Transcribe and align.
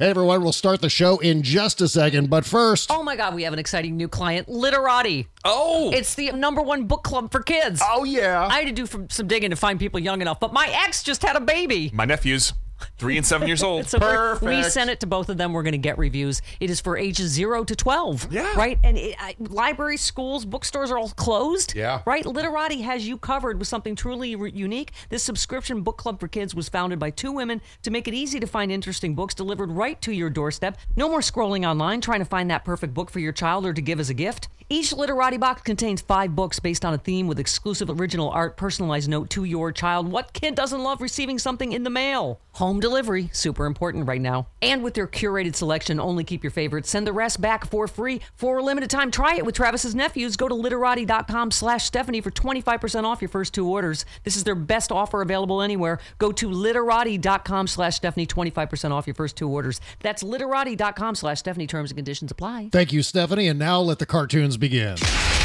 Hey 0.00 0.08
everyone, 0.08 0.42
we'll 0.42 0.52
start 0.54 0.80
the 0.80 0.88
show 0.88 1.18
in 1.18 1.42
just 1.42 1.82
a 1.82 1.86
second, 1.86 2.30
but 2.30 2.46
first. 2.46 2.90
Oh 2.90 3.02
my 3.02 3.16
God, 3.16 3.34
we 3.34 3.42
have 3.42 3.52
an 3.52 3.58
exciting 3.58 3.98
new 3.98 4.08
client, 4.08 4.48
Literati. 4.48 5.28
Oh, 5.44 5.90
It's 5.92 6.14
the 6.14 6.32
number 6.32 6.62
one 6.62 6.84
book 6.84 7.02
club 7.02 7.30
for 7.30 7.42
kids. 7.42 7.82
oh 7.86 8.04
yeah. 8.04 8.46
I 8.50 8.60
had 8.60 8.68
to 8.68 8.72
do 8.72 8.86
some, 8.86 9.10
some 9.10 9.26
digging 9.28 9.50
to 9.50 9.56
find 9.56 9.78
people 9.78 10.00
young 10.00 10.22
enough, 10.22 10.40
but 10.40 10.54
my 10.54 10.66
ex 10.86 11.02
just 11.02 11.22
had 11.22 11.36
a 11.36 11.40
baby. 11.40 11.90
My 11.92 12.06
nephews, 12.06 12.54
three 12.98 13.16
and 13.16 13.26
seven 13.26 13.46
years 13.48 13.62
old. 13.62 13.80
So 13.90 13.98
we're- 13.98 14.38
we 14.40 14.62
sent 14.62 14.88
it 14.90 15.00
to 15.00 15.06
both 15.06 15.28
of 15.28 15.36
them. 15.36 15.52
We're 15.52 15.62
going 15.62 15.72
to 15.72 15.78
get 15.78 15.98
reviews. 15.98 16.42
It 16.60 16.70
is 16.70 16.80
for 16.80 16.96
ages 16.96 17.30
zero 17.30 17.64
to 17.64 17.74
12. 17.74 18.32
Yeah. 18.32 18.52
Right? 18.56 18.78
And 18.84 18.96
it, 18.96 19.16
I, 19.18 19.34
libraries, 19.38 20.00
schools, 20.00 20.44
bookstores 20.44 20.90
are 20.90 20.98
all 20.98 21.08
closed. 21.10 21.74
Yeah. 21.74 22.02
Right? 22.06 22.24
Literati 22.24 22.82
has 22.82 23.06
you 23.08 23.16
covered 23.18 23.58
with 23.58 23.68
something 23.68 23.96
truly 23.96 24.36
re- 24.36 24.52
unique. 24.54 24.92
This 25.08 25.22
subscription 25.22 25.82
book 25.82 25.96
club 25.96 26.20
for 26.20 26.28
kids 26.28 26.54
was 26.54 26.68
founded 26.68 26.98
by 26.98 27.10
two 27.10 27.32
women 27.32 27.60
to 27.82 27.90
make 27.90 28.06
it 28.06 28.14
easy 28.14 28.38
to 28.40 28.46
find 28.46 28.70
interesting 28.70 29.14
books 29.14 29.34
delivered 29.34 29.70
right 29.72 30.00
to 30.02 30.12
your 30.12 30.30
doorstep. 30.30 30.78
No 30.96 31.08
more 31.08 31.20
scrolling 31.20 31.68
online 31.68 32.00
trying 32.00 32.20
to 32.20 32.24
find 32.24 32.50
that 32.50 32.64
perfect 32.64 32.94
book 32.94 33.10
for 33.10 33.18
your 33.18 33.32
child 33.32 33.66
or 33.66 33.72
to 33.72 33.82
give 33.82 33.98
as 34.00 34.10
a 34.10 34.14
gift. 34.14 34.48
Each 34.68 34.92
Literati 34.92 35.36
box 35.36 35.62
contains 35.62 36.00
five 36.00 36.36
books 36.36 36.60
based 36.60 36.84
on 36.84 36.94
a 36.94 36.98
theme 36.98 37.26
with 37.26 37.40
exclusive 37.40 37.90
original 37.90 38.30
art, 38.30 38.56
personalized 38.56 39.08
note 39.08 39.28
to 39.30 39.42
your 39.44 39.72
child. 39.72 40.06
What 40.12 40.32
kid 40.32 40.54
doesn't 40.54 40.80
love 40.80 41.00
receiving 41.00 41.40
something 41.40 41.72
in 41.72 41.82
the 41.82 41.90
mail? 41.90 42.38
Home 42.60 42.78
delivery, 42.78 43.30
super 43.32 43.64
important 43.64 44.06
right 44.06 44.20
now. 44.20 44.46
And 44.60 44.84
with 44.84 44.92
their 44.92 45.06
curated 45.06 45.56
selection, 45.56 45.98
only 45.98 46.24
keep 46.24 46.44
your 46.44 46.50
favorites. 46.50 46.90
Send 46.90 47.06
the 47.06 47.12
rest 47.14 47.40
back 47.40 47.66
for 47.66 47.88
free 47.88 48.20
for 48.34 48.58
a 48.58 48.62
limited 48.62 48.90
time. 48.90 49.10
Try 49.10 49.36
it 49.36 49.46
with 49.46 49.54
Travis's 49.54 49.94
nephews. 49.94 50.36
Go 50.36 50.46
to 50.46 50.54
literati.com 50.54 51.52
slash 51.52 51.86
Stephanie 51.86 52.20
for 52.20 52.30
25% 52.30 53.04
off 53.04 53.22
your 53.22 53.30
first 53.30 53.54
two 53.54 53.66
orders. 53.66 54.04
This 54.24 54.36
is 54.36 54.44
their 54.44 54.54
best 54.54 54.92
offer 54.92 55.22
available 55.22 55.62
anywhere. 55.62 56.00
Go 56.18 56.32
to 56.32 56.50
literati.com 56.50 57.66
slash 57.66 57.96
Stephanie, 57.96 58.26
25% 58.26 58.90
off 58.90 59.06
your 59.06 59.14
first 59.14 59.36
two 59.36 59.48
orders. 59.48 59.80
That's 60.00 60.22
literati.com 60.22 61.14
slash 61.14 61.38
Stephanie. 61.38 61.66
Terms 61.66 61.92
and 61.92 61.96
conditions 61.96 62.30
apply. 62.30 62.68
Thank 62.72 62.92
you, 62.92 63.02
Stephanie, 63.02 63.48
and 63.48 63.58
now 63.58 63.80
let 63.80 64.00
the 64.00 64.06
cartoons 64.06 64.58
begin. 64.58 64.96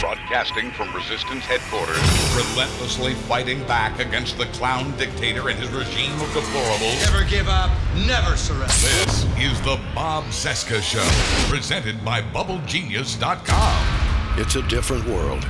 Broadcasting 0.01 0.69
from 0.71 0.93
Resistance 0.93 1.45
headquarters, 1.45 1.97
relentlessly 2.35 3.13
fighting 3.13 3.65
back 3.67 3.99
against 3.99 4.37
the 4.37 4.45
clown 4.47 4.95
dictator 4.97 5.47
and 5.47 5.57
his 5.57 5.69
regime 5.69 6.11
of 6.11 6.27
deplorables. 6.27 7.04
Never 7.05 7.23
give 7.29 7.47
up, 7.47 7.69
never 8.07 8.35
surrender. 8.35 8.65
This 8.65 9.25
is 9.37 9.61
the 9.61 9.79
Bob 9.93 10.23
Cesca 10.25 10.81
Show, 10.81 11.05
presented 11.53 12.03
by 12.03 12.21
BubbleGenius.com. 12.21 14.39
It's 14.39 14.55
a 14.55 14.63
different 14.63 15.05
world. 15.05 15.45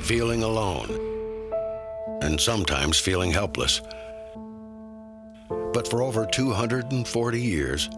Feeling 0.00 0.42
alone. 0.42 0.90
And 2.20 2.38
sometimes 2.38 3.00
feeling 3.00 3.30
helpless. 3.30 3.80
But 5.48 5.88
for 5.88 6.02
over 6.02 6.26
240 6.26 7.40
years, 7.40 7.88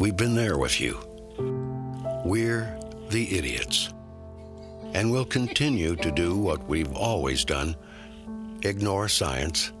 we've 0.00 0.16
been 0.16 0.34
there 0.34 0.56
with 0.56 0.80
you. 0.80 0.98
We're 2.24 2.74
the 3.10 3.36
idiots. 3.36 3.90
And 4.94 5.12
we'll 5.12 5.26
continue 5.26 5.94
to 5.96 6.10
do 6.10 6.38
what 6.38 6.66
we've 6.66 6.94
always 6.94 7.44
done 7.44 7.76
ignore 8.62 9.08
science, 9.08 9.72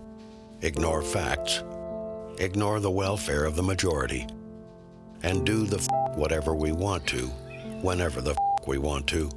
ignore 0.60 1.02
facts, 1.02 1.62
ignore 2.38 2.80
the 2.80 2.90
welfare 2.90 3.44
of 3.44 3.56
the 3.56 3.62
majority, 3.62 4.26
and 5.22 5.44
do 5.44 5.64
the 5.64 5.78
f- 5.78 6.16
whatever 6.16 6.54
we 6.54 6.72
want 6.72 7.06
to, 7.08 7.26
whenever 7.82 8.20
the 8.20 8.32
f- 8.32 8.66
we 8.66 8.78
want 8.78 9.06
to. 9.08 9.30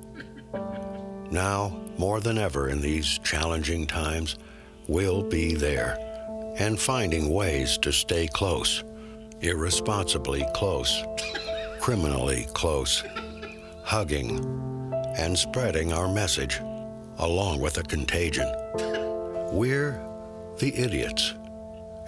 Now, 1.31 1.79
more 1.97 2.19
than 2.19 2.37
ever 2.37 2.69
in 2.69 2.81
these 2.81 3.19
challenging 3.19 3.85
times, 3.85 4.37
we'll 4.87 5.23
be 5.23 5.55
there 5.55 5.97
and 6.57 6.79
finding 6.79 7.29
ways 7.29 7.77
to 7.79 7.91
stay 7.91 8.27
close, 8.27 8.83
irresponsibly 9.41 10.45
close, 10.53 11.03
criminally 11.79 12.47
close, 12.53 13.03
hugging 13.83 14.39
and 15.17 15.37
spreading 15.37 15.93
our 15.93 16.07
message 16.07 16.59
along 17.19 17.59
with 17.59 17.73
the 17.73 17.83
contagion. 17.83 18.49
We're 19.51 20.01
the 20.57 20.73
idiots, 20.75 21.33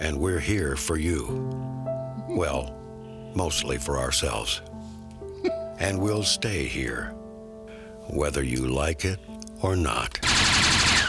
and 0.02 0.18
we're 0.18 0.40
here 0.40 0.74
for 0.74 0.96
you. 0.96 1.26
Well, 2.28 2.76
mostly 3.34 3.78
for 3.78 3.98
ourselves. 3.98 4.60
And 5.78 6.00
we'll 6.00 6.24
stay 6.24 6.64
here, 6.64 7.12
whether 8.08 8.42
you 8.42 8.66
like 8.66 9.04
it 9.04 9.20
or 9.62 9.76
not. 9.76 10.18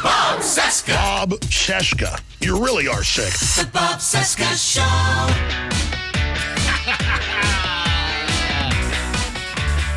Bob 0.04 0.42
Cesca. 0.42 0.94
Bob 0.94 1.32
Cesca. 1.42 2.22
You 2.40 2.64
really 2.64 2.88
are 2.88 3.04
sick. 3.04 3.34
The 3.66 3.70
Bob 3.72 4.00
Cesca 4.00 4.54
Show. 4.54 4.82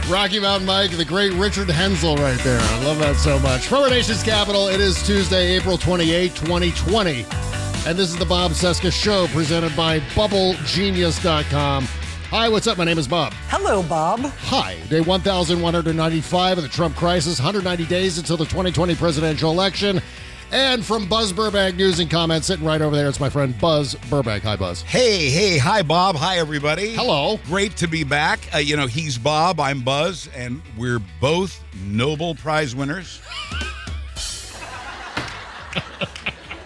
Rocky 0.13 0.39
Mountain 0.39 0.67
Mike, 0.67 0.93
the 0.93 1.05
great 1.05 1.33
Richard 1.33 1.69
Hensel 1.69 2.17
right 2.17 2.39
there. 2.41 2.61
I 2.61 2.85
love 2.85 2.99
that 3.01 3.17
so 3.17 3.39
much. 3.41 3.67
From 3.67 3.83
our 3.83 3.91
nation's 3.91 4.23
capital, 4.23 4.69
it 4.69 4.81
is 4.81 5.05
Tuesday, 5.07 5.57
April 5.57 5.77
28, 5.77 6.35
2020. 6.35 7.27
And 7.87 7.97
this 7.97 8.09
is 8.09 8.17
the 8.17 8.27
Bob 8.27 8.51
Cesca 8.51 8.91
Show 8.91 9.29
presented 9.29 9.77
by 9.77 10.01
BubbleGenius.com. 10.01 11.85
Hi, 11.85 12.49
what's 12.49 12.67
up? 12.67 12.79
My 12.79 12.85
name 12.85 12.99
is 12.99 13.07
Bob. 13.07 13.33
Hello, 13.47 13.81
Bob. 13.85 14.23
Hi. 14.23 14.75
Day 14.91 15.01
1195 15.01 16.59
of 16.59 16.65
the 16.65 16.69
Trump 16.69 16.97
crisis, 16.97 17.39
190 17.39 17.87
days 17.87 18.19
until 18.19 18.37
the 18.37 18.45
2020 18.45 18.97
presidential 18.97 19.53
election. 19.53 20.03
And 20.51 20.85
from 20.85 21.09
Buzz 21.09 21.33
Burbank 21.33 21.77
News 21.77 22.01
and 22.01 22.11
Comments, 22.11 22.45
sitting 22.45 22.67
right 22.67 22.83
over 22.83 22.97
there, 22.97 23.09
it's 23.09 23.21
my 23.21 23.31
friend 23.31 23.57
Buzz 23.61 23.95
Burbank. 24.11 24.43
Hi, 24.43 24.57
Buzz. 24.57 24.83
Hey, 24.83 25.31
hey, 25.31 25.57
hi, 25.57 25.83
Bob. 25.83 26.17
Hi, 26.17 26.39
everybody. 26.39 26.93
Hello. 26.93 27.39
Great 27.47 27.77
to 27.77 27.87
be 27.87 28.03
back. 28.03 28.41
Uh, 28.53 28.59
you 28.59 28.77
know, 28.77 28.89
he's 28.89 29.17
Bob, 29.17 29.61
I'm 29.61 29.83
Buzz, 29.83 30.29
and 30.35 30.61
we're 30.77 31.01
both 31.21 31.63
Nobel 31.85 32.35
Prize 32.35 32.75
winners. 32.75 33.21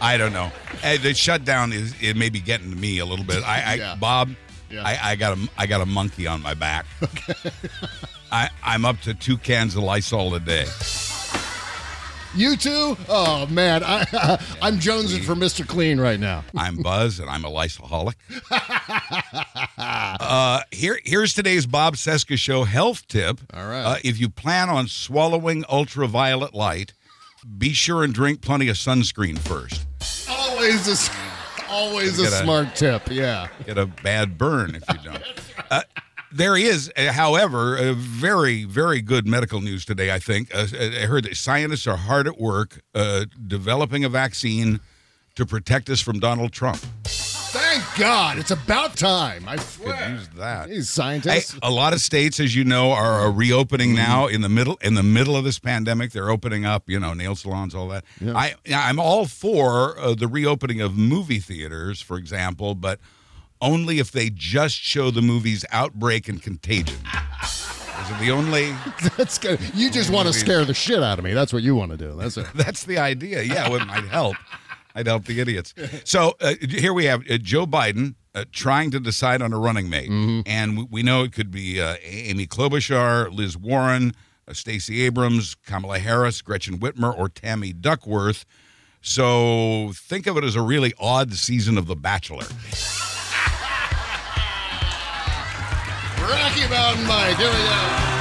I 0.01 0.17
don't 0.17 0.33
know. 0.33 0.51
Uh, 0.83 0.97
the 1.03 1.15
shutdown 1.15 1.73
is 1.73 1.95
it 2.01 2.17
may 2.17 2.29
be 2.31 2.41
getting 2.41 2.71
to 2.71 2.77
me 2.77 2.99
a 2.99 3.05
little 3.05 3.25
bit. 3.25 3.43
I, 3.45 3.63
I 3.63 3.75
Yeah. 3.75 3.95
Bob, 3.97 4.31
Yeah. 4.71 4.83
I, 4.85 4.99
I 5.13 5.17
got 5.17 5.37
a 5.39 5.49
I 5.59 5.67
got 5.67 5.81
a 5.81 5.87
monkey 5.87 6.27
on 6.27 6.43
my 6.43 6.55
back. 6.55 6.87
I 8.33 8.49
I'm 8.63 8.85
up 8.85 9.01
to 9.03 9.15
two 9.15 9.37
cans 9.37 9.77
of 9.77 9.83
Lysol 9.83 10.35
a 10.35 10.41
day. 10.41 10.67
You 12.33 12.57
too? 12.57 12.97
Oh, 13.09 13.47
man. 13.51 13.83
I, 13.85 14.03
I'm 14.63 14.77
jonesing 14.79 15.25
for 15.25 15.35
Mr. 15.35 15.67
Clean 15.67 15.99
right 16.01 16.21
now. 16.21 16.45
I'm 16.57 16.77
Buzz, 16.77 17.19
and 17.19 17.29
I'm 17.29 17.45
a 17.45 17.51
Lysolholic. 17.51 18.15
uh, 19.77 20.61
here, 20.71 21.01
here's 21.05 21.35
today's 21.35 21.67
Bob 21.67 21.97
Cesca 21.97 22.39
Show 22.39 22.63
health 22.63 23.09
tip. 23.09 23.41
All 23.53 23.67
right. 23.67 23.83
Uh, 23.83 23.97
if 24.05 24.21
you 24.21 24.29
plan 24.29 24.69
on 24.69 24.87
swallowing 24.87 25.65
ultraviolet 25.69 26.55
light, 26.55 26.93
be 27.59 27.73
sure 27.73 28.05
and 28.05 28.15
drink 28.15 28.43
plenty 28.43 28.69
of 28.69 28.77
sunscreen 28.77 29.37
first. 29.37 29.87
Always 30.61 31.09
a, 31.09 31.13
always 31.71 32.19
a 32.19 32.25
a- 32.25 32.43
smart 32.43 32.75
tip. 32.77 33.11
Yeah. 33.11 33.49
Get 33.65 33.79
a 33.79 33.87
bad 33.87 34.37
burn 34.37 34.75
if 34.75 34.85
you 34.89 35.11
don't. 35.11 35.23
Uh, 35.71 35.83
there 36.33 36.57
is, 36.57 36.91
uh, 36.97 37.13
however, 37.13 37.77
a 37.77 37.93
very, 37.93 38.65
very 38.65 39.01
good 39.01 39.25
medical 39.25 39.61
news 39.61 39.85
today, 39.85 40.13
I 40.13 40.19
think. 40.19 40.53
Uh, 40.53 40.67
I 40.73 41.07
heard 41.07 41.23
that 41.25 41.37
scientists 41.37 41.87
are 41.87 41.97
hard 41.97 42.27
at 42.27 42.41
work 42.41 42.81
uh, 42.93 43.27
developing 43.47 44.03
a 44.05 44.09
vaccine 44.09 44.81
to 45.37 45.47
protect 45.47 45.89
us 45.89 46.01
from 46.01 46.19
Donald 46.19 46.51
Trump. 46.51 46.85
Thank 47.53 47.83
God. 47.99 48.39
It's 48.39 48.53
about 48.53 48.97
time. 48.97 49.49
I 49.49 49.57
Could 49.57 49.67
swear. 49.67 50.11
use 50.11 50.29
that. 50.37 50.69
These 50.69 50.89
scientists. 50.89 51.59
a 51.63 51.71
lot 51.71 51.93
of 51.93 52.01
states, 52.01 52.39
as 52.39 52.55
you 52.55 52.63
know, 52.65 52.93
are, 52.93 53.21
are 53.21 53.33
reopening 53.33 53.95
now 53.95 54.27
in 54.29 54.41
the 54.41 54.49
middle 54.49 54.77
in 54.83 54.95
the 54.95 55.03
middle 55.03 55.35
of 55.37 55.43
this 55.45 55.59
pandemic. 55.59 56.13
They're 56.13 56.31
opening 56.31 56.65
up, 56.65 56.85
you 56.89 57.01
know, 57.01 57.13
nail 57.13 57.35
salons, 57.35 57.75
all 57.75 57.89
that. 57.89 58.05
I 58.25 58.55
I'm 58.73 59.01
all 59.01 59.27
for 59.27 59.99
uh, 59.99 60.15
the 60.15 60.29
reopening 60.29 60.81
of 60.81 60.97
movie 60.97 61.41
theaters, 61.41 62.01
for 62.01 62.17
example, 62.17 62.75
but 62.77 63.01
only 63.61 63.99
if 63.99 64.11
they 64.13 64.31
just 64.31 64.77
show 64.77 65.11
the 65.11 65.23
movies 65.23 65.65
Outbreak 65.73 66.29
and 66.29 66.41
Contagion. 66.43 66.99
Those 67.03 68.11
are 68.13 68.21
the 68.21 68.31
only. 68.31 68.75
That's 69.17 69.39
good. 69.39 69.61
You 69.75 69.91
just 69.91 70.11
want 70.11 70.29
to 70.29 70.33
scare 70.35 70.65
the 70.65 70.75
shit 70.75 71.03
out 71.03 71.19
of 71.19 71.25
me. 71.25 71.35
That's 71.35 71.53
what 71.53 71.63
you 71.63 71.75
want 71.75 71.91
to 71.91 71.97
do. 71.97 72.15
That's 72.17 72.37
it. 72.37 72.47
That's 72.55 72.85
the 72.85 72.99
idea. 72.99 73.43
Yeah, 73.43 73.71
it 73.75 73.87
might 73.87 74.05
help. 74.05 74.37
I'd 74.95 75.07
help 75.07 75.25
the 75.25 75.41
idiots. 75.41 75.75
So 76.05 76.35
uh, 76.41 76.55
here 76.69 76.93
we 76.93 77.05
have 77.07 77.23
uh, 77.31 77.39
Joe 77.39 77.67
Biden 77.67 78.15
uh, 78.35 78.45
trying 78.53 78.91
to 78.93 79.01
decide 79.01 79.43
on 79.43 79.53
a 79.53 79.59
running 79.59 79.89
mate, 79.91 80.11
and 80.47 80.77
we, 80.79 80.87
we 80.91 81.03
know 81.03 81.23
it 81.25 81.33
could 81.33 81.51
be 81.51 81.81
uh, 81.81 81.97
Amy 82.03 82.47
Klobuchar, 82.47 83.33
Liz 83.33 83.57
Warren, 83.57 84.13
uh, 84.47 84.53
Stacey 84.53 85.03
Abrams, 85.03 85.55
Kamala 85.67 85.99
Harris, 85.99 86.43
Gretchen 86.43 86.79
Whitmer, 86.79 87.17
or 87.17 87.29
Tammy 87.29 87.73
Duckworth. 87.73 88.45
So 89.03 89.93
think 89.95 90.27
of 90.27 90.37
it 90.37 90.45
as 90.45 90.57
a 90.57 90.63
really 90.63 90.93
odd 90.99 91.33
season 91.33 91.79
of 91.79 91.87
The 91.87 91.97
Bachelor. 91.97 92.45
Rocky 96.21 96.69
Mountain 96.69 97.07
Mike. 97.07 97.37
Here 97.37 97.49
we 97.49 97.55
go. 97.55 98.20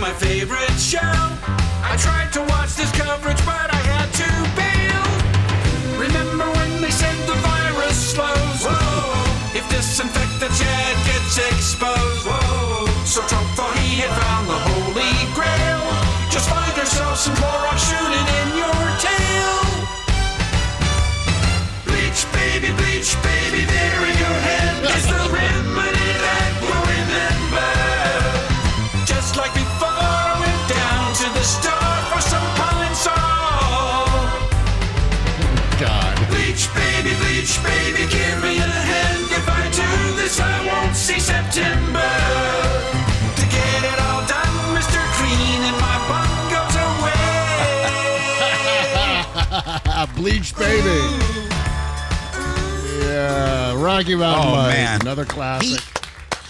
My 0.00 0.12
favorite 0.14 0.80
show? 0.80 1.12
I 1.84 1.94
tried 2.00 2.32
to 2.32 2.40
watch 2.48 2.72
this 2.74 2.90
coverage, 2.96 3.36
but 3.44 3.68
I 3.68 3.80
had 3.92 4.08
to 4.16 4.30
bail. 4.56 5.04
Remember 6.00 6.48
when 6.56 6.80
they 6.80 6.90
said 6.90 7.16
the 7.28 7.36
virus 7.44 8.16
slows? 8.16 8.64
Whoa. 8.64 8.78
If 9.52 9.68
disinfectant 9.68 10.52
Chad 10.56 10.96
gets 11.04 11.36
exposed. 11.52 12.24
Whoa. 12.24 12.88
So 13.04 13.20
Trump 13.28 13.46
thought 13.52 13.76
he 13.76 14.00
had 14.00 14.12
found 14.24 14.48
the 14.48 14.60
holy 14.72 15.12
grail. 15.36 15.84
Just 16.32 16.48
find 16.48 16.74
yourself 16.76 17.18
some 17.18 17.36
Clorox, 17.36 17.78
shoot 17.84 18.12
it 18.20 18.28
in 18.40 18.48
your 18.56 18.80
tail. 19.04 19.52
Bleach, 21.84 22.24
baby, 22.32 22.72
bleach, 22.72 23.12
baby, 23.20 23.39
Bleach 50.20 50.54
baby. 50.56 51.00
Yeah, 53.06 53.82
Rocky 53.82 54.14
Mountain 54.14 54.48
Oh, 54.48 54.56
Mike. 54.56 54.74
man. 54.74 55.00
Another 55.00 55.24
classic. 55.24 55.82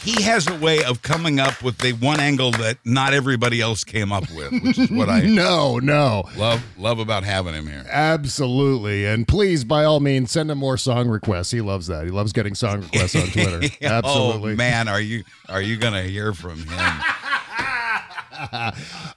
He 0.02 0.20
has 0.22 0.48
a 0.48 0.56
way 0.56 0.82
of 0.82 1.02
coming 1.02 1.38
up 1.38 1.62
with 1.62 1.78
the 1.78 1.92
one 1.92 2.18
angle 2.20 2.50
that 2.52 2.78
not 2.84 3.12
everybody 3.14 3.60
else 3.60 3.84
came 3.84 4.10
up 4.12 4.24
with, 4.32 4.50
which 4.62 4.78
is 4.78 4.90
what 4.90 5.08
I 5.10 5.20
no, 5.20 5.78
no. 5.78 6.24
love 6.36 6.64
love 6.78 6.98
about 6.98 7.22
having 7.22 7.54
him 7.54 7.66
here. 7.68 7.84
Absolutely. 7.88 9.04
And 9.06 9.28
please, 9.28 9.62
by 9.62 9.84
all 9.84 10.00
means, 10.00 10.32
send 10.32 10.50
him 10.50 10.58
more 10.58 10.76
song 10.76 11.08
requests. 11.08 11.50
He 11.52 11.60
loves 11.60 11.86
that. 11.86 12.06
He 12.06 12.10
loves 12.10 12.32
getting 12.32 12.54
song 12.56 12.80
requests 12.80 13.14
on 13.14 13.28
Twitter. 13.28 13.60
Absolutely. 13.82 14.52
Oh 14.54 14.56
man, 14.56 14.88
are 14.88 15.00
you 15.00 15.22
are 15.48 15.62
you 15.62 15.76
gonna 15.76 16.02
hear 16.02 16.32
from 16.32 16.58
him? 16.58 16.78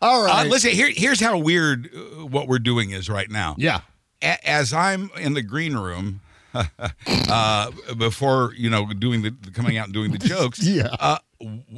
All 0.01 0.23
right. 0.25 0.45
Uh, 0.45 0.49
listen, 0.49 0.71
here, 0.71 0.91
here's 0.93 1.21
how 1.21 1.37
weird 1.39 1.89
uh, 1.95 2.25
what 2.25 2.47
we're 2.49 2.59
doing 2.59 2.91
is 2.91 3.09
right 3.09 3.31
now. 3.31 3.55
yeah. 3.57 3.79
As 4.23 4.73
I'm 4.73 5.11
in 5.19 5.33
the 5.33 5.41
green 5.43 5.75
room, 5.75 6.21
uh, 7.29 7.71
before 7.97 8.53
you 8.55 8.69
know 8.69 8.85
doing 8.93 9.21
the 9.21 9.31
coming 9.53 9.77
out 9.77 9.85
and 9.85 9.93
doing 9.93 10.11
the 10.11 10.17
jokes, 10.33 10.59
Yeah. 10.63 10.95
Uh, 10.99 11.17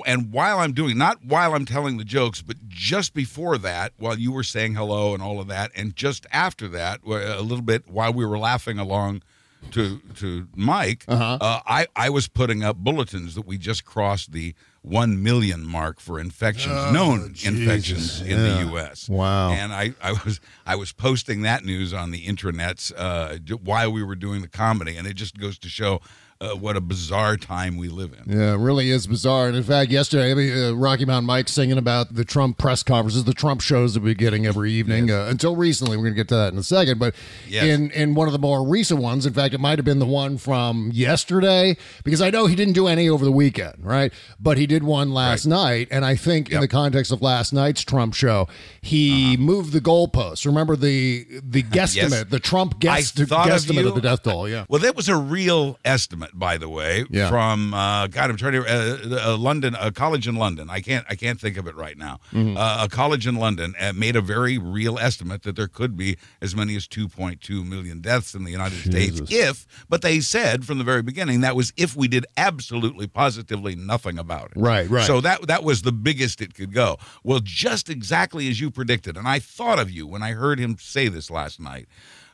and 0.05 0.31
while 0.31 0.59
I'm 0.59 0.73
doing, 0.73 0.95
not 0.97 1.23
while 1.25 1.55
I'm 1.55 1.65
telling 1.65 1.97
the 1.97 2.03
jokes, 2.03 2.41
but 2.41 2.57
just 2.67 3.13
before 3.15 3.57
that, 3.59 3.93
while 3.97 4.17
you 4.19 4.31
were 4.31 4.43
saying 4.43 4.75
hello 4.75 5.13
and 5.15 5.23
all 5.23 5.39
of 5.39 5.47
that, 5.47 5.71
and 5.75 5.95
just 5.95 6.27
after 6.31 6.67
that, 6.67 6.99
a 7.05 7.41
little 7.41 7.63
bit 7.63 7.87
while 7.89 8.13
we 8.13 8.25
were 8.25 8.37
laughing 8.37 8.77
along 8.77 9.23
to 9.71 9.99
to 10.17 10.47
Mike, 10.55 11.05
Uh-huh. 11.07 11.37
uh, 11.41 11.59
I 11.65 11.87
I 11.95 12.09
was 12.11 12.27
putting 12.27 12.63
up 12.63 12.77
bulletins 12.77 13.33
that 13.35 13.47
we 13.47 13.57
just 13.57 13.85
crossed 13.85 14.31
the 14.33 14.53
one 14.85 15.21
million 15.23 15.65
mark 15.65 15.99
for 15.99 16.19
infections, 16.19 16.91
known 16.93 17.33
infections 17.43 18.21
in 18.21 18.33
Oh, 18.39 18.45
Yeah. 18.45 18.53
the 18.63 18.69
U.S. 18.71 19.09
Wow. 19.09 19.51
And 19.51 19.73
I, 19.73 19.93
I 20.01 20.11
was 20.23 20.39
I 20.65 20.75
was 20.75 20.91
posting 20.93 21.41
that 21.41 21.65
news 21.65 21.93
on 21.93 22.11
the 22.11 22.25
intranets 22.25 22.91
uh, 22.95 23.37
while 23.63 23.91
we 23.91 24.03
were 24.03 24.15
doing 24.15 24.41
the 24.41 24.47
comedy, 24.47 24.95
and 24.97 25.07
it 25.07 25.15
just 25.15 25.37
goes 25.37 25.57
to 25.59 25.69
show 25.69 26.01
uh, 26.41 26.49
what 26.49 26.75
a 26.75 26.81
bizarre 26.81 27.37
time 27.37 27.77
we 27.77 27.87
live 27.87 28.13
in. 28.13 28.37
Yeah, 28.37 28.53
it 28.53 28.57
really 28.57 28.89
is 28.89 29.07
bizarre. 29.07 29.47
And 29.47 29.55
in 29.55 29.63
fact, 29.63 29.89
yesterday, 29.89 30.67
uh, 30.69 30.73
Rocky 30.73 31.05
Mountain 31.05 31.25
Mike 31.25 31.47
singing 31.47 31.77
about 31.77 32.13
the 32.15 32.25
Trump 32.25 32.57
press 32.57 32.83
conferences, 32.83 33.23
the 33.23 33.33
Trump 33.33 33.61
shows 33.61 33.93
that 33.93 34.03
we're 34.03 34.13
getting 34.15 34.45
every 34.45 34.71
evening. 34.73 35.09
Uh, 35.09 35.27
until 35.29 35.55
recently, 35.55 35.95
we're 35.95 36.03
going 36.03 36.13
to 36.13 36.17
get 36.17 36.27
to 36.29 36.35
that 36.35 36.51
in 36.53 36.59
a 36.59 36.63
second. 36.63 36.99
But 36.99 37.15
Yes. 37.47 37.63
in 37.63 37.89
in 37.91 38.15
one 38.15 38.27
of 38.27 38.33
the 38.33 38.39
more 38.39 38.67
recent 38.67 38.99
ones, 39.01 39.25
in 39.25 39.33
fact, 39.33 39.53
it 39.53 39.59
might 39.59 39.77
have 39.79 39.85
been 39.85 39.99
the 39.99 40.05
one 40.05 40.37
from 40.37 40.91
yesterday 40.93 41.77
because 42.03 42.21
I 42.21 42.29
know 42.29 42.47
he 42.47 42.55
didn't 42.55 42.73
do 42.73 42.87
any 42.87 43.07
over 43.07 43.23
the 43.23 43.31
weekend, 43.31 43.75
right? 43.79 44.11
But 44.39 44.57
he 44.57 44.67
did 44.67 44.83
one 44.83 45.11
last 45.13 45.45
night, 45.45 45.87
and 45.91 46.03
I 46.03 46.15
think 46.15 46.51
in 46.51 46.59
the 46.59 46.67
context 46.67 47.11
of 47.11 47.21
last 47.21 47.53
night's 47.53 47.81
Trump 47.83 48.13
show, 48.13 48.47
he 48.81 49.37
moved 49.37 49.71
the 49.73 49.81
goalposts. 49.81 50.45
Remember 50.45 50.75
the 50.75 51.25
the 51.41 51.63
guesstimate, 51.75 52.29
the 52.29 52.39
Trump 52.39 52.79
guess, 52.79 53.11
thought 53.11 53.47
of 53.49 53.53
guesstimate 53.53 53.87
of 53.87 53.95
the 53.95 54.01
death 54.01 54.23
toll? 54.23 54.49
Yeah. 54.49 54.65
Well, 54.67 54.81
that 54.81 54.95
was 54.95 55.07
a 55.07 55.15
real 55.15 55.79
estimate, 55.85 56.24
by 56.33 56.57
the 56.57 56.69
way, 56.69 57.05
Yeah. 57.09 57.29
from 57.29 57.73
uh, 57.73 58.07
God. 58.07 58.29
I'm 58.29 58.37
trying 58.37 58.53
to 58.53 58.65
uh, 58.65 59.33
uh, 59.33 59.37
London, 59.37 59.75
a 59.79 59.91
college 59.91 60.27
in 60.27 60.35
London. 60.35 60.69
I 60.69 60.81
can't, 60.81 61.05
I 61.09 61.15
can't 61.15 61.39
think 61.39 61.57
of 61.57 61.67
it 61.67 61.75
right 61.75 61.97
now. 61.97 62.19
Mm-hmm. 62.33 62.57
Uh, 62.57 62.85
a 62.85 62.89
college 62.89 63.27
in 63.27 63.35
London 63.35 63.73
uh, 63.79 63.93
made 63.93 64.15
a 64.15 64.21
very 64.21 64.57
real 64.57 64.97
estimate 64.99 65.43
that 65.43 65.55
there 65.55 65.67
could 65.67 65.95
be 65.97 66.17
as 66.41 66.55
many 66.55 66.75
as 66.75 66.87
2.2 66.87 67.67
million 67.67 68.01
deaths 68.01 68.33
in 68.33 68.43
the 68.43 68.51
United 68.51 68.79
States 68.79 69.21
if, 69.29 69.65
but 69.89 70.01
they 70.01 70.19
said 70.19 70.65
from 70.65 70.77
the 70.77 70.83
very 70.83 71.01
beginning 71.01 71.41
that 71.41 71.55
was 71.55 71.73
if 71.77 71.95
we 71.95 72.07
did 72.07 72.25
absolutely, 72.37 73.07
positively 73.07 73.75
nothing 73.75 74.17
about 74.17 74.51
it. 74.55 74.59
Right, 74.59 74.89
right. 74.89 75.05
So 75.05 75.21
that 75.21 75.47
that 75.47 75.63
was 75.63 75.81
the 75.81 75.91
biggest 75.91 76.41
it 76.41 76.53
could 76.53 76.73
go. 76.73 76.97
Well, 77.23 77.39
just 77.43 77.89
exactly 77.89 78.47
as 78.49 78.59
you 78.59 78.71
predicted, 78.71 79.17
and 79.17 79.27
I 79.27 79.39
thought 79.39 79.79
of 79.79 79.89
you 79.91 80.07
when 80.07 80.23
I 80.23 80.31
heard 80.31 80.59
him 80.59 80.77
say 80.79 81.07
this 81.07 81.29
last 81.29 81.59
night. 81.59 81.87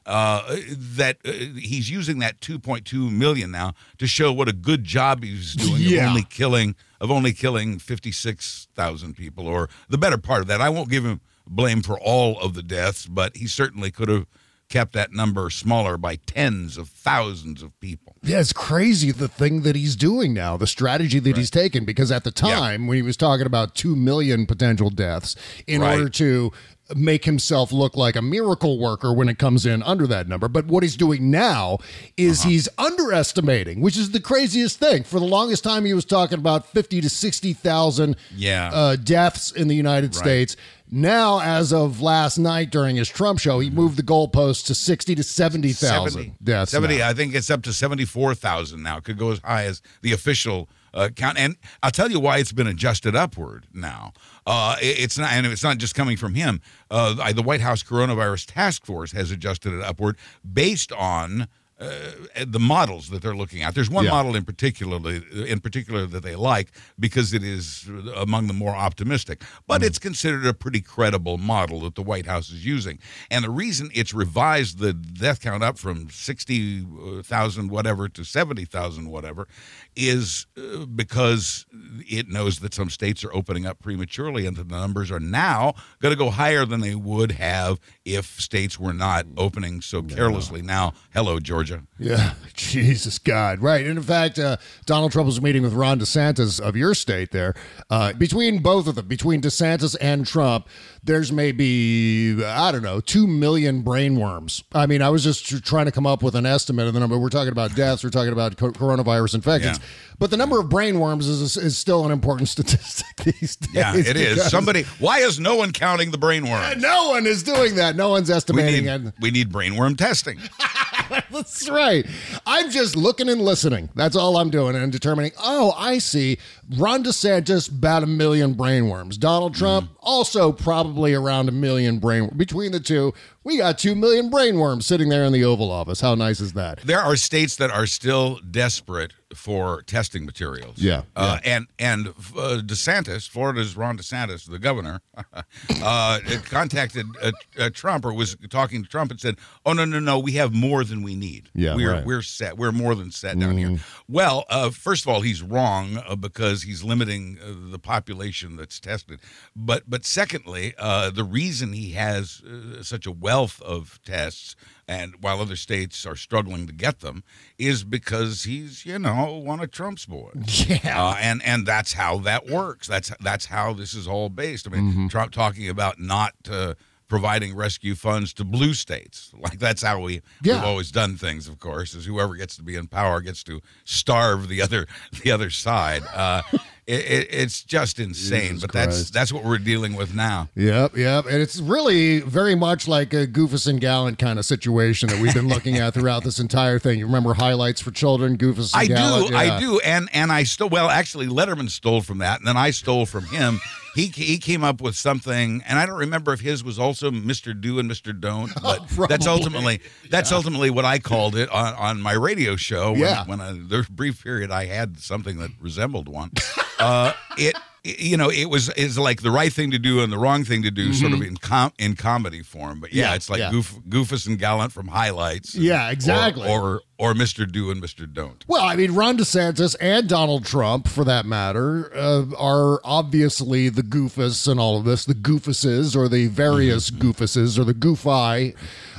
Uh, 0.06 0.56
that 0.76 1.18
uh, 1.24 1.32
he's 1.60 1.90
using 1.92 2.18
that 2.20 2.40
2.2 2.42 3.12
million 3.12 3.52
now 3.52 3.74
to 4.00 4.08
show 4.08 4.34
what 4.34 4.48
a 4.50 4.54
good 4.54 4.84
job 4.84 5.24
he's 5.24 5.54
doing 5.56 5.76
Yeah. 5.80 6.04
of 6.06 6.10
only 6.10 6.24
killing 6.24 6.76
of 7.00 7.12
only 7.12 7.34
killing 7.34 7.78
56,000 7.80 9.16
people, 9.16 9.48
or 9.48 9.70
the 9.90 9.98
better 9.98 10.18
part 10.18 10.42
of 10.42 10.48
that. 10.48 10.62
I 10.62 10.70
won't 10.70 10.90
give 10.90 11.04
him 11.06 11.22
blame 11.48 11.82
for 11.82 12.00
all 12.00 12.40
of 12.40 12.54
the 12.54 12.64
deaths, 12.64 13.06
but 13.08 13.36
he 13.38 13.48
certainly 13.48 13.92
could 13.92 14.08
have 14.10 14.26
kept 14.70 14.94
that 14.94 15.12
number 15.12 15.50
smaller 15.50 15.98
by 15.98 16.16
tens 16.16 16.78
of 16.78 16.88
thousands 16.88 17.62
of 17.62 17.78
people. 17.82 18.16
Yeah, 18.24 18.40
it's 18.40 18.54
crazy 18.54 19.12
the 19.12 19.28
thing 19.28 19.64
that 19.64 19.76
he's 19.76 19.98
doing 19.98 20.34
now, 20.34 20.56
the 20.56 20.66
strategy 20.68 21.20
that 21.20 21.36
he's 21.36 21.50
taken. 21.50 21.84
Because 21.84 22.10
at 22.10 22.24
the 22.24 22.32
Yeah. 22.46 22.56
time 22.56 22.88
when 22.88 22.96
he 22.96 23.02
was 23.02 23.18
talking 23.18 23.46
about 23.46 23.76
two 23.76 23.98
million 23.98 24.46
potential 24.46 24.90
deaths, 24.90 25.36
in 25.68 25.82
Right. 25.82 25.98
order 25.98 26.10
to 26.12 26.54
make 26.96 27.26
himself 27.26 27.72
look 27.72 27.96
like 27.96 28.16
a 28.16 28.22
miracle 28.22 28.80
worker 28.80 29.14
when 29.14 29.30
it 29.30 29.38
comes 29.38 29.66
in 29.66 29.82
under 29.84 30.06
that 30.08 30.28
number. 30.28 30.48
But 30.48 30.66
what 30.68 30.84
he's 30.84 30.96
doing 30.98 31.32
now 31.32 31.78
is 32.18 32.42
Uh-huh. 32.42 32.50
he's 32.50 32.70
underestimating, 32.78 33.82
which 33.82 33.98
is 33.98 34.12
the 34.12 34.20
craziest 34.20 34.80
thing. 34.80 35.04
For 35.04 35.20
the 35.20 35.26
longest 35.26 35.64
time, 35.64 35.86
he 35.86 35.94
was 35.94 36.06
talking 36.06 36.40
about 36.40 36.72
fifty 36.72 37.02
to 37.02 37.10
sixty 37.10 37.54
thousand 37.54 38.16
Yeah. 38.36 38.70
uh, 38.74 38.96
deaths 38.96 39.52
in 39.52 39.68
the 39.68 39.76
United 39.76 40.16
Right. 40.16 40.24
States. 40.24 40.56
Now, 40.94 41.40
as 41.40 41.72
of 41.72 42.02
last 42.02 42.38
night 42.38 42.70
during 42.70 42.98
his 42.98 43.08
Trump 43.08 43.40
show, 43.40 43.62
he 43.62 43.70
moved 43.70 43.96
the 43.98 44.04
goalpost 44.04 44.66
to 44.66 44.76
sixty 44.76 45.16
to 45.16 45.24
seventy 45.24 45.72
thousand 45.72 46.12
70, 46.12 46.34
deaths. 46.44 46.72
70 46.72 46.98
now. 46.98 47.08
I 47.10 47.14
think 47.14 47.34
it's 47.34 47.50
up 47.50 47.62
to 47.64 47.72
74,000 47.74 48.84
now. 48.84 48.98
It 48.98 49.06
could 49.06 49.18
go 49.18 49.32
as 49.32 49.40
high 49.40 49.64
as 49.66 49.82
the 50.02 50.12
official 50.12 50.70
uh, 50.94 51.08
count. 51.16 51.38
And 51.40 51.56
I'll 51.82 51.92
tell 51.92 52.12
you 52.12 52.20
why 52.20 52.40
it's 52.40 52.52
been 52.52 52.68
adjusted 52.68 53.16
upward 53.16 53.66
now. 53.74 54.12
Uh, 54.46 54.76
it- 54.82 55.00
it's 55.00 55.18
not, 55.18 55.32
and 55.32 55.46
it's 55.46 55.64
not 55.64 55.78
just 55.78 55.96
coming 55.96 56.18
from 56.18 56.34
him. 56.36 56.62
Uh, 56.90 57.16
I- 57.22 57.34
the 57.34 57.44
White 57.44 57.62
House 57.62 57.84
Coronavirus 57.84 58.46
Task 58.54 58.86
Force 58.86 59.12
has 59.12 59.32
adjusted 59.32 59.74
it 59.74 59.82
upward 59.84 60.18
based 60.52 60.92
on. 60.92 61.48
Uh, 61.80 62.12
the 62.46 62.60
models 62.60 63.10
that 63.10 63.24
they're 63.24 63.36
looking 63.36 63.64
at. 63.64 63.74
There's 63.74 63.90
one 63.90 64.06
Yeah. 64.06 64.12
model 64.12 64.36
in 64.36 64.46
particular, 64.46 65.00
in 65.34 65.60
particular 65.62 66.06
that 66.06 66.22
they 66.22 66.36
like 66.36 66.70
because 67.00 67.34
it 67.34 67.42
is 67.44 67.90
among 68.16 68.46
the 68.46 68.54
more 68.54 68.76
optimistic. 68.76 69.42
But 69.66 69.82
it's 69.82 69.98
considered 69.98 70.46
a 70.46 70.54
pretty 70.54 70.82
credible 70.82 71.40
model 71.40 71.80
that 71.80 71.96
the 71.96 72.04
White 72.04 72.28
House 72.28 72.52
is 72.52 72.64
using. 72.64 73.00
And 73.32 73.44
the 73.44 73.50
reason 73.50 73.90
it's 73.96 74.14
revised 74.14 74.78
the 74.78 74.94
death 74.94 75.42
count 75.42 75.64
up 75.64 75.80
from 75.80 76.12
sixty 76.12 76.86
thousand 77.24 77.72
whatever 77.72 78.08
to 78.10 78.24
seventy 78.24 78.66
thousand 78.66 79.10
whatever 79.10 79.48
is 79.96 80.48
uh, 80.58 80.86
because 80.86 81.66
it 82.10 82.28
knows 82.30 82.60
that 82.60 82.74
some 82.74 82.90
states 82.90 83.24
are 83.24 83.34
opening 83.34 83.66
up 83.66 83.80
prematurely, 83.80 84.46
and 84.46 84.56
that 84.58 84.70
the 84.70 84.78
numbers 84.78 85.12
are 85.12 85.20
now 85.20 85.74
going 86.00 86.14
to 86.14 86.18
go 86.18 86.30
higher 86.30 86.66
than 86.66 86.80
they 86.82 86.96
would 86.96 87.34
have 87.34 87.80
if 88.06 88.40
states 88.40 88.80
were 88.80 88.94
not 88.94 89.26
opening 89.38 89.82
so 89.82 90.02
carelessly. 90.02 90.62
Now, 90.62 90.94
hello, 91.14 91.40
Georgia. 91.40 91.84
Yeah, 92.00 92.34
Jesus 92.54 93.20
God, 93.20 93.60
right. 93.60 93.86
And 93.86 93.98
in 93.98 94.04
fact, 94.04 94.40
uh, 94.40 94.58
Donald 94.86 95.12
Trump 95.12 95.26
was 95.26 95.42
meeting 95.42 95.62
with 95.62 95.74
Ron 95.74 96.00
DeSantis 96.00 96.60
of 96.60 96.76
your 96.76 96.94
state 96.94 97.32
there. 97.32 97.54
Uh, 97.90 98.14
between 98.14 98.60
both 98.60 98.88
of 98.88 98.96
them, 98.96 99.08
between 99.08 99.42
DeSantis 99.42 99.96
and 100.00 100.26
Trump, 100.26 100.68
there's 101.04 101.32
maybe 101.32 102.44
I 102.44 102.72
don't 102.72 102.84
know 102.84 103.00
two 103.02 103.28
million 103.28 103.84
brainworms. 103.84 104.64
I 104.74 104.86
mean, 104.86 105.02
I 105.02 105.10
was 105.10 105.24
just 105.24 105.64
trying 105.66 105.86
to 105.86 105.92
come 105.92 106.06
up 106.06 106.24
with 106.24 106.36
an 106.36 106.46
estimate 106.46 106.88
of 106.88 106.94
the 106.94 107.00
number. 107.00 107.18
We're 107.18 107.30
talking 107.30 107.52
about 107.52 107.76
deaths. 107.76 108.04
We're 108.04 108.10
talking 108.10 108.34
about 108.34 108.58
co- 108.58 108.72
coronavirus 108.72 109.36
infections. 109.36 109.80
Yeah. 109.80 109.81
But 110.22 110.30
the 110.30 110.38
number 110.38 110.60
of 110.60 110.68
brainworms 110.68 111.22
is, 111.22 111.58
is 111.58 111.76
still 111.80 112.06
an 112.06 112.12
important 112.12 112.48
statistic 112.48 113.16
these 113.40 113.56
days. 113.56 113.74
Yeah, 113.74 113.96
it 113.96 114.16
is. 114.16 114.52
Somebody, 114.52 114.84
why 115.00 115.18
is 115.18 115.40
no 115.40 115.56
one 115.56 115.72
counting 115.72 116.12
the 116.12 116.20
brainworm? 116.20 116.78
No 116.82 117.10
one 117.10 117.26
is 117.26 117.44
doing 117.44 117.76
that. 117.76 117.96
No 117.96 118.10
one's 118.10 118.30
We 118.30 118.36
estimating 118.36 118.86
need, 118.86 119.08
it. 119.08 119.14
we 119.20 119.32
need 119.32 119.52
brainworm 119.52 119.98
testing. 119.98 120.40
That's 121.32 121.70
right. 121.70 122.06
I'm 122.46 122.70
just 122.70 122.96
looking 122.96 123.30
and 123.30 123.42
listening. 123.42 123.90
That's 123.96 124.16
all 124.16 124.38
I'm 124.38 124.50
doing 124.50 124.76
and 124.76 124.92
determining. 124.92 125.32
Oh, 125.40 125.74
I 125.76 125.98
see. 125.98 126.38
Ron 126.78 127.04
DeSantis 127.04 127.70
about 127.70 128.04
a 128.04 128.08
million 128.08 128.56
brainworms. 128.56 129.18
Donald 129.18 129.56
Trump 129.56 129.90
mm. 129.90 129.96
also 130.00 130.52
probably 130.52 131.14
around 131.14 131.50
a 131.50 131.52
million 131.52 132.00
brain. 132.00 132.32
Between 132.36 132.72
the 132.72 132.80
two, 132.80 133.14
we 133.44 133.58
got 133.58 133.78
two 133.80 133.96
million 133.96 134.30
brainworms 134.30 134.84
sitting 134.84 135.10
there 135.10 135.24
in 135.24 135.34
the 135.34 135.44
Oval 135.44 135.72
Office. 135.72 136.02
How 136.02 136.16
nice 136.16 136.40
is 136.40 136.54
that? 136.54 136.80
There 136.80 137.00
are 137.00 137.16
states 137.16 137.56
that 137.58 137.72
are 137.72 137.86
still 137.86 138.40
desperate 138.50 139.14
for 139.36 139.82
testing 139.84 140.26
materials. 140.26 140.78
Yeah, 140.78 141.04
Uh, 141.16 141.40
and 141.46 141.68
and 141.80 142.08
uh, 142.10 142.62
DeSantis, 142.66 143.30
Florida's 143.30 143.78
Ron 143.78 143.98
DeSantis, 143.98 144.50
the 144.50 144.60
governor, 144.60 145.02
uh, 145.82 146.20
contacted 146.46 147.06
uh, 147.22 147.32
uh, 147.58 147.70
Trump 147.74 148.06
or 148.06 148.14
was 148.14 148.36
talking 148.50 148.84
to 148.84 148.90
Trump 148.90 149.12
and 149.12 149.20
said, 149.20 149.38
"Oh 149.66 149.74
no 149.74 149.86
no 149.86 150.00
no, 150.00 150.20
we 150.20 150.34
have 150.34 150.54
more 150.54 150.84
than 150.84 151.02
we 151.02 151.16
need. 151.16 151.50
Yeah, 151.54 151.76
we're 151.76 151.94
right. 151.94 152.06
we're 152.06 152.22
set. 152.22 152.58
We're 152.58 152.72
more 152.74 152.94
than 152.96 153.12
set 153.12 153.40
down 153.40 153.58
here." 153.58 153.78
Well, 154.08 154.46
uh, 154.50 154.70
first 154.70 155.06
of 155.06 155.10
all, 155.14 155.22
he's 155.22 155.42
wrong 155.42 156.02
uh, 156.06 156.16
because 156.16 156.64
he's 156.64 156.84
limiting 156.84 157.38
uh, 157.42 157.72
the 157.72 157.80
population 157.80 158.58
that's 158.58 158.80
tested. 158.80 159.20
But 159.56 159.84
but 159.90 160.06
secondly, 160.06 160.74
uh, 160.78 161.10
the 161.10 161.24
reason 161.24 161.72
he 161.74 161.92
has 161.94 162.42
uh, 162.46 162.84
such 162.84 163.06
a 163.06 163.12
wealth 163.32 163.62
of 163.62 163.98
tests 164.04 164.56
and 164.90 165.14
while 165.22 165.40
other 165.40 165.56
states 165.56 166.06
are 166.06 166.18
struggling 166.18 166.68
to 166.68 166.74
get 166.74 167.00
them 167.00 167.24
is 167.58 167.84
because 167.86 168.44
he's 168.44 168.86
you 168.86 169.00
know 169.00 169.38
one 169.38 169.62
of 169.62 169.72
Trump's 169.72 170.06
boys. 170.06 170.66
Yeah. 170.84 171.02
Uh, 171.04 171.16
and 171.20 171.42
and 171.44 171.66
that's 171.66 171.94
how 171.94 172.18
that 172.20 172.48
works. 172.48 172.88
That's 172.88 173.12
that's 173.22 173.46
how 173.46 173.74
this 173.74 173.94
is 173.94 174.08
all 174.08 174.30
based. 174.30 174.68
I 174.68 174.72
mean, 174.72 174.82
Mm-hmm. 174.92 175.08
Trump 175.08 175.32
talking 175.32 175.70
about 175.70 175.98
not 176.00 176.34
uh, 176.50 176.74
providing 177.08 177.56
rescue 177.56 177.96
funds 177.96 178.34
to 178.34 178.44
blue 178.44 178.74
states. 178.74 179.32
Like 179.38 179.60
that's 179.60 179.82
how 179.84 180.02
we 180.02 180.22
Yeah. 180.44 180.56
we've 180.56 180.64
always 180.66 180.92
done 180.92 181.16
things. 181.18 181.48
Of 181.48 181.60
course, 181.60 181.94
is 181.94 182.06
whoever 182.06 182.36
gets 182.36 182.56
to 182.58 182.64
be 182.64 182.76
in 182.76 182.88
power 182.88 183.22
gets 183.22 183.44
to 183.44 183.62
starve 183.86 184.48
the 184.50 184.62
other 184.62 184.88
the 185.24 185.32
other 185.32 185.50
side. 185.50 186.04
Uh, 186.14 186.42
it, 186.88 187.00
it, 187.00 187.28
it's 187.32 187.64
just 187.64 188.00
insane. 188.00 188.42
Jesus 188.54 188.62
but 188.62 188.72
that's 188.72 188.96
Christ. 188.98 189.14
that's 189.14 189.32
what 189.34 189.44
we're 189.44 189.58
dealing 189.58 189.96
with 189.96 190.14
now. 190.16 190.50
Yep, 190.56 190.98
yep. 190.98 191.26
And 191.26 191.36
it's 191.42 191.60
really 191.60 192.20
very 192.22 192.56
much 192.56 192.88
like 192.88 193.14
a 193.14 193.28
Goofus 193.28 193.68
and 193.68 193.80
Gallant 193.80 194.18
kind 194.20 194.40
of 194.40 194.46
situation 194.46 195.10
that 195.10 195.20
we've 195.22 195.34
been 195.34 195.48
looking 195.48 195.78
at 195.78 195.94
throughout 195.94 196.24
this 196.24 196.40
entire 196.40 196.80
thing. 196.80 197.00
You 197.00 197.06
remember 197.06 197.34
highlights 197.34 197.82
for 197.82 197.92
children, 197.92 198.38
Goofus 198.38 198.74
and 198.76 198.88
gallant. 198.90 198.92
I 198.92 198.96
Gallant? 198.96 199.28
do, 199.28 199.34
Yeah. 199.34 199.56
I 199.56 199.60
do, 199.60 199.80
and 199.82 200.10
and 200.14 200.32
I 200.32 200.44
still 200.44 200.70
well 200.70 200.90
actually 200.90 201.28
Letterman 201.28 201.70
stole 201.70 202.02
from 202.02 202.18
that, 202.20 202.40
and 202.40 202.48
then 202.48 202.58
I 202.58 202.72
stole 202.72 203.06
from 203.06 203.26
him. 203.26 203.60
He 203.96 204.08
he 204.08 204.38
came 204.38 204.64
up 204.64 204.82
with 204.82 204.96
something, 204.96 205.64
and 205.68 205.78
I 205.80 205.86
don't 205.86 205.98
remember 206.00 206.34
if 206.34 206.40
his 206.42 206.64
was 206.64 206.80
also 206.80 207.12
Mister 207.12 207.54
Do 207.54 207.80
and 207.80 207.88
Mister 207.88 208.14
Don't, 208.14 208.52
but 208.64 208.88
that's 209.10 209.28
ultimately 209.28 209.82
that's 210.10 210.32
ultimately 210.32 210.70
what 210.70 210.86
I 210.86 211.00
called 211.00 211.36
it 211.36 211.50
on, 211.50 211.74
on 211.76 212.02
my 212.02 212.14
radio 212.14 212.56
show. 212.56 212.92
When, 212.92 213.02
Yeah. 213.02 213.26
when 213.26 213.42
I, 213.42 213.54
there's 213.58 213.88
a 213.90 213.92
brief 213.92 214.24
period 214.24 214.52
I 214.52 214.66
had 214.66 215.00
something 215.00 215.38
that 215.40 215.52
resembled 215.60 216.08
one. 216.08 216.32
Uh, 216.80 217.14
it. 217.38 217.56
You 217.84 218.16
know, 218.16 218.30
it 218.30 218.46
was 218.46 218.70
is 218.70 219.00
like 219.00 219.24
the 219.24 219.32
right 219.32 219.52
thing 219.52 219.72
to 219.72 219.80
do 219.80 220.02
and 220.02 220.14
the 220.14 220.18
wrong 220.20 220.44
thing 220.44 220.62
to 220.62 220.70
do, 220.70 220.94
sort 220.94 221.14
of 221.14 221.22
in 221.24 221.38
com- 221.38 221.74
in 221.80 221.96
comedy 221.96 222.44
form. 222.44 222.80
But 222.80 222.94
yeah, 222.94 223.06
Mm-hmm. 223.06 223.12
Yeah, 223.12 223.16
it's 223.16 223.30
like 223.32 223.40
yeah. 223.40 223.50
Goof, 223.50 223.80
Goofus 223.90 224.28
and 224.28 224.38
Gallant 224.38 224.72
from 224.72 224.88
highlights. 224.88 225.56
Yeah, 225.56 225.90
exactly. 225.90 226.48
Or 226.48 226.82
or, 227.00 227.16
Mister 227.16 227.48
Do 227.48 227.72
and 227.72 227.82
Mister 227.82 228.06
Don't. 228.06 228.46
Well, 228.48 228.62
I 228.64 228.76
mean, 228.76 228.94
Ron 228.94 229.18
DeSantis 229.18 229.76
and 229.82 230.08
Donald 230.08 230.46
Trump, 230.46 230.88
for 230.88 231.04
that 231.06 231.26
matter, 231.26 231.92
uh, 231.96 232.26
are 232.38 232.80
obviously 232.84 233.70
the 233.70 233.82
goofus 233.82 234.48
and 234.48 234.60
all 234.60 234.78
of 234.78 234.86
this, 234.86 235.06
the 235.06 235.16
goofuses 235.16 235.96
or 235.96 236.08
the 236.08 236.28
various 236.28 236.92
goofuses 236.92 237.58
or 237.58 237.64
the 237.64 237.74
goofi. 237.74 238.56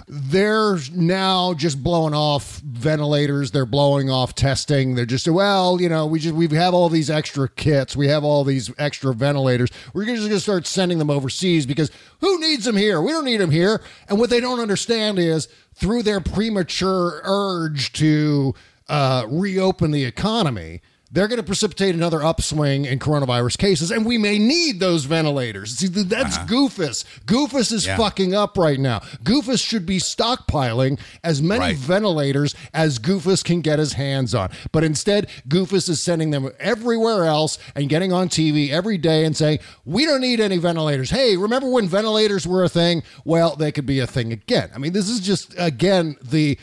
They're 0.08 0.76
now 0.92 1.54
just 1.54 1.82
blowing 1.82 2.14
off 2.14 2.58
ventilators. 2.58 3.50
They're 3.50 3.66
blowing 3.66 4.10
off 4.10 4.34
testing. 4.34 4.94
They're 4.94 5.06
just 5.06 5.28
well, 5.28 5.80
you 5.80 5.88
know, 5.88 6.06
we 6.06 6.18
just 6.18 6.34
we 6.34 6.48
have 6.48 6.74
all 6.74 6.88
these 6.88 7.10
extra 7.10 7.48
kits. 7.48 7.96
We 7.96 8.08
have 8.08 8.24
all 8.24 8.44
these 8.44 8.70
extra 8.78 9.14
ventilators. 9.14 9.70
We're 9.94 10.04
just 10.04 10.20
going 10.20 10.30
to 10.30 10.40
start 10.40 10.66
sending 10.66 10.98
them 10.98 11.10
overseas 11.10 11.66
because 11.66 11.90
who 12.20 12.38
needs 12.40 12.64
them 12.64 12.76
here? 12.76 13.00
We 13.00 13.12
don't 13.12 13.24
need 13.24 13.40
them 13.40 13.50
here. 13.50 13.80
And 14.08 14.18
what 14.18 14.30
they 14.30 14.40
don't 14.40 14.60
understand 14.60 15.18
is 15.18 15.48
through 15.74 16.02
their 16.02 16.20
premature 16.20 17.20
urge 17.24 17.92
to 17.94 18.54
uh, 18.88 19.26
reopen 19.28 19.90
the 19.90 20.04
economy, 20.04 20.82
they're 21.12 21.28
going 21.28 21.38
to 21.38 21.42
precipitate 21.44 21.94
another 21.94 22.22
upswing 22.22 22.86
in 22.86 22.98
coronavirus 22.98 23.58
cases, 23.58 23.90
and 23.90 24.06
we 24.06 24.16
may 24.18 24.38
need 24.38 24.80
those 24.80 25.04
ventilators. 25.04 25.76
See, 25.76 25.88
th- 25.88 26.06
that's 26.06 26.36
uh-huh. 26.38 26.46
Goofus. 26.46 27.04
Goofus 27.26 27.70
is 27.72 27.86
Yeah. 27.86 27.96
fucking 27.98 28.34
up 28.34 28.56
right 28.56 28.80
now. 28.80 29.00
Goofus 29.22 29.62
should 29.64 29.84
be 29.84 29.98
stockpiling 29.98 30.98
as 31.22 31.42
many 31.42 31.60
Right. 31.60 31.76
ventilators 31.76 32.54
as 32.72 32.98
Goofus 32.98 33.44
can 33.44 33.60
get 33.60 33.78
his 33.78 33.92
hands 33.94 34.34
on. 34.34 34.50
But 34.72 34.84
instead, 34.84 35.28
Goofus 35.48 35.88
is 35.88 36.02
sending 36.02 36.30
them 36.30 36.50
everywhere 36.58 37.24
else 37.26 37.58
and 37.74 37.88
getting 37.88 38.12
on 38.12 38.28
TV 38.28 38.70
every 38.70 38.96
day 38.98 39.24
and 39.24 39.36
saying, 39.36 39.58
We 39.84 40.06
don't 40.06 40.20
need 40.20 40.40
any 40.40 40.56
ventilators. 40.58 41.10
Hey, 41.10 41.36
remember 41.36 41.68
when 41.68 41.88
ventilators 41.88 42.46
were 42.46 42.64
a 42.64 42.68
thing? 42.68 43.02
Well, 43.24 43.56
they 43.56 43.70
could 43.72 43.84
be 43.86 43.98
a 43.98 44.06
thing 44.06 44.32
again. 44.32 44.70
I 44.74 44.78
mean, 44.78 44.92
this 44.92 45.08
is 45.08 45.20
just, 45.20 45.54
again, 45.58 46.16
the 46.22 46.58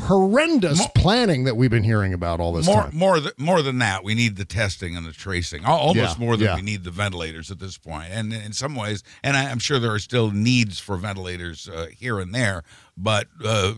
horrendous 0.00 0.86
planning 0.94 1.44
that 1.44 1.56
we've 1.56 1.70
been 1.70 1.84
hearing 1.84 2.12
about 2.12 2.40
all 2.40 2.52
this 2.52 2.66
more 2.66 2.82
time. 2.82 2.96
more 2.96 3.20
th- 3.20 3.38
more 3.38 3.62
than 3.62 3.78
that 3.78 4.02
we 4.04 4.14
need 4.14 4.36
the 4.36 4.44
testing 4.44 4.96
and 4.96 5.06
the 5.06 5.12
tracing 5.12 5.64
almost 5.64 5.96
Yeah, 6.18 6.24
more 6.24 6.36
than 6.36 6.46
yeah. 6.46 6.54
we 6.56 6.62
need 6.62 6.84
the 6.84 6.90
ventilators 6.90 7.50
at 7.50 7.58
this 7.58 7.78
point. 7.78 8.08
and 8.12 8.32
in 8.32 8.52
some 8.52 8.74
ways 8.74 9.02
and 9.22 9.36
I, 9.36 9.50
i'm 9.50 9.58
sure 9.58 9.78
there 9.78 9.92
are 9.92 9.98
still 9.98 10.30
needs 10.30 10.78
for 10.78 10.96
ventilators 10.96 11.68
uh, 11.68 11.86
here 11.96 12.18
and 12.18 12.34
there 12.34 12.62
but 12.96 13.28
uh, 13.44 13.72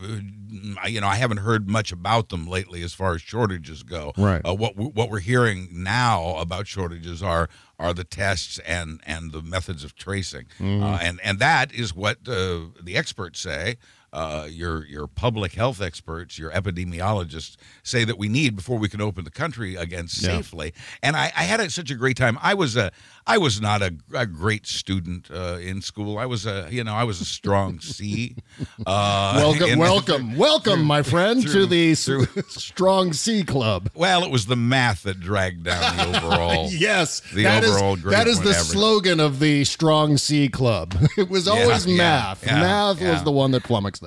I- 0.82 0.88
you 0.88 1.00
know 1.00 1.08
i 1.08 1.16
haven't 1.16 1.38
heard 1.38 1.68
much 1.68 1.92
about 1.92 2.28
them 2.30 2.46
lately 2.46 2.82
as 2.82 2.92
far 2.94 3.14
as 3.14 3.22
shortages 3.22 3.82
go 3.82 4.12
Right. 4.16 4.40
uh, 4.44 4.54
what 4.54 4.76
what 4.76 5.10
we're 5.10 5.20
hearing 5.20 5.68
now 5.72 6.36
about 6.36 6.66
shortages 6.66 7.22
are 7.22 7.48
are 7.78 7.92
the 7.92 8.04
tests 8.04 8.58
and 8.60 9.00
and 9.06 9.32
the 9.32 9.42
methods 9.42 9.84
of 9.84 9.94
tracing 9.94 10.46
Mm-hmm. 10.58 10.82
uh, 10.82 10.98
and 11.02 11.20
and 11.24 11.38
that 11.40 11.72
is 11.72 11.94
what 11.94 12.18
uh, 12.28 12.60
the 12.82 12.96
experts 12.96 13.40
say 13.40 13.76
uh, 14.12 14.46
your 14.50 14.84
your 14.86 15.06
public 15.06 15.52
health 15.54 15.80
experts, 15.80 16.38
your 16.38 16.50
epidemiologists 16.50 17.56
say 17.82 18.04
that 18.04 18.18
we 18.18 18.28
need 18.28 18.56
before 18.56 18.78
we 18.78 18.88
can 18.88 19.00
open 19.00 19.24
the 19.24 19.30
country 19.30 19.74
again 19.74 20.06
safely. 20.08 20.74
And 21.02 21.16
I, 21.16 21.32
I 21.36 21.44
had 21.44 21.60
a, 21.60 21.70
such 21.70 21.90
a 21.90 21.94
great 21.94 22.16
time. 22.16 22.38
I 22.42 22.54
was 22.54 22.76
a 22.76 22.92
I 23.24 23.38
was 23.38 23.60
not 23.60 23.82
a, 23.82 23.94
a 24.14 24.26
great 24.26 24.66
student 24.66 25.30
uh, 25.30 25.58
in 25.60 25.80
school. 25.80 26.18
I 26.18 26.26
was 26.26 26.44
a 26.44 26.66
you 26.70 26.82
know 26.82 26.94
I 26.94 27.04
was 27.04 27.20
a 27.20 27.24
strong 27.24 27.78
C. 27.80 28.36
Uh, 28.86 29.34
Welcome, 29.36 29.78
welcome, 29.78 30.36
welcome, 30.36 30.82
my 30.84 31.02
friend, 31.02 31.46
to 31.46 31.66
the 31.66 31.94
through- 31.94 32.26
Strong 32.48 33.12
C 33.12 33.44
Club. 33.44 33.90
Well, 33.94 34.24
it 34.24 34.30
was 34.30 34.46
the 34.46 34.56
math 34.56 35.04
that 35.04 35.20
dragged 35.20 35.64
down 35.64 35.96
the 35.96 36.18
overall. 36.18 36.68
Yes, 36.72 37.20
the 37.32 37.44
that 37.44 37.62
is- 37.64 37.70
overall 37.70 37.96
grade 37.96 38.14
that 38.14 38.26
is 38.26 38.40
the 38.40 38.50
average. 38.50 38.66
slogan 38.66 39.20
of 39.20 39.38
the 39.38 39.64
Strong 39.64 40.18
C 40.18 40.48
Club. 40.48 40.94
It 41.16 41.28
was 41.30 41.46
always 41.48 41.86
yeah, 41.86 41.96
math. 41.96 42.44
yeah, 42.46 42.60
math 42.60 43.00
yeah. 43.00 43.12
was 43.12 43.22
the 43.24 43.30
one 43.32 43.52
that 43.52 43.62
flummoxed 43.62 44.02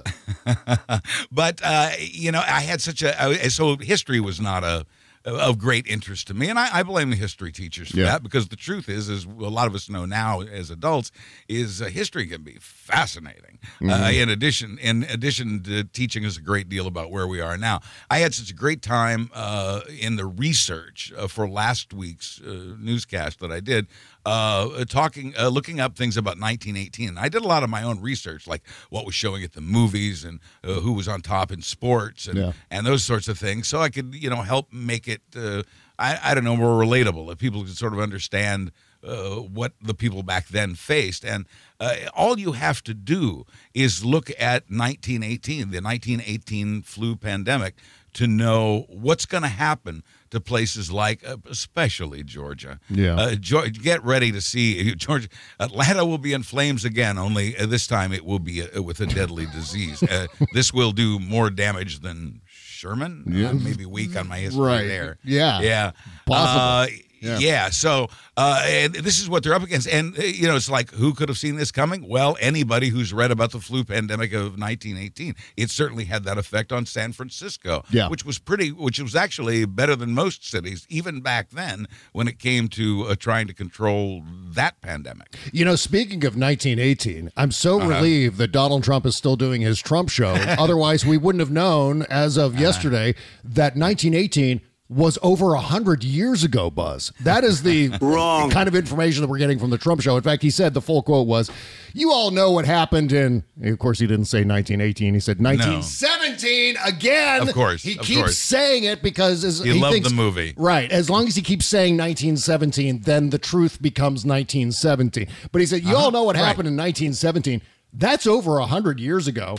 but 1.31 1.61
uh, 1.63 1.91
you 1.99 2.31
know, 2.31 2.41
I 2.45 2.61
had 2.61 2.81
such 2.81 3.01
a 3.01 3.19
I, 3.21 3.33
so 3.47 3.77
history 3.77 4.19
was 4.19 4.39
not 4.41 4.63
a 4.63 4.85
of 5.25 5.57
great 5.57 5.87
interest 5.87 6.27
to 6.27 6.33
me, 6.33 6.49
and 6.49 6.59
I, 6.59 6.79
I 6.79 6.83
blame 6.83 7.09
the 7.09 7.15
history 7.15 7.51
teachers 7.51 7.89
for 7.89 7.97
Yeah. 7.97 8.05
that 8.05 8.23
because 8.23 8.47
the 8.49 8.55
truth 8.55 8.87
is, 8.89 9.09
as 9.09 9.25
a 9.25 9.29
lot 9.29 9.65
of 9.67 9.73
us 9.73 9.89
know 9.89 10.05
now 10.05 10.41
as 10.41 10.69
adults, 10.69 11.11
is 11.47 11.81
uh, 11.81 11.85
history 11.85 12.27
can 12.27 12.43
be 12.43 12.57
fascinating. 12.59 13.57
Uh, 13.81 13.85
Mhm. 13.85 14.21
in 14.21 14.29
addition, 14.29 14.77
in 14.77 15.03
addition 15.09 15.63
to 15.63 15.83
teaching 15.83 16.25
us 16.25 16.37
a 16.37 16.41
great 16.41 16.69
deal 16.69 16.85
about 16.87 17.09
where 17.11 17.27
we 17.27 17.41
are 17.41 17.57
now, 17.57 17.81
I 18.09 18.19
had 18.19 18.33
such 18.33 18.51
a 18.51 18.53
great 18.53 18.81
time 18.81 19.29
uh, 19.33 19.81
in 19.99 20.15
the 20.15 20.25
research 20.25 21.11
uh, 21.17 21.27
for 21.27 21.49
last 21.49 21.93
week's 21.93 22.39
uh, 22.41 22.75
newscast 22.79 23.39
that 23.39 23.51
I 23.51 23.59
did, 23.59 23.87
uh, 24.25 24.83
talking, 24.85 25.33
uh, 25.37 25.47
looking 25.49 25.79
up 25.79 25.95
things 25.95 26.17
about 26.17 26.39
1918. 26.39 27.17
I 27.17 27.29
did 27.29 27.43
a 27.43 27.47
lot 27.47 27.63
of 27.63 27.69
my 27.69 27.83
own 27.83 28.01
research, 28.01 28.47
like 28.47 28.63
what 28.89 29.05
was 29.05 29.13
showing 29.15 29.43
at 29.43 29.53
the 29.53 29.61
movies 29.61 30.23
and 30.23 30.39
uh, 30.63 30.73
who 30.81 30.93
was 30.93 31.07
on 31.07 31.21
top 31.21 31.51
in 31.51 31.61
sports 31.61 32.27
and 32.27 32.37
Yeah. 32.37 32.51
and 32.71 32.85
those 32.85 33.03
sorts 33.03 33.27
of 33.27 33.37
things, 33.37 33.67
so 33.67 33.79
I 33.81 33.89
could 33.89 34.15
you 34.15 34.29
know 34.29 34.41
help 34.41 34.73
make 34.73 35.07
it. 35.07 35.21
Uh, 35.35 35.61
I, 35.97 36.19
I 36.31 36.33
don't 36.33 36.43
know 36.43 36.57
more 36.57 36.83
relatable 36.83 37.27
that 37.29 37.37
people 37.37 37.63
could 37.63 37.77
sort 37.77 37.93
of 37.93 37.99
understand 37.99 38.71
uh, 39.01 39.35
what 39.35 39.73
the 39.81 39.93
people 39.93 40.23
back 40.23 40.47
then 40.49 40.75
faced. 40.75 41.23
And 41.23 41.45
uh, 41.79 41.95
all 42.13 42.37
you 42.37 42.51
have 42.53 42.83
to 42.83 42.93
do 42.93 43.45
is 43.73 44.03
look 44.03 44.29
at 44.31 44.63
1918, 44.69 45.71
the 45.71 45.79
1918 45.81 46.81
flu 46.81 47.15
pandemic, 47.15 47.75
to 48.15 48.27
know 48.27 48.85
what's 48.89 49.25
going 49.25 49.43
to 49.43 49.49
happen 49.49 50.03
to 50.31 50.39
places 50.41 50.91
like, 50.91 51.25
uh, 51.27 51.37
especially 51.49 52.23
Georgia. 52.23 52.79
Yeah. 52.89 53.15
Uh, 53.15 53.35
Georgia, 53.35 53.71
get 53.79 54.03
ready 54.03 54.31
to 54.31 54.41
see 54.41 54.93
Georgia. 54.95 55.27
Atlanta 55.59 56.05
will 56.05 56.17
be 56.17 56.33
in 56.33 56.43
flames 56.43 56.83
again. 56.83 57.17
Only 57.17 57.55
uh, 57.57 57.65
this 57.67 57.87
time 57.87 58.11
it 58.11 58.25
will 58.25 58.39
be 58.39 58.63
uh, 58.63 58.81
with 58.81 58.99
a 58.99 59.05
deadly 59.05 59.45
disease. 59.45 60.01
Uh, 60.03 60.27
this 60.53 60.73
will 60.73 60.91
do 60.91 61.19
more 61.19 61.49
damage 61.49 61.99
than 61.99 62.41
Sherman. 62.47 63.23
Yeah. 63.27 63.51
Maybe 63.53 63.85
weak 63.85 64.15
on 64.17 64.27
my 64.27 64.39
history 64.39 64.61
Right. 64.63 64.87
there. 64.87 65.17
Yeah. 65.23 65.61
Yeah. 65.61 65.91
Possible. 66.25 66.97
Yeah. 67.25 67.39
yeah. 67.39 67.69
So, 67.69 68.07
uh, 68.37 68.61
and 68.65 68.93
this 68.93 69.19
is 69.21 69.29
what 69.29 69.43
they're 69.43 69.53
up 69.53 69.63
against. 69.63 69.87
And, 69.87 70.17
uh, 70.17 70.23
you 70.23 70.47
know, 70.47 70.55
it's 70.55 70.69
like, 70.69 70.91
who 70.91 71.13
could 71.13 71.29
have 71.29 71.37
seen 71.37 71.55
this 71.55 71.71
coming? 71.71 72.07
Well, 72.07 72.37
anybody 72.39 72.89
who's 72.89 73.11
read 73.13 73.31
about 73.31 73.51
the 73.51 73.59
flu 73.59 73.83
pandemic 73.83 74.31
of 74.33 74.57
1918. 74.59 75.35
It 75.57 75.69
certainly 75.69 76.05
had 76.05 76.23
that 76.25 76.37
effect 76.37 76.71
on 76.71 76.85
San 76.85 77.11
Francisco, 77.13 77.83
Yeah. 77.89 78.07
which 78.09 78.25
was 78.25 78.39
pretty, 78.39 78.71
which 78.71 78.99
was 78.99 79.15
actually 79.15 79.65
better 79.65 79.95
than 79.95 80.13
most 80.13 80.45
cities, 80.49 80.85
even 80.89 81.21
back 81.21 81.49
then 81.51 81.87
when 82.11 82.27
it 82.27 82.39
came 82.39 82.67
to 82.69 83.03
uh, 83.07 83.15
trying 83.15 83.47
to 83.47 83.53
control 83.53 84.23
that 84.53 84.79
pandemic. 84.81 85.35
You 85.51 85.65
know, 85.65 85.75
speaking 85.75 86.23
of 86.25 86.35
1918, 86.37 87.31
I'm 87.37 87.51
so 87.51 87.79
Uh-huh. 87.79 87.89
relieved 87.89 88.37
that 88.37 88.51
Donald 88.51 88.83
Trump 88.83 89.05
is 89.05 89.15
still 89.15 89.35
doing 89.35 89.61
his 89.61 89.79
Trump 89.79 90.09
show. 90.09 90.33
Otherwise, 90.59 91.05
we 91.05 91.17
wouldn't 91.17 91.39
have 91.39 91.51
known 91.51 92.03
as 92.09 92.37
Uh-huh. 92.37 92.47
of 92.47 92.59
yesterday 92.59 93.15
that 93.43 93.75
1918 93.75 94.61
was 94.87 95.17
over 95.23 95.53
a 95.53 95.57
100 95.57 96.03
years 96.03 96.43
ago, 96.43 96.69
Buzz. 96.69 97.11
That 97.23 97.43
is 97.43 97.63
the 97.63 97.89
Wrong. 98.01 98.51
kind 98.51 98.67
of 98.67 98.75
information 98.75 99.21
that 99.21 99.27
we're 99.27 99.39
getting 99.39 99.57
from 99.57 99.71
the 99.71 99.79
Trump 99.79 99.99
show. 100.01 100.15
In 100.15 100.21
fact, 100.21 100.43
he 100.43 100.51
said 100.51 100.75
the 100.75 100.81
full 100.81 101.01
quote 101.01 101.25
was, 101.25 101.49
You 101.93 102.11
all 102.11 102.29
know 102.29 102.51
what 102.51 102.65
happened 102.65 103.11
in, 103.11 103.43
of 103.63 103.79
course, 103.79 103.97
he 103.97 104.05
didn't 104.05 104.25
say 104.25 104.39
1918. 104.43 105.15
He 105.15 105.19
said 105.19 105.41
1917 105.41 106.75
again. 106.85 107.41
Of 107.47 107.53
course, 107.55 107.81
He 107.81 107.97
of 107.97 108.05
keeps 108.05 108.19
course. 108.19 108.37
saying 108.37 108.83
it 108.83 109.01
because 109.01 109.43
as, 109.43 109.57
He 109.59 109.73
loved 109.73 109.93
thinks, 109.93 110.09
the 110.09 110.15
movie. 110.15 110.53
Right. 110.55 110.91
As 110.91 111.09
long 111.09 111.27
as 111.27 111.35
he 111.35 111.41
keeps 111.41 111.65
saying 111.65 111.97
1917, 111.97 113.01
then 113.01 113.31
the 113.31 113.39
truth 113.39 113.81
becomes 113.81 114.23
1917. 114.23 115.27
But 115.51 115.61
he 115.61 115.65
said, 115.65 115.81
You 115.83 115.95
all 115.95 116.11
know 116.11 116.23
what 116.23 116.35
Uh-huh. 116.35 116.43
right. 116.43 116.47
happened 116.47 116.67
in 116.67 116.75
1917. 116.75 117.61
That's 117.91 118.27
over 118.27 118.57
a 118.57 118.61
100 118.61 118.99
years 118.99 119.27
ago. 119.27 119.55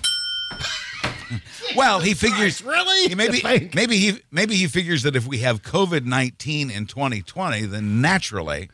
Well, 1.77 2.01
he 2.01 2.15
figures 2.15 2.63
really? 2.63 3.09
he 3.09 3.15
maybe 3.15 3.41
maybe 3.75 3.97
he 3.99 4.21
maybe 4.31 4.55
he 4.57 4.67
figures 4.67 5.03
that 5.03 5.17
if 5.17 5.27
we 5.27 5.39
have 5.39 5.63
COVID 5.63 6.05
nineteen 6.05 6.71
in 6.71 6.87
2020, 6.87 7.67
then 7.67 8.01
naturally, 8.01 8.71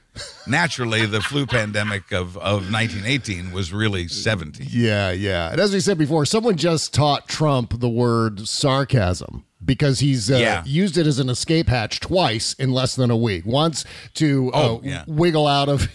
naturally 0.46 1.06
the 1.06 1.20
flu 1.20 1.46
pandemic 1.58 2.12
of 2.12 2.36
of 2.36 2.70
1918 2.72 3.50
was 3.52 3.72
really 3.72 4.08
70. 4.08 4.64
Yeah, 4.64 5.10
yeah. 5.10 5.50
And 5.50 5.60
as 5.60 5.72
we 5.72 5.80
said 5.80 5.98
before, 5.98 6.24
someone 6.26 6.56
just 6.56 6.92
taught 6.94 7.28
Trump 7.28 7.80
the 7.80 7.88
word 7.88 8.46
sarcasm 8.46 9.44
because 9.64 10.00
he's 10.00 10.30
uh, 10.30 10.36
Yeah. 10.36 10.62
used 10.66 10.98
it 10.98 11.06
as 11.06 11.18
an 11.18 11.28
escape 11.28 11.68
hatch 11.68 12.00
twice 12.00 12.52
in 12.54 12.72
less 12.72 12.94
than 12.96 13.10
a 13.10 13.16
week. 13.16 13.46
Once 13.46 13.84
to 14.14 14.50
uh, 14.52 14.58
Oh, 14.58 14.80
yeah. 14.84 15.04
wiggle 15.06 15.46
out 15.46 15.68
of 15.68 15.88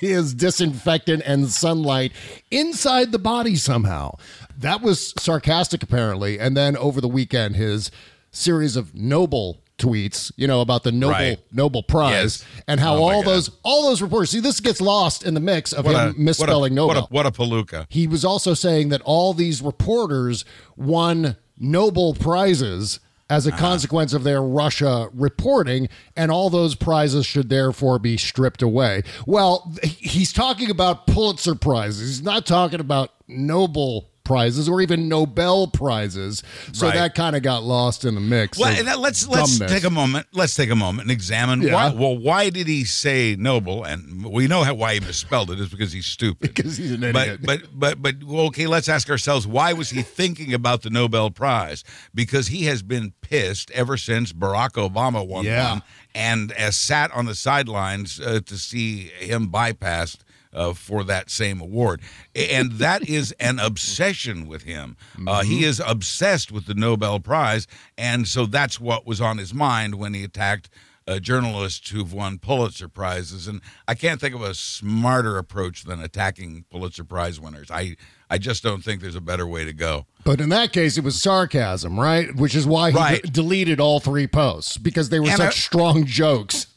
his 0.00 0.34
disinfectant 0.34 1.22
and 1.26 1.48
sunlight 1.48 2.12
inside 2.50 3.12
the 3.12 3.18
body 3.18 3.56
somehow. 3.56 4.16
That 4.58 4.80
was 4.82 5.14
sarcastic, 5.18 5.82
apparently. 5.82 6.38
And 6.38 6.56
then 6.56 6.76
over 6.76 7.00
the 7.00 7.08
weekend, 7.08 7.56
his 7.56 7.90
series 8.30 8.76
of 8.76 8.94
noble 8.94 9.60
tweets, 9.78 10.32
you 10.36 10.46
know, 10.48 10.60
about 10.60 10.82
the 10.82 10.90
Nobel 10.90 11.12
Right. 11.12 11.38
Nobel 11.52 11.82
Prize 11.84 12.12
Yes. 12.12 12.44
and 12.66 12.80
how 12.80 12.96
Oh, 12.96 13.02
all 13.04 13.22
God. 13.22 13.30
those 13.30 13.50
all 13.62 13.84
those 13.88 14.02
reports. 14.02 14.32
See, 14.32 14.40
this 14.40 14.58
gets 14.58 14.80
lost 14.80 15.24
in 15.24 15.34
the 15.34 15.40
mix 15.40 15.72
of 15.72 15.84
What 15.84 15.94
him 15.94 16.00
a, 16.00 16.06
what 16.08 16.16
a, 16.16 16.20
misspelling 16.20 16.74
Nobel. 16.74 17.02
what 17.10 17.10
a 17.10 17.14
what 17.14 17.26
a 17.26 17.30
palooka. 17.30 17.86
He 17.88 18.08
was 18.08 18.24
also 18.24 18.54
saying 18.54 18.88
that 18.88 19.00
all 19.04 19.34
these 19.34 19.62
reporters 19.62 20.44
won 20.76 21.36
Nobel 21.60 22.12
Prizes 22.14 22.98
as 23.30 23.46
Uh-huh. 23.46 23.56
a 23.56 23.58
consequence 23.58 24.12
of 24.12 24.24
their 24.24 24.42
Russia 24.42 25.08
reporting, 25.12 25.88
and 26.16 26.30
all 26.30 26.50
those 26.50 26.74
prizes 26.74 27.26
should 27.26 27.48
therefore 27.48 27.98
be 27.98 28.16
stripped 28.16 28.62
away. 28.62 29.02
Well, 29.26 29.74
he's 29.82 30.32
talking 30.32 30.70
about 30.70 31.06
Pulitzer 31.06 31.54
Prizes. 31.54 32.08
He's 32.08 32.22
not 32.22 32.46
talking 32.46 32.80
about 32.80 33.10
Nobel 33.26 34.07
prizes 34.28 34.68
or 34.68 34.80
even 34.82 35.08
Nobel 35.08 35.66
prizes. 35.66 36.42
So 36.72 36.86
Right. 36.86 36.94
that 36.94 37.14
kind 37.14 37.34
of 37.34 37.42
got 37.42 37.64
lost 37.64 38.04
in 38.04 38.14
the 38.14 38.20
mix. 38.20 38.58
Well, 38.58 38.68
and 38.68 38.86
that- 38.86 39.00
let's 39.00 39.26
let's 39.26 39.58
dumbness. 39.58 39.72
take 39.72 39.84
a 39.84 39.90
moment. 39.90 40.26
Let's 40.32 40.54
take 40.54 40.70
a 40.70 40.76
moment 40.76 41.02
and 41.02 41.10
examine 41.10 41.62
Yeah. 41.62 41.72
why. 41.74 41.88
Well, 41.88 42.16
why 42.16 42.50
did 42.50 42.66
he 42.68 42.84
say 42.84 43.34
noble? 43.38 43.84
And 43.84 44.24
we 44.24 44.46
know 44.46 44.62
how, 44.62 44.74
why 44.74 44.94
he 44.94 45.00
misspelled 45.00 45.50
it 45.50 45.58
is 45.58 45.68
because 45.68 45.92
he's 45.92 46.06
stupid. 46.06 46.40
because 46.54 46.76
he's 46.76 46.92
an 46.92 47.02
idiot. 47.02 47.40
But 47.42 47.62
but 47.74 48.00
but 48.02 48.20
but 48.22 48.36
okay, 48.48 48.66
let's 48.66 48.88
ask 48.88 49.08
ourselves 49.10 49.46
why 49.46 49.72
was 49.72 49.90
he 49.90 50.02
thinking 50.02 50.52
about 50.52 50.82
the 50.82 50.90
Nobel 50.90 51.30
Prize? 51.30 51.82
Because 52.14 52.48
he 52.48 52.64
has 52.66 52.82
been 52.82 53.14
pissed 53.22 53.70
ever 53.70 53.96
since 53.96 54.32
Barack 54.34 54.72
Obama 54.72 55.26
won 55.26 55.44
Yeah. 55.46 55.70
one, 55.70 55.82
and 56.14 56.52
has 56.52 56.76
sat 56.76 57.10
on 57.12 57.24
the 57.26 57.34
sidelines 57.34 58.20
uh, 58.20 58.40
to 58.44 58.58
see 58.58 59.10
him 59.20 59.48
bypassed. 59.50 60.18
Uh, 60.52 60.72
for 60.72 61.04
that 61.04 61.28
same 61.28 61.60
award, 61.60 62.00
and 62.34 62.72
that 62.72 63.06
is 63.06 63.32
an 63.32 63.58
obsession 63.58 64.46
with 64.48 64.62
him. 64.62 64.96
Uh, 65.26 65.42
he 65.42 65.62
is 65.62 65.78
obsessed 65.86 66.50
with 66.50 66.64
the 66.64 66.72
Nobel 66.72 67.20
Prize, 67.20 67.66
and 67.98 68.26
so 68.26 68.46
that's 68.46 68.80
what 68.80 69.06
was 69.06 69.20
on 69.20 69.36
his 69.36 69.52
mind 69.52 69.96
when 69.96 70.14
he 70.14 70.24
attacked 70.24 70.70
uh, 71.06 71.18
journalists 71.18 71.90
who've 71.90 72.14
won 72.14 72.38
Pulitzer 72.38 72.88
prizes, 72.88 73.46
and 73.46 73.60
I 73.86 73.94
can't 73.94 74.20
think 74.22 74.34
of 74.34 74.40
a 74.40 74.54
smarter 74.54 75.36
approach 75.36 75.84
than 75.84 76.00
attacking 76.00 76.64
Pulitzer 76.70 77.04
Prize 77.04 77.38
winners. 77.38 77.70
I 77.70 77.96
I 78.30 78.38
just 78.38 78.62
don't 78.62 78.82
think 78.82 79.02
there's 79.02 79.14
a 79.14 79.20
better 79.20 79.46
way 79.46 79.66
to 79.66 79.72
go. 79.74 80.06
But 80.24 80.40
in 80.40 80.48
that 80.48 80.72
case, 80.72 80.96
it 80.96 81.04
was 81.04 81.20
sarcasm, 81.20 82.00
right? 82.00 82.34
Which 82.34 82.54
is 82.54 82.66
why 82.66 82.90
he 82.90 82.96
Right. 82.96 83.22
de- 83.22 83.28
deleted 83.30 83.80
all 83.80 84.00
three 84.00 84.26
posts 84.26 84.78
because 84.78 85.10
they 85.10 85.20
were 85.20 85.28
And 85.28 85.36
such 85.36 85.48
I- 85.56 85.58
strong 85.58 86.04
jokes. 86.06 86.66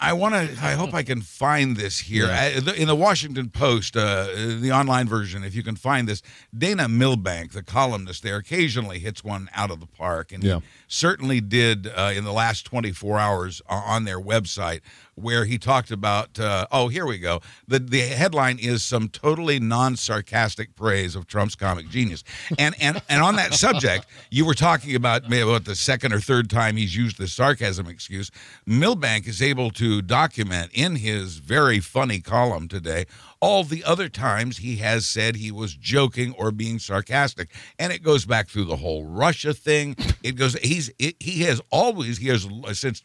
I 0.00 0.12
want 0.12 0.34
to. 0.34 0.64
I 0.64 0.72
hope 0.74 0.94
I 0.94 1.02
can 1.02 1.22
find 1.22 1.76
this 1.76 1.98
here 1.98 2.26
Yeah. 2.26 2.60
Uh, 2.66 2.72
in 2.72 2.86
the 2.86 2.94
Washington 2.94 3.50
Post, 3.50 3.96
uh, 3.96 4.28
the 4.60 4.70
online 4.72 5.08
version. 5.08 5.42
If 5.42 5.56
you 5.56 5.64
can 5.64 5.74
find 5.74 6.06
this, 6.06 6.22
Dana 6.56 6.88
Milbank, 6.88 7.50
the 7.52 7.64
columnist 7.64 8.22
there, 8.22 8.36
occasionally 8.36 9.00
hits 9.00 9.24
one 9.24 9.48
out 9.54 9.72
of 9.72 9.80
the 9.80 9.86
park, 9.86 10.30
and 10.30 10.44
Yeah. 10.44 10.56
he 10.58 10.62
certainly 10.86 11.40
did 11.40 11.88
uh, 11.88 12.12
in 12.14 12.22
the 12.24 12.32
last 12.32 12.64
24 12.64 13.18
hours 13.18 13.60
on 13.68 14.04
their 14.04 14.20
website, 14.20 14.80
where 15.20 15.44
he 15.44 15.58
talked 15.58 15.90
about. 15.90 16.38
Uh, 16.38 16.66
oh, 16.70 16.88
here 16.88 17.06
we 17.06 17.18
go. 17.18 17.40
the 17.66 17.78
The 17.78 18.00
headline 18.00 18.58
is 18.58 18.82
some 18.82 19.08
totally 19.08 19.58
non 19.60 19.96
sarcastic 19.96 20.74
praise 20.76 21.14
of 21.14 21.26
Trump's 21.26 21.54
comic 21.54 21.88
genius, 21.88 22.24
and 22.58 22.74
and 22.80 23.02
and 23.08 23.22
on 23.22 23.36
that 23.36 23.54
subject, 23.54 24.06
you 24.30 24.44
were 24.44 24.54
talking 24.54 24.94
about 24.94 25.28
maybe 25.28 25.42
about 25.42 25.64
the 25.64 25.76
second 25.76 26.12
or 26.12 26.20
third 26.20 26.50
time 26.50 26.76
he's 26.76 26.96
used 26.96 27.18
the 27.18 27.28
sarcasm 27.28 27.86
excuse. 27.88 28.30
Milbank 28.66 29.26
is 29.26 29.42
able 29.42 29.70
to 29.72 30.02
document 30.02 30.70
in 30.74 30.96
his 30.96 31.38
very 31.38 31.80
funny 31.80 32.20
column 32.20 32.68
today 32.68 33.06
all 33.40 33.64
the 33.64 33.84
other 33.84 34.08
times 34.08 34.58
he 34.58 34.76
has 34.76 35.06
said 35.06 35.36
he 35.36 35.50
was 35.50 35.74
joking 35.74 36.34
or 36.38 36.50
being 36.50 36.78
sarcastic. 36.78 37.50
And 37.78 37.92
it 37.92 38.02
goes 38.02 38.24
back 38.24 38.48
through 38.48 38.64
the 38.64 38.76
whole 38.76 39.04
russia 39.04 39.54
thing. 39.54 39.96
It 40.22 40.32
goes 40.32 40.54
he's 40.54 40.90
it, 40.98 41.16
he 41.20 41.42
has 41.42 41.60
always 41.70 42.18
he 42.18 42.28
has 42.28 42.48
since 42.72 43.02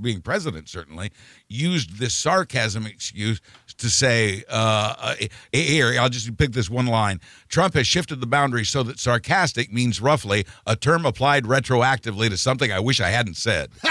being 0.00 0.20
president 0.20 0.68
certainly 0.68 1.10
used 1.48 1.98
this 1.98 2.14
sarcasm 2.14 2.86
excuse 2.86 3.40
to 3.78 3.90
say 3.90 4.44
uh, 4.48 4.94
uh, 4.98 5.14
here 5.52 5.94
i'll 6.00 6.08
just 6.08 6.36
pick 6.36 6.52
this 6.52 6.70
one 6.70 6.86
line 6.86 7.20
trump 7.48 7.74
has 7.74 7.86
shifted 7.86 8.20
the 8.20 8.26
boundary 8.26 8.64
so 8.64 8.82
that 8.82 8.98
sarcastic 8.98 9.72
means 9.72 10.00
roughly 10.00 10.44
a 10.66 10.76
term 10.76 11.04
applied 11.04 11.44
retroactively 11.44 12.28
to 12.28 12.36
something 12.36 12.70
i 12.72 12.78
wish 12.80 13.00
i 13.00 13.08
hadn't 13.10 13.36
said 13.36 13.70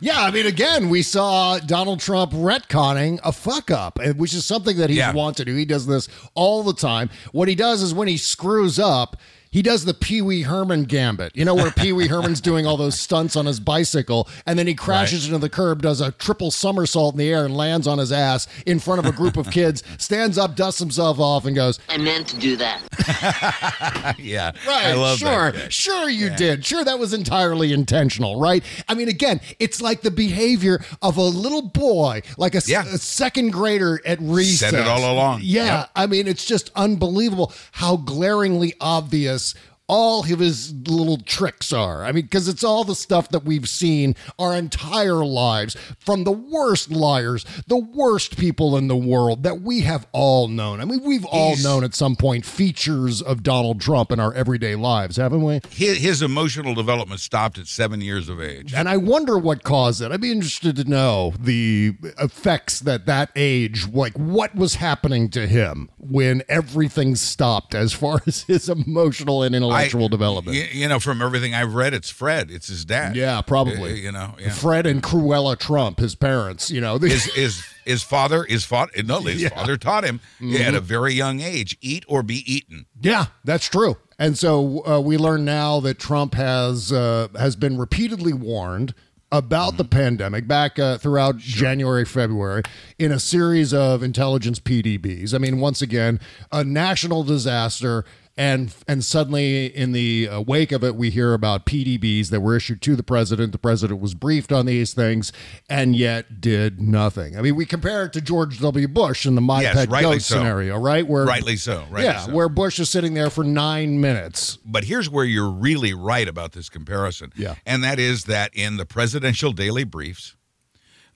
yeah, 0.00 0.22
I 0.22 0.30
mean, 0.32 0.46
again, 0.46 0.88
we 0.88 1.02
saw 1.02 1.58
Donald 1.58 2.00
Trump 2.00 2.32
retconning 2.32 3.18
a 3.24 3.32
fuck 3.32 3.70
up, 3.70 3.98
and- 3.98 4.18
which 4.18 4.34
is 4.34 4.44
something 4.44 4.76
that 4.78 4.90
he's 4.90 4.98
Yeah. 4.98 5.12
wont 5.12 5.36
to 5.38 5.44
do. 5.44 5.54
He 5.54 5.64
does 5.64 5.86
this 5.86 6.08
all 6.34 6.62
the 6.62 6.74
time. 6.74 7.10
What 7.32 7.48
he 7.48 7.54
does 7.54 7.82
is 7.82 7.94
when 7.94 8.08
he 8.08 8.16
screws 8.16 8.78
up, 8.78 9.16
He 9.52 9.60
does 9.62 9.84
the 9.84 9.92
Pee 9.94 10.22
Wee 10.22 10.42
Herman 10.42 10.84
gambit, 10.84 11.36
you 11.36 11.44
know, 11.44 11.54
where 11.54 11.70
Pee 11.70 11.92
Wee 11.92 12.08
Herman's 12.08 12.40
doing 12.50 12.66
all 12.66 12.76
those 12.78 12.98
stunts 12.98 13.36
on 13.36 13.44
his 13.46 13.60
bicycle, 13.60 14.26
and 14.46 14.58
then 14.58 14.66
he 14.66 14.74
crashes 14.74 15.26
into 15.26 15.36
the 15.38 15.50
curb, 15.50 15.82
does 15.82 16.00
a 16.00 16.10
triple 16.12 16.50
somersault 16.50 17.14
in 17.14 17.18
the 17.18 17.30
air, 17.30 17.44
and 17.44 17.54
lands 17.54 17.86
on 17.86 17.98
his 17.98 18.10
ass 18.12 18.48
in 18.66 18.80
front 18.80 18.98
of 18.98 19.04
a 19.04 19.12
group 19.12 19.36
of 19.36 19.50
kids, 19.50 19.82
stands 19.98 20.38
up, 20.38 20.56
dusts 20.56 20.80
himself 20.80 21.20
off, 21.20 21.44
and 21.44 21.54
goes, 21.54 21.78
I 21.90 21.98
meant 21.98 22.28
to 22.28 22.36
do 22.38 22.56
that. 22.56 24.16
yeah. 24.18 24.52
Right. 24.66 24.86
I 24.86 24.94
love 24.94 25.18
sure. 25.18 25.52
that. 25.52 25.70
Sure 25.72 26.08
you 26.08 26.30
did. 26.30 26.64
Sure 26.64 26.82
that 26.82 26.98
was 26.98 27.12
entirely 27.12 27.74
intentional, 27.74 28.40
right? 28.40 28.64
I 28.88 28.94
mean, 28.94 29.08
again, 29.08 29.42
it's 29.58 29.82
like 29.82 30.00
the 30.00 30.10
behavior 30.10 30.82
of 31.02 31.18
a 31.18 31.22
little 31.22 31.62
boy, 31.68 32.22
like 32.38 32.54
a, 32.54 32.58
s- 32.58 32.68
Yeah. 32.70 32.84
a 32.86 32.96
second 32.96 33.50
grader 33.52 34.00
at 34.06 34.18
recess. 34.22 34.70
Said 34.70 34.80
it 34.80 34.86
all 34.88 35.12
along. 35.12 35.40
Yeah. 35.42 35.80
Yep. 35.80 35.90
I 35.94 36.06
mean, 36.06 36.26
it's 36.26 36.46
just 36.46 36.70
unbelievable 36.74 37.52
how 37.72 37.96
glaringly 37.96 38.72
obvious 38.80 39.41
this 39.42 39.54
all 39.92 40.20
of 40.20 40.38
his 40.38 40.72
little 40.88 41.18
tricks 41.18 41.70
are. 41.70 42.02
I 42.02 42.12
mean, 42.12 42.24
because 42.24 42.48
it's 42.48 42.64
all 42.64 42.82
the 42.82 42.94
stuff 42.94 43.28
that 43.28 43.44
we've 43.44 43.68
seen 43.68 44.14
our 44.38 44.54
entire 44.56 45.22
lives 45.22 45.76
from 45.98 46.24
the 46.24 46.32
worst 46.32 46.90
liars, 46.90 47.44
the 47.66 47.76
worst 47.76 48.38
people 48.38 48.74
in 48.78 48.88
the 48.88 48.96
world 48.96 49.42
that 49.42 49.60
we 49.60 49.80
have 49.82 50.06
all 50.12 50.48
known. 50.48 50.80
I 50.80 50.86
mean, 50.86 51.02
we've 51.04 51.26
all 51.26 51.50
He's- 51.50 51.62
known 51.62 51.84
at 51.84 51.94
some 51.94 52.16
point 52.16 52.46
features 52.46 53.20
of 53.20 53.42
Donald 53.42 53.82
Trump 53.82 54.10
in 54.10 54.18
our 54.18 54.32
everyday 54.32 54.76
lives, 54.76 55.16
haven't 55.16 55.42
we? 55.42 55.60
His, 55.68 55.98
his 55.98 56.22
emotional 56.22 56.74
development 56.74 57.20
stopped 57.20 57.58
at 57.58 57.66
seven 57.66 58.00
years 58.00 58.30
of 58.30 58.40
age. 58.40 58.72
And 58.72 58.88
I 58.88 58.96
wonder 58.96 59.36
what 59.36 59.62
caused 59.62 60.00
it. 60.00 60.10
I'd 60.10 60.22
be 60.22 60.32
interested 60.32 60.74
to 60.76 60.84
know 60.84 61.34
the 61.38 61.92
effects 62.18 62.80
that 62.80 63.04
that 63.06 63.30
age, 63.36 63.88
like 63.88 64.14
what 64.14 64.54
was 64.54 64.76
happening 64.76 65.28
to 65.30 65.46
him 65.46 65.90
when 65.98 66.42
everything 66.48 67.14
stopped 67.14 67.74
as 67.74 67.92
far 67.92 68.22
as 68.26 68.42
his 68.44 68.70
emotional 68.70 69.42
and 69.42 69.54
intellectual 69.54 69.81
I- 69.81 69.81
development. 69.90 70.56
You, 70.56 70.64
you 70.72 70.88
know, 70.88 70.98
from 70.98 71.22
everything 71.22 71.54
I've 71.54 71.74
read, 71.74 71.94
it's 71.94 72.10
Fred. 72.10 72.50
It's 72.50 72.68
his 72.68 72.84
dad. 72.84 73.16
Yeah, 73.16 73.40
probably. 73.42 73.92
Uh, 73.92 73.96
you 73.96 74.12
know, 74.12 74.34
yeah. 74.40 74.50
Fred 74.50 74.86
and 74.86 75.02
Cruella 75.02 75.58
Trump, 75.58 75.98
his 75.98 76.14
parents, 76.14 76.70
you 76.70 76.80
know. 76.80 76.98
his 76.98 77.24
his 77.34 77.64
his 77.84 78.02
father 78.02 78.44
is 78.44 78.64
father 78.64 78.92
no 79.04 79.20
his 79.20 79.42
Yeah. 79.42 79.48
Mm-hmm. 79.48 79.58
father 79.58 79.76
taught 79.76 80.04
him 80.04 80.20
at 80.60 80.74
a 80.74 80.80
very 80.80 81.14
young 81.14 81.40
age 81.40 81.76
eat 81.80 82.04
or 82.08 82.22
be 82.22 82.42
eaten. 82.52 82.86
Yeah, 83.00 83.26
that's 83.44 83.66
true. 83.68 83.96
And 84.18 84.38
so 84.38 84.86
uh, 84.86 85.00
we 85.00 85.16
learn 85.16 85.44
now 85.44 85.80
that 85.80 85.98
Trump 85.98 86.34
has 86.34 86.92
uh, 86.92 87.28
has 87.36 87.56
been 87.56 87.76
repeatedly 87.78 88.32
warned 88.32 88.94
about 89.32 89.78
the 89.78 89.84
pandemic 89.84 90.46
back 90.46 90.78
uh, 90.78 90.98
throughout 90.98 91.38
January, 91.38 92.04
February, 92.04 92.62
in 92.98 93.10
a 93.10 93.18
series 93.18 93.72
of 93.72 94.02
intelligence 94.02 94.60
PDBs. 94.60 95.32
I 95.34 95.38
mean, 95.38 95.58
once 95.58 95.80
again, 95.80 96.20
a 96.52 96.62
national 96.62 97.24
disaster. 97.24 98.04
And 98.34 98.74
and 98.88 99.04
suddenly, 99.04 99.66
in 99.66 99.92
the 99.92 100.26
uh, 100.26 100.40
wake 100.40 100.72
of 100.72 100.82
it, 100.82 100.96
we 100.96 101.10
hear 101.10 101.34
about 101.34 101.66
PDBs 101.66 102.30
that 102.30 102.40
were 102.40 102.56
issued 102.56 102.80
to 102.82 102.96
the 102.96 103.02
president. 103.02 103.52
The 103.52 103.58
president 103.58 104.00
was 104.00 104.14
briefed 104.14 104.50
on 104.52 104.64
these 104.64 104.94
things, 104.94 105.34
and 105.68 105.94
yet 105.94 106.40
did 106.40 106.80
nothing. 106.80 107.36
I 107.36 107.42
mean, 107.42 107.56
we 107.56 107.66
compare 107.66 108.06
it 108.06 108.14
to 108.14 108.22
George 108.22 108.58
W. 108.60 108.88
Bush 108.88 109.26
in 109.26 109.34
the 109.34 109.42
my 109.42 109.60
Yes, 109.60 109.74
pet 109.74 109.90
goat 109.90 110.22
so. 110.22 110.36
scenario, 110.36 110.78
right? 110.78 111.06
Where 111.06 111.26
Rightly 111.26 111.56
so, 111.56 111.80
rightly 111.90 112.04
yeah, 112.04 112.20
so. 112.20 112.32
where 112.32 112.48
Bush 112.48 112.78
is 112.78 112.88
sitting 112.88 113.12
there 113.12 113.28
for 113.28 113.44
nine 113.44 114.00
minutes. 114.00 114.56
But 114.64 114.84
here's 114.84 115.10
where 115.10 115.26
you're 115.26 115.50
really 115.50 115.92
right 115.92 116.26
about 116.26 116.52
this 116.52 116.70
comparison. 116.70 117.32
Yeah. 117.36 117.56
And 117.66 117.84
that 117.84 117.98
is 117.98 118.24
that 118.24 118.50
in 118.54 118.78
the 118.78 118.86
presidential 118.86 119.52
daily 119.52 119.84
briefs, 119.84 120.36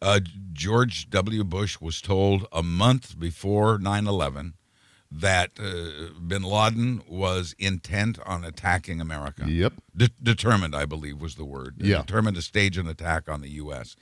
uh, 0.03 0.21
George 0.53 1.09
W. 1.09 1.45
Bush 1.45 1.81
was 1.81 2.03
told 2.03 2.47
a 2.53 2.63
month 2.63 3.19
before 3.19 3.79
9 3.79 4.07
11 4.07 4.53
that 5.11 5.53
uh, 5.59 6.19
bin 6.27 6.43
Laden 6.43 7.03
was 7.09 7.55
intent 7.59 8.19
on 8.27 8.45
attacking 8.45 9.01
America. 9.01 9.45
Yep. 9.49 9.75
De- 9.97 10.11
determined, 10.23 10.75
I 10.75 10.85
believe, 10.85 11.21
was 11.21 11.37
the 11.37 11.45
word. 11.45 11.77
Yeah. 11.79 11.99
Determined 11.99 12.37
to 12.37 12.43
stage 12.43 12.77
an 12.77 12.89
attack 12.89 13.29
on 13.29 13.41
the 13.41 13.51
U.S. 13.51 13.97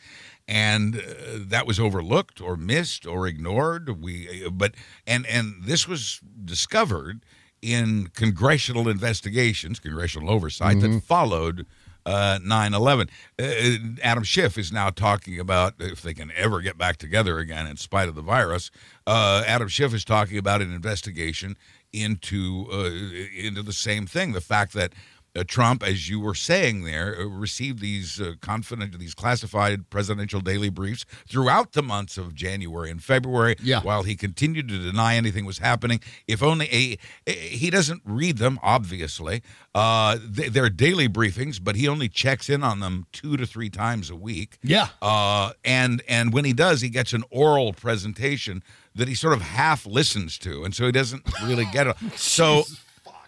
And 0.49 0.97
uh, 0.97 1.01
that 1.37 1.67
was 1.67 1.79
overlooked 1.79 2.41
or 2.41 2.57
missed 2.57 3.07
or 3.07 3.27
ignored. 3.27 4.03
We, 4.03 4.45
uh, 4.45 4.51
but 4.51 4.75
and 5.07 5.27
and 5.27 5.63
this 5.63 5.87
was 5.87 6.21
discovered 6.45 7.21
in 7.63 8.09
congressional 8.15 8.89
investigations, 8.89 9.81
congressional 9.81 10.31
oversight 10.31 10.81
that 10.81 11.03
followed. 11.05 11.67
Uh, 12.07 12.39
9/11. 12.43 13.09
Uh, 13.39 14.01
Adam 14.03 14.25
Schiff 14.25 14.59
is 14.59 14.71
now 14.71 14.91
talking 14.91 15.39
about 15.39 15.75
if 15.79 16.03
they 16.03 16.13
can 16.13 16.31
ever 16.37 16.61
get 16.61 16.77
back 16.77 16.97
together 16.97 17.39
again, 17.39 17.67
in 17.67 17.77
spite 17.77 18.09
of 18.09 18.15
the 18.15 18.23
virus. 18.23 18.71
Uh, 19.07 19.43
Adam 19.47 19.69
Schiff 19.69 19.95
is 19.95 20.05
talking 20.05 20.37
about 20.37 20.61
an 20.61 20.73
investigation 20.73 21.57
into 21.95 22.67
uh, 22.71 22.91
into 23.37 23.63
the 23.63 23.73
same 23.73 24.07
thing. 24.07 24.33
The 24.33 24.41
fact 24.41 24.75
that 24.75 24.93
Trump, 25.43 25.83
as 25.83 26.09
you 26.09 26.21
were 26.21 26.35
saying 26.35 26.85
there, 26.85 27.17
uh, 27.19 27.25
received 27.25 27.81
these 27.81 28.21
uh, 28.21 28.35
confident, 28.41 28.97
these 29.01 29.15
classified 29.15 29.91
presidential 29.91 30.41
daily 30.41 30.69
briefs 30.69 31.05
throughout 31.29 31.73
the 31.73 31.83
months 31.83 32.17
of 32.17 32.35
January 32.37 32.91
and 32.91 33.03
February. 33.03 33.57
Yeah. 33.61 33.81
While 33.81 34.05
he 34.05 34.15
continued 34.15 34.69
to 34.69 34.79
deny 34.79 35.17
anything 35.17 35.45
was 35.45 35.59
happening, 35.59 35.99
if 36.29 36.43
only 36.43 36.67
a, 36.73 36.99
a- 37.27 37.33
he 37.33 37.71
doesn't 37.71 38.03
read 38.05 38.39
them. 38.39 38.61
Obviously, 38.63 39.43
uh, 39.75 40.19
they, 40.23 40.49
they're 40.49 40.71
daily 40.71 41.09
briefings, 41.09 41.59
but 41.61 41.75
he 41.75 41.89
only 41.89 42.09
checks 42.09 42.49
in 42.49 42.63
on 42.63 42.79
them 42.79 43.07
two 43.11 43.37
to 43.37 43.47
three 43.47 43.71
times 43.71 44.11
a 44.11 44.17
week. 44.17 44.59
Yeah. 44.63 44.89
Uh, 45.03 45.53
and 45.65 46.03
and 46.07 46.33
when 46.33 46.45
he 46.45 46.53
does, 46.53 46.81
he 46.83 46.89
gets 46.91 47.13
an 47.13 47.25
oral 47.31 47.73
presentation 47.73 48.63
that 48.95 49.09
he 49.09 49.15
sort 49.17 49.33
of 49.35 49.43
half 49.43 49.87
listens 49.87 50.39
to, 50.39 50.65
and 50.65 50.73
so 50.75 50.87
he 50.87 50.93
doesn't 50.93 51.23
really 51.43 51.65
get 51.73 51.89
it. 51.89 51.97
So. 52.17 52.63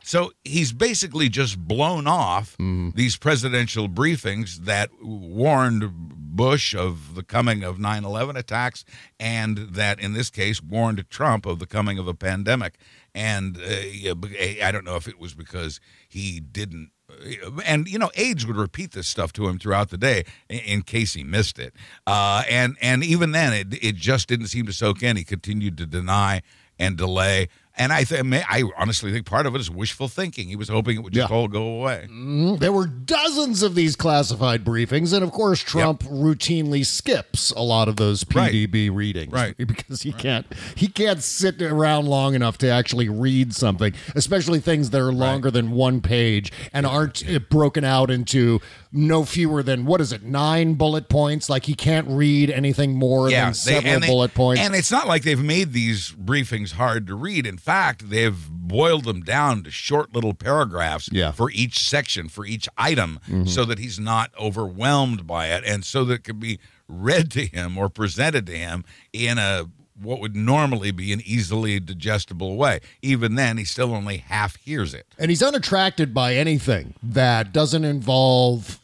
So 0.07 0.31
he's 0.45 0.73
basically 0.73 1.29
just 1.29 1.59
blown 1.59 2.07
off 2.07 2.57
these 2.95 3.17
presidential 3.17 3.89
briefings 3.89 4.59
that 4.65 4.91
warned 5.03 5.91
Bush 6.37 6.75
of 6.77 7.15
the 7.17 7.23
coming 7.25 7.65
of 7.65 7.79
9 7.81 8.05
11 8.05 8.37
attacks, 8.37 8.85
and 9.19 9.59
that 9.75 9.99
in 9.99 10.13
this 10.13 10.31
case 10.31 10.63
warned 10.63 11.05
Trump 11.11 11.45
of 11.45 11.59
the 11.59 11.67
coming 11.67 11.99
of 11.99 12.07
a 12.07 12.15
pandemic. 12.15 12.75
And 13.15 13.57
uh, 13.59 14.15
I 14.63 14.71
don't 14.71 14.85
know 14.85 14.97
if 14.97 15.09
it 15.09 15.19
was 15.19 15.35
because 15.35 15.81
he 16.09 16.39
didn't. 16.39 16.91
uh, 17.11 17.51
And 17.65 17.89
you 17.89 17.99
know, 17.99 18.11
aides 18.15 18.47
would 18.47 18.57
repeat 18.57 18.93
this 18.93 19.09
stuff 19.09 19.33
to 19.33 19.49
him 19.49 19.59
throughout 19.59 19.89
the 19.91 19.99
day 19.99 20.25
in, 20.49 20.59
in 20.61 20.83
case 20.83 21.15
he 21.15 21.25
missed 21.25 21.59
it. 21.59 21.75
Uh, 22.07 22.45
and 22.49 22.77
and 22.81 23.03
even 23.03 23.33
then, 23.33 23.53
it 23.53 23.75
it 23.83 23.97
just 23.97 24.29
didn't 24.29 24.49
seem 24.49 24.67
to 24.67 24.73
soak 24.73 25.03
in. 25.03 25.17
He 25.17 25.25
continued 25.25 25.77
to 25.79 25.87
deny 25.87 26.43
and 26.79 26.97
delay. 26.97 27.49
And 27.79 27.93
I 27.93 28.05
think 28.05 28.33
I 28.49 28.63
honestly 28.79 29.13
think 29.13 29.27
part 29.27 29.45
of 29.47 29.55
it 29.55 29.61
is 29.61 29.71
wishful 29.71 30.09
thinking. 30.09 30.49
He 30.49 30.57
was 30.57 30.69
hoping 30.69 30.97
it 30.97 31.03
would 31.03 31.13
just 31.13 31.29
Yeah. 31.31 31.37
all 31.37 31.47
go 31.49 31.63
away. 31.81 32.07
Mm, 32.11 32.59
There 32.59 32.73
were 32.73 32.87
dozens 32.87 33.63
of 33.63 33.75
these 33.75 33.97
classified 33.97 34.65
briefings, 34.65 35.13
and 35.13 35.23
of 35.23 35.31
course, 35.31 35.61
Trump 35.61 36.03
routinely 36.05 36.87
skips 36.87 37.51
a 37.51 37.61
lot 37.63 37.89
of 37.89 37.97
those 37.97 38.25
Right. 38.35 38.51
PDB 38.53 38.89
readings, 38.89 39.33
Right. 39.33 39.55
Because 39.67 40.03
he 40.03 40.13
can't 40.13 40.47
he 40.75 40.89
can't 40.89 41.23
sit 41.23 41.61
around 41.61 42.07
long 42.07 42.35
enough 42.35 42.57
to 42.59 42.69
actually 42.69 43.09
read 43.09 43.55
something, 43.55 43.93
especially 44.15 44.59
things 44.61 44.91
that 44.91 45.01
are 45.01 45.13
longer 45.13 45.51
than 45.51 45.71
one 45.73 46.01
page 46.01 46.51
and 46.73 46.87
aren't 46.87 47.23
uh, 47.29 47.39
broken 47.51 47.85
out 47.85 48.11
into 48.11 48.61
no 48.93 49.25
fewer 49.27 49.63
than 49.63 49.85
what 49.85 50.01
is 50.01 50.13
it 50.13 50.23
nine 50.23 50.75
bullet 50.75 51.09
points. 51.11 51.51
Like 51.51 51.67
he 51.67 51.75
can't 51.75 52.09
read 52.09 52.49
anything 52.51 52.95
more 52.95 53.31
than 53.31 53.49
they- 53.49 53.53
several 53.53 54.01
they- 54.01 54.07
bullet 54.07 54.33
points. 54.33 54.63
And 54.63 54.75
it's 54.75 54.91
not 54.91 55.07
like 55.07 55.23
they've 55.25 55.39
made 55.39 55.75
these 55.75 56.13
briefings 56.13 56.73
hard 56.73 57.07
to 57.09 57.15
read. 57.15 57.47
In 57.47 57.59
fact, 57.67 58.09
they've 58.11 58.49
boiled 58.49 59.05
them 59.05 59.23
down 59.23 59.63
to 59.65 59.71
short 59.71 60.15
little 60.15 60.35
paragraphs 60.35 61.09
Yeah. 61.13 61.33
for 61.33 61.51
each 61.51 61.79
section, 61.81 62.29
for 62.29 62.47
each 62.47 62.69
item, 62.79 63.19
mm-hmm. 63.29 63.45
so 63.47 63.65
that 63.65 63.79
he's 63.79 63.99
not 63.99 64.31
overwhelmed 64.39 65.27
by 65.27 65.49
it 65.49 65.65
and 65.67 65.85
so 65.85 66.05
that 66.05 66.15
it 66.15 66.25
can 66.25 66.39
be 66.39 66.59
read 66.89 67.31
to 67.33 67.45
him 67.47 67.77
or 67.77 67.89
presented 67.89 68.47
to 68.47 68.57
him 68.57 68.85
in 69.13 69.39
a 69.39 69.67
what 70.01 70.21
would 70.21 70.37
normally 70.37 70.91
be 70.91 71.11
an 71.13 71.23
easily 71.25 71.81
digestible 71.81 72.57
way. 72.57 72.81
Even 73.03 73.35
then, 73.35 73.57
he 73.57 73.65
still 73.65 73.95
only 73.95 74.19
half 74.19 74.57
hears 74.57 74.93
it. 74.93 75.07
And 75.19 75.31
he's 75.31 75.43
unattracted 75.43 76.13
by 76.13 76.35
anything 76.35 76.95
that 77.03 77.51
doesn't 77.53 77.85
involve 77.85 78.79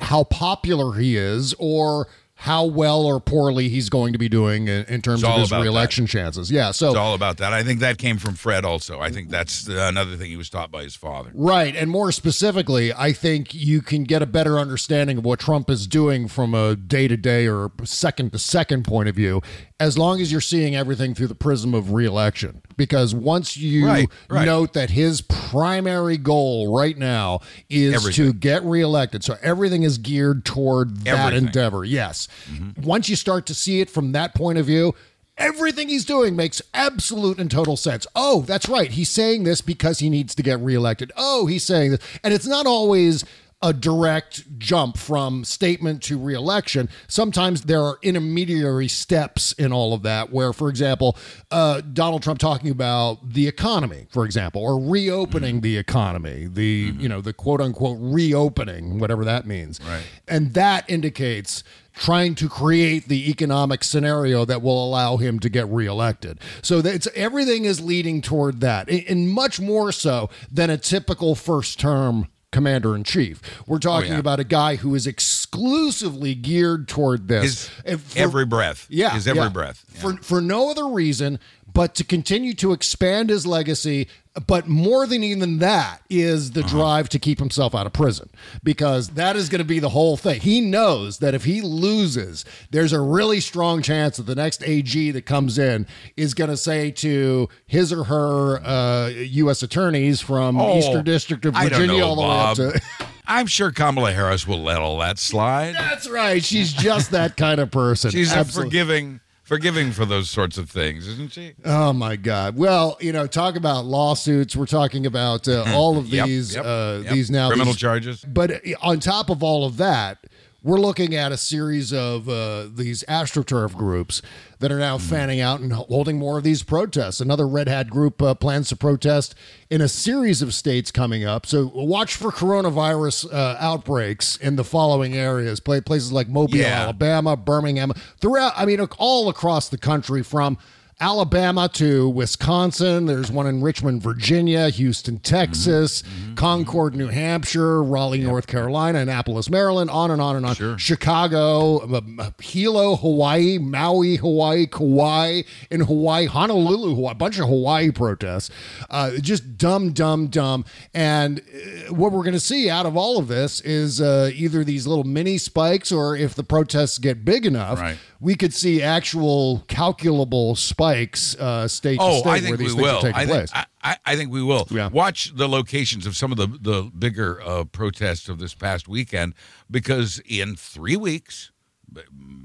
how 0.00 0.24
popular 0.24 0.94
he 0.94 1.16
is 1.16 1.54
or 1.58 2.08
how 2.40 2.64
well 2.64 3.04
or 3.04 3.18
poorly 3.18 3.68
he's 3.68 3.88
going 3.90 4.12
to 4.12 4.18
be 4.18 4.28
doing 4.28 4.68
in, 4.68 4.84
in 4.84 5.02
terms 5.02 5.24
of 5.24 5.36
his 5.40 5.50
reelection 5.50 6.06
chances. 6.06 6.52
Yeah. 6.52 6.70
So 6.70 6.86
It's 6.86 6.96
all 6.96 7.14
about 7.14 7.38
that. 7.38 7.52
I 7.52 7.64
think 7.64 7.80
that 7.80 7.98
came 7.98 8.16
from 8.16 8.34
Fred 8.34 8.64
also. 8.64 9.00
I 9.00 9.10
think 9.10 9.28
that's 9.28 9.66
another 9.66 10.16
thing 10.16 10.30
he 10.30 10.36
was 10.36 10.48
taught 10.48 10.70
by 10.70 10.84
his 10.84 10.94
father. 10.94 11.32
Right. 11.34 11.74
And 11.74 11.90
more 11.90 12.12
specifically, 12.12 12.92
I 12.92 13.12
think 13.12 13.54
you 13.54 13.82
can 13.82 14.04
get 14.04 14.22
a 14.22 14.26
better 14.26 14.56
understanding 14.56 15.18
of 15.18 15.24
what 15.24 15.40
Trump 15.40 15.68
is 15.68 15.88
doing 15.88 16.28
from 16.28 16.54
a 16.54 16.76
day 16.76 17.08
to 17.08 17.16
day 17.16 17.48
or 17.48 17.72
second 17.82 18.30
to 18.30 18.38
second 18.38 18.84
point 18.84 19.08
of 19.08 19.16
view, 19.16 19.42
as 19.80 19.96
long 19.96 20.20
as 20.20 20.32
you're 20.32 20.40
seeing 20.40 20.74
everything 20.74 21.14
through 21.14 21.28
the 21.28 21.34
prism 21.34 21.72
of 21.74 21.92
reelection. 21.92 22.62
Because 22.76 23.14
once 23.14 23.56
you 23.56 23.86
Right, 23.86 24.08
right. 24.28 24.44
note 24.44 24.72
that 24.72 24.90
his 24.90 25.20
primary 25.20 26.16
goal 26.16 26.76
right 26.76 26.96
now 26.98 27.40
is 27.70 27.94
Everything. 27.94 28.26
to 28.26 28.32
get 28.32 28.64
reelected, 28.64 29.22
so 29.22 29.36
everything 29.42 29.84
is 29.84 29.98
geared 29.98 30.44
toward 30.44 31.04
that 31.04 31.26
Everything. 31.26 31.46
endeavor. 31.46 31.84
Yes. 31.84 32.26
Mm-hmm. 32.50 32.82
Once 32.82 33.08
you 33.08 33.14
start 33.16 33.46
to 33.46 33.54
see 33.54 33.80
it 33.80 33.88
from 33.88 34.12
that 34.12 34.34
point 34.34 34.58
of 34.58 34.66
view, 34.66 34.94
Everything 35.40 35.88
he's 35.88 36.04
doing 36.04 36.34
makes 36.34 36.60
absolute 36.74 37.38
and 37.38 37.48
total 37.48 37.76
sense. 37.76 38.08
Oh, 38.16 38.42
that's 38.42 38.68
right. 38.68 38.90
He's 38.90 39.08
saying 39.08 39.44
this 39.44 39.60
because 39.60 40.00
he 40.00 40.10
needs 40.10 40.34
to 40.34 40.42
get 40.42 40.58
reelected. 40.58 41.12
Oh, 41.16 41.46
he's 41.46 41.62
saying 41.64 41.92
this. 41.92 42.00
And 42.24 42.34
it's 42.34 42.48
not 42.48 42.66
always 42.66 43.24
a 43.60 43.72
direct 43.72 44.58
jump 44.58 44.96
from 44.96 45.44
statement 45.44 46.00
to 46.04 46.16
reelection. 46.18 46.88
Sometimes 47.08 47.62
there 47.62 47.82
are 47.82 47.98
intermediary 48.02 48.86
steps 48.86 49.52
in 49.52 49.72
all 49.72 49.92
of 49.92 50.02
that, 50.02 50.32
where, 50.32 50.52
for 50.52 50.68
example, 50.68 51.16
uh, 51.50 51.80
Donald 51.80 52.22
Trump 52.22 52.38
talking 52.38 52.70
about 52.70 53.32
the 53.32 53.48
economy, 53.48 54.06
for 54.10 54.24
example, 54.24 54.62
or 54.62 54.78
reopening 54.78 55.60
the 55.60 55.76
economy, 55.76 56.46
the 56.46 56.94
you 56.98 57.08
know 57.08 57.20
the 57.20 57.32
quote 57.32 57.60
unquote 57.60 57.98
reopening, 58.00 58.98
whatever 59.00 59.24
that 59.24 59.46
means, 59.46 59.80
Right. 59.84 60.04
and 60.28 60.54
that 60.54 60.88
indicates 60.88 61.64
trying 61.94 62.36
to 62.36 62.48
create 62.48 63.08
the 63.08 63.28
economic 63.28 63.82
scenario 63.82 64.44
that 64.44 64.62
will 64.62 64.86
allow 64.86 65.16
him 65.16 65.40
to 65.40 65.48
get 65.48 65.66
reelected. 65.68 66.38
So 66.62 66.80
that 66.82 66.94
it's 66.94 67.08
everything 67.16 67.64
is 67.64 67.80
leading 67.80 68.22
toward 68.22 68.60
that, 68.60 68.88
and 68.88 69.28
much 69.28 69.58
more 69.58 69.90
so 69.90 70.30
than 70.48 70.70
a 70.70 70.78
typical 70.78 71.34
first 71.34 71.80
term 71.80 72.28
commander 72.52 72.94
in 72.94 73.04
chief. 73.04 73.40
We're 73.66 73.76
oh, 73.76 73.80
talking 73.80 74.12
yeah. 74.12 74.18
about 74.18 74.40
a 74.40 74.44
guy 74.44 74.76
who 74.76 74.94
is 74.94 75.06
exclusively 75.06 76.34
geared 76.34 76.88
toward 76.88 77.28
this. 77.28 77.70
His 77.84 78.00
for- 78.00 78.18
every 78.18 78.46
breath. 78.46 78.86
yeah, 78.88 79.10
His 79.10 79.28
every 79.28 79.42
yeah. 79.42 79.48
breath. 79.48 79.84
For 79.88 80.14
for 80.18 80.40
no 80.40 80.70
other 80.70 80.86
reason 80.86 81.38
but 81.78 81.94
to 81.94 82.02
continue 82.02 82.54
to 82.54 82.72
expand 82.72 83.30
his 83.30 83.46
legacy. 83.46 84.08
But 84.46 84.66
more 84.68 85.06
than 85.06 85.22
even 85.24 85.58
that 85.60 86.00
is 86.10 86.50
Uh-huh. 86.50 86.60
the 86.60 86.68
drive 86.68 87.08
to 87.10 87.18
keep 87.18 87.38
himself 87.40 87.72
out 87.74 87.86
of 87.86 87.92
prison 87.92 88.30
because 88.64 89.10
that 89.10 89.34
is 89.36 89.48
going 89.48 89.60
to 89.60 89.64
be 89.64 89.78
the 89.80 89.88
whole 89.88 90.16
thing. 90.16 90.40
He 90.40 90.60
knows 90.60 91.18
that 91.18 91.34
if 91.34 91.44
he 91.44 91.60
loses, 91.60 92.44
there's 92.70 92.92
a 92.92 93.00
really 93.00 93.40
strong 93.40 93.82
chance 93.82 94.16
that 94.16 94.24
the 94.26 94.34
next 94.36 94.62
AG 94.64 95.10
that 95.12 95.24
comes 95.26 95.56
in 95.58 95.86
is 96.16 96.34
going 96.34 96.50
to 96.50 96.56
say 96.56 96.90
to 96.92 97.48
his 97.66 97.92
or 97.92 98.04
her 98.04 98.60
uh, 98.64 99.08
U.S. 99.08 99.62
attorneys 99.62 100.20
from 100.20 100.60
Oh, 100.60 100.78
Eastern 100.78 101.04
District 101.04 101.44
of 101.44 101.54
Virginia 101.54 101.86
know, 101.98 102.06
all 102.06 102.16
the 102.16 102.22
Bob. 102.22 102.58
way 102.58 102.66
up 102.66 102.72
to. 102.74 102.82
I'm 103.26 103.46
sure 103.46 103.70
Kamala 103.72 104.12
Harris 104.12 104.46
will 104.48 104.62
let 104.62 104.78
all 104.78 104.98
that 104.98 105.18
slide. 105.18 105.74
That's 105.74 106.08
right. 106.08 106.42
She's 106.44 106.72
just 106.72 107.10
that 107.12 107.36
kind 107.36 107.60
of 107.60 107.70
person. 107.70 108.10
She's 108.10 108.32
a 108.32 108.44
forgiving, 108.44 109.20
forgiving 109.48 109.90
for 109.92 110.04
those 110.04 110.28
sorts 110.30 110.58
of 110.58 110.68
things, 110.70 111.08
isn't 111.08 111.32
she? 111.32 111.54
Oh 111.64 111.92
my 111.92 112.16
God! 112.16 112.56
Well, 112.56 112.96
you 113.00 113.12
know, 113.12 113.26
talk 113.26 113.56
about 113.56 113.84
lawsuits. 113.86 114.54
We're 114.54 114.66
talking 114.66 115.06
about 115.06 115.48
uh, 115.48 115.64
all 115.74 115.96
of 115.98 116.06
Yep, 116.08 116.26
these, 116.26 116.54
yep, 116.54 116.64
uh, 116.64 117.00
yep. 117.02 117.12
these 117.12 117.30
now 117.30 117.48
Criminal 117.48 117.72
these- 117.72 117.76
charges. 117.80 118.24
But 118.24 118.50
uh, 118.52 118.58
on 118.82 119.00
top 119.00 119.30
of 119.30 119.42
all 119.42 119.64
of 119.64 119.78
that, 119.78 120.18
we're 120.62 120.78
looking 120.80 121.14
at 121.14 121.30
a 121.30 121.36
series 121.36 121.92
of 121.92 122.28
uh, 122.28 122.66
these 122.74 123.04
astroturf 123.08 123.74
groups 123.76 124.20
that 124.58 124.72
are 124.72 124.78
now 124.78 124.98
Hmm. 124.98 125.04
fanning 125.04 125.40
out 125.40 125.60
and 125.60 125.72
holding 125.72 126.18
more 126.18 126.38
of 126.38 126.44
these 126.44 126.62
protests. 126.64 127.20
Another 127.20 127.46
Red 127.46 127.68
Hat 127.68 127.88
group 127.88 128.20
uh, 128.20 128.34
plans 128.34 128.68
to 128.70 128.76
protest 128.76 129.34
in 129.70 129.80
a 129.80 129.88
series 129.88 130.42
of 130.42 130.52
states 130.52 130.90
coming 130.90 131.24
up. 131.24 131.46
So 131.46 131.70
watch 131.72 132.16
for 132.16 132.32
coronavirus 132.32 133.32
uh, 133.32 133.56
outbreaks 133.60 134.36
in 134.36 134.56
the 134.56 134.64
following 134.64 135.14
areas: 135.14 135.60
places 135.60 136.10
like 136.12 136.28
Mobile, 136.28 136.56
Yeah. 136.56 136.82
Alabama, 136.82 137.36
Birmingham, 137.36 137.92
throughout. 138.20 138.52
I 138.56 138.66
mean, 138.66 138.80
all 138.98 139.28
across 139.28 139.68
the 139.68 139.78
country 139.78 140.22
from. 140.22 140.58
Alabama 141.00 141.68
to 141.74 142.08
Wisconsin. 142.08 143.06
There's 143.06 143.30
one 143.30 143.46
in 143.46 143.62
Richmond, 143.62 144.02
Virginia, 144.02 144.68
Houston, 144.68 145.20
Texas, 145.20 146.02
Concord, 146.34 146.96
New 146.96 147.06
Hampshire, 147.06 147.80
Raleigh, 147.84 148.22
North 148.22 148.48
Carolina, 148.48 148.98
Annapolis, 148.98 149.48
Maryland, 149.48 149.90
on 149.90 150.10
and 150.10 150.20
on 150.20 150.34
and 150.34 150.44
on. 150.44 150.76
Chicago, 150.76 151.82
um, 151.84 152.18
uh, 152.18 152.30
Hilo, 152.40 152.96
Hawaii, 152.96 153.58
Maui, 153.58 154.16
Hawaii, 154.16 154.66
Kauai 154.66 155.42
in 155.70 155.82
Hawaii, 155.82 156.26
Honolulu, 156.26 156.96
Hawaii, 156.96 157.12
a 157.12 157.14
bunch 157.14 157.38
of 157.38 157.46
Hawaii 157.46 157.92
protests. 157.92 158.50
Uh, 158.90 159.12
just 159.20 159.56
dumb, 159.56 159.92
dumb, 159.92 160.26
dumb. 160.26 160.64
And 160.94 161.40
uh, 161.40 161.94
what 161.94 162.10
we're 162.10 162.24
going 162.24 162.32
to 162.32 162.40
see 162.40 162.68
out 162.68 162.86
of 162.86 162.96
all 162.96 163.18
of 163.18 163.28
this 163.28 163.60
is 163.60 164.00
uh, 164.00 164.30
either 164.34 164.64
these 164.64 164.88
little 164.88 165.04
mini 165.04 165.38
spikes 165.38 165.92
or 165.92 166.16
if 166.16 166.34
the 166.34 166.42
protests 166.44 166.98
get 166.98 167.24
big 167.24 167.46
enough, 167.46 167.78
Right. 167.78 167.98
We 168.20 168.34
could 168.34 168.52
see 168.52 168.82
actual 168.82 169.64
calculable 169.68 170.54
spikes 170.56 171.36
uh, 171.36 171.68
state 171.68 171.96
to 171.98 172.02
Oh, 172.02 172.18
state 172.20 172.26
I 172.28 172.30
where 172.32 172.40
think 172.40 172.58
these 172.58 172.74
we 172.74 172.82
things 172.82 172.82
will. 172.82 172.96
are 172.98 173.00
taking 173.02 173.16
I 173.16 173.26
place. 173.26 173.50
think, 173.52 173.66
I, 173.82 173.90
I, 173.92 173.96
I 174.12 174.16
think 174.16 174.32
we 174.32 174.42
will. 174.42 174.66
Watch 174.92 175.34
the 175.36 175.48
locations 175.48 176.06
of 176.06 176.16
some 176.16 176.32
of 176.32 176.38
the, 176.38 176.46
the 176.60 176.90
bigger 176.98 177.40
uh, 177.42 177.64
protests 177.64 178.28
of 178.28 178.38
this 178.38 178.54
past 178.54 178.88
weekend 178.88 179.34
because 179.70 180.20
in 180.26 180.56
three 180.56 180.96
weeks, 180.96 181.52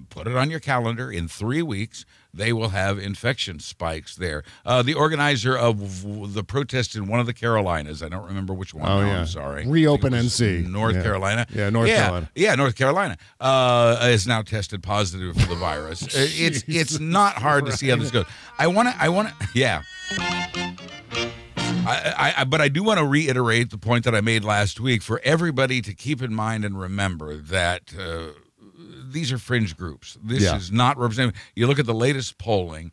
put 0.10 0.28
it 0.28 0.36
on 0.36 0.50
your 0.52 0.60
calendar, 0.60 1.12
in 1.12 1.28
three 1.28 1.62
weeks, 1.62 2.06
they 2.34 2.52
will 2.52 2.70
have 2.70 2.98
infection 2.98 3.60
spikes 3.60 4.16
there. 4.16 4.44
Uh, 4.66 4.82
the 4.82 4.94
organizer 4.94 5.56
of 5.58 6.34
the 6.34 6.44
protest 6.44 6.96
in 6.96 7.08
one 7.08 7.20
of 7.20 7.26
the 7.26 7.34
Carolinas, 7.34 8.02
I 8.02 8.10
don't 8.10 8.26
remember 8.26 8.54
which 8.54 8.74
one. 8.74 8.90
Oh, 8.90 9.02
now, 9.02 9.08
yeah. 9.08 9.20
I'm 9.20 9.28
sorry. 9.28 9.68
Reopen 9.68 10.14
I 10.14 10.22
think 10.22 10.40
it 10.40 10.44
was 10.44 10.66
NC. 10.66 10.72
North 10.72 10.96
Yeah. 10.96 11.04
Carolina. 11.04 11.46
Yeah, 11.54 11.70
North 11.70 11.88
yeah, 11.90 11.98
Carolina. 12.02 12.30
Yeah, 12.36 12.56
North 12.56 12.76
Carolina 12.76 13.18
uh, 13.40 14.08
is 14.10 14.26
now 14.26 14.42
tested 14.42 14.82
positive 14.82 15.36
for 15.38 15.48
the 15.48 15.56
virus. 15.56 16.04
Uh, 16.14 16.28
it's 16.30 16.64
it's 16.68 17.00
not 17.00 17.34
hard 17.36 17.66
to 17.66 17.72
see 17.72 17.88
how 17.90 17.96
this 17.96 18.12
goes. 18.12 18.26
I 18.60 18.68
want 18.68 18.90
to. 18.90 18.96
I 19.02 19.10
want 19.10 19.30
to. 19.30 19.48
Yeah. 19.56 19.82
I, 21.86 22.34
I, 22.38 22.44
but 22.46 22.62
I 22.62 22.70
do 22.70 22.84
want 22.84 23.00
to 23.00 23.06
reiterate 23.06 23.70
the 23.70 23.78
point 23.78 24.06
that 24.06 24.16
I 24.16 24.22
made 24.22 24.44
last 24.44 24.80
week 24.80 25.02
for 25.02 25.20
everybody 25.24 25.82
to 25.82 25.94
keep 25.94 26.22
in 26.22 26.34
mind 26.34 26.64
and 26.64 26.80
remember 26.80 27.36
that 27.36 27.94
uh, 28.00 28.28
these 29.14 29.32
are 29.32 29.38
fringe 29.38 29.78
groups. 29.78 30.18
This 30.22 30.44
Yeah. 30.44 30.58
is 30.58 30.72
not 30.72 30.98
representative. 30.98 31.40
You 31.56 31.68
look 31.68 31.80
at 31.80 31.86
the 31.86 31.94
latest 31.94 32.38
polling, 32.38 32.92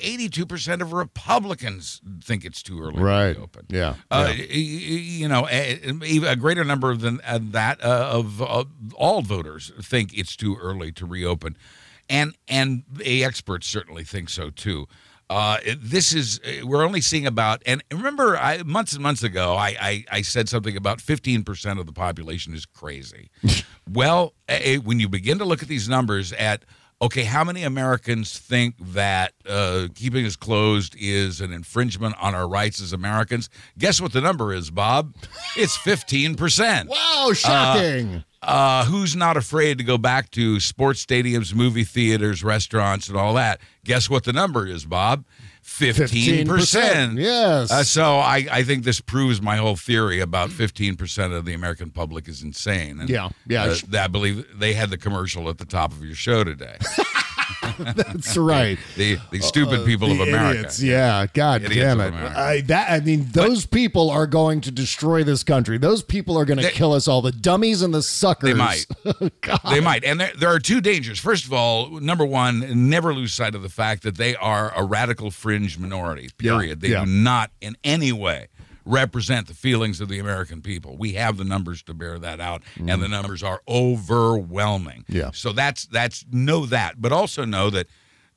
82% 0.00 0.80
of 0.80 0.92
Republicans 0.92 2.00
think 2.24 2.44
it's 2.44 2.62
too 2.62 2.80
early 2.80 3.02
Right. 3.02 3.32
to 3.34 3.38
reopen. 3.40 3.66
Yeah. 3.68 3.94
Uh, 4.10 4.32
Yeah. 4.34 4.44
You 4.54 5.28
know, 5.28 5.46
a, 5.50 5.78
even 6.04 6.28
a 6.28 6.36
greater 6.36 6.64
number 6.64 6.96
than 6.96 7.20
uh, 7.26 7.38
that 7.42 7.84
uh, 7.84 8.08
of 8.12 8.40
uh, 8.40 8.64
all 8.94 9.22
voters 9.22 9.72
think 9.82 10.16
it's 10.16 10.36
too 10.36 10.56
early 10.56 10.92
to 10.92 11.04
reopen, 11.06 11.56
and 12.08 12.34
and 12.48 12.84
the 12.90 13.24
experts 13.24 13.66
certainly 13.66 14.04
think 14.04 14.30
so 14.30 14.50
too. 14.50 14.86
Uh, 15.28 15.58
it- 15.64 15.78
this 15.82 16.12
is 16.14 16.40
we're 16.62 16.84
only 16.84 17.00
seeing 17.00 17.26
about 17.26 17.60
and 17.66 17.82
remember 17.92 18.36
I, 18.38 18.62
months 18.62 18.92
and 18.92 19.02
months 19.02 19.22
ago 19.24 19.54
I, 19.56 19.76
I 19.80 20.04
I 20.10 20.22
said 20.22 20.48
something 20.48 20.76
about 20.76 20.98
15% 20.98 21.80
of 21.80 21.86
the 21.86 21.92
population 21.92 22.54
is 22.54 22.64
crazy. 22.64 23.30
well, 23.92 24.34
eh, 24.48 24.76
when 24.76 25.00
you 25.00 25.08
begin 25.08 25.38
to 25.38 25.44
look 25.44 25.62
at 25.62 25.68
these 25.68 25.88
numbers 25.88 26.32
at 26.32 26.64
okay, 27.00 27.24
how 27.24 27.44
many 27.44 27.62
Americans 27.62 28.38
think 28.38 28.74
that 28.92 29.32
uh, 29.48 29.88
keeping 29.94 30.24
us 30.26 30.36
closed 30.36 30.94
is 30.98 31.40
an 31.40 31.52
infringement 31.52 32.14
on 32.20 32.34
our 32.34 32.48
rights 32.48 32.80
as 32.80 32.92
Americans? 32.92 33.48
Guess 33.78 34.00
what 34.00 34.12
the 34.12 34.20
number 34.20 34.52
is, 34.52 34.70
Bob? 34.70 35.14
It's 35.56 35.76
15%. 35.78 36.86
wow, 36.88 37.32
shocking. 37.34 38.24
Uh, 38.42 38.84
who's 38.84 39.16
not 39.16 39.36
afraid 39.36 39.78
to 39.78 39.84
go 39.84 39.98
back 39.98 40.30
to 40.30 40.60
sports 40.60 41.04
stadiums, 41.04 41.54
movie 41.54 41.84
theaters, 41.84 42.44
restaurants, 42.44 43.08
and 43.08 43.16
all 43.16 43.34
that? 43.34 43.60
Guess 43.84 44.08
what 44.08 44.24
the 44.24 44.32
number 44.32 44.66
is, 44.66 44.84
Bob? 44.84 45.24
15%. 45.66 46.46
15%, 46.46 47.18
yes. 47.20 47.70
Uh, 47.70 47.82
so 47.82 48.16
I, 48.18 48.46
I 48.50 48.62
think 48.62 48.84
this 48.84 49.00
proves 49.00 49.42
my 49.42 49.56
whole 49.56 49.76
theory 49.76 50.20
about 50.20 50.50
15% 50.50 51.36
of 51.36 51.44
the 51.44 51.52
American 51.54 51.90
public 51.90 52.28
is 52.28 52.42
insane. 52.42 53.00
And, 53.00 53.10
Yeah, 53.10 53.28
yeah. 53.46 53.64
uh, 53.92 53.98
I 53.98 54.06
believe 54.06 54.46
they 54.58 54.72
had 54.72 54.90
the 54.90 54.96
commercial 54.96 55.48
at 55.50 55.58
the 55.58 55.66
top 55.66 55.92
of 55.92 56.04
your 56.04 56.14
show 56.14 56.44
today. 56.44 56.76
That's 57.78 58.36
right. 58.36 58.78
the, 58.96 59.18
the 59.30 59.40
stupid 59.40 59.80
Uh, 59.80 59.84
people 59.84 60.08
the 60.08 60.14
of 60.22 60.28
America. 60.28 60.58
idiots, 60.60 60.82
Yeah, 60.82 61.26
God 61.32 61.62
Idiots 61.62 61.80
damn 61.80 62.00
of 62.00 62.06
it. 62.06 62.16
America. 62.16 62.38
I, 62.38 62.60
that 62.62 62.90
I 62.90 63.00
mean, 63.04 63.26
those 63.32 63.66
people 63.66 64.10
are 64.10 64.26
going 64.26 64.60
to 64.62 64.70
destroy 64.70 65.24
this 65.24 65.42
country. 65.42 65.78
Those 65.78 66.02
people 66.02 66.38
are 66.38 66.44
going 66.44 66.58
to 66.58 66.64
They- 66.64 66.70
kill 66.72 66.92
us 66.92 67.06
all. 67.08 67.22
The 67.22 67.32
dummies 67.32 67.82
and 67.82 67.92
the 67.94 68.02
suckers. 68.02 68.50
They 68.50 68.54
might. 68.54 68.86
God. 69.40 69.60
They 69.70 69.80
might. 69.80 70.04
And 70.04 70.20
there, 70.20 70.32
there 70.38 70.50
are 70.50 70.58
two 70.58 70.80
dangers. 70.80 71.18
First 71.18 71.44
of 71.46 71.52
all, 71.52 72.00
number 72.00 72.24
one, 72.24 72.88
never 72.90 73.14
lose 73.14 73.32
sight 73.34 73.54
of 73.54 73.62
the 73.62 73.68
fact 73.68 74.02
that 74.02 74.16
they 74.16 74.36
are 74.36 74.72
a 74.76 74.84
radical 74.84 75.30
fringe 75.30 75.78
minority, 75.78 76.30
period. 76.38 76.80
they 76.80 76.88
yeah. 76.88 77.04
do 77.04 77.10
not 77.10 77.50
in 77.60 77.76
any 77.84 78.12
way 78.12 78.48
represent 78.86 79.48
the 79.48 79.54
feelings 79.54 80.00
of 80.00 80.08
the 80.08 80.18
American 80.18 80.62
people. 80.62 80.96
We 80.96 81.12
have 81.14 81.36
the 81.36 81.44
numbers 81.44 81.82
to 81.82 81.94
bear 81.94 82.18
that 82.18 82.40
out, 82.40 82.62
and 82.78 83.02
the 83.02 83.08
numbers 83.08 83.42
are 83.42 83.60
overwhelming. 83.68 85.04
Mm. 85.10 85.14
Yeah. 85.14 85.30
So 85.32 85.52
that's 85.52 85.86
that's 85.86 86.24
know 86.30 86.64
that, 86.66 87.02
but 87.02 87.12
also 87.12 87.44
know 87.44 87.68
that 87.70 87.88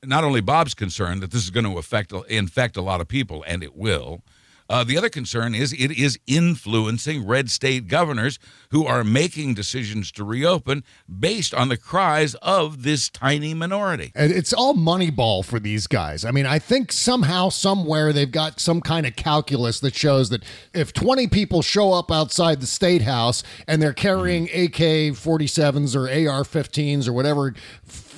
not 0.04 0.24
only 0.24 0.40
Bob's 0.40 0.74
concerned 0.74 1.22
that 1.22 1.30
this 1.30 1.44
is 1.44 1.50
going 1.50 1.64
to 1.66 1.78
affect 1.78 2.12
infect 2.28 2.76
a 2.76 2.82
lot 2.82 3.00
of 3.00 3.08
people, 3.08 3.44
and 3.46 3.62
it 3.62 3.76
will. 3.76 4.22
Uh, 4.70 4.84
the 4.84 4.96
other 4.96 5.08
concern 5.08 5.52
is 5.52 5.72
it 5.72 5.90
is 5.90 6.16
influencing 6.28 7.26
red 7.26 7.50
state 7.50 7.88
governors 7.88 8.38
who 8.70 8.86
are 8.86 9.02
making 9.02 9.52
decisions 9.52 10.12
to 10.12 10.22
reopen 10.22 10.84
based 11.18 11.52
on 11.52 11.68
the 11.68 11.76
cries 11.76 12.36
of 12.36 12.84
this 12.84 13.08
tiny 13.08 13.52
minority. 13.52 14.12
And 14.14 14.30
it's 14.30 14.52
all 14.52 14.74
moneyball 14.74 15.44
for 15.44 15.58
these 15.58 15.88
guys. 15.88 16.24
I 16.24 16.30
mean, 16.30 16.46
I 16.46 16.60
think 16.60 16.92
somehow, 16.92 17.48
somewhere, 17.48 18.12
they've 18.12 18.30
got 18.30 18.60
some 18.60 18.80
kind 18.80 19.06
of 19.06 19.16
calculus 19.16 19.80
that 19.80 19.96
shows 19.96 20.30
that 20.30 20.44
if 20.72 20.92
20 20.92 21.26
people 21.26 21.62
show 21.62 21.92
up 21.92 22.12
outside 22.12 22.60
the 22.60 22.66
state 22.68 23.02
house 23.02 23.42
and 23.66 23.82
they're 23.82 23.92
carrying 23.92 24.44
AK 24.44 25.10
47s 25.18 25.96
or 25.96 26.02
AR 26.02 26.44
15s 26.44 27.08
or 27.08 27.12
whatever 27.12 27.54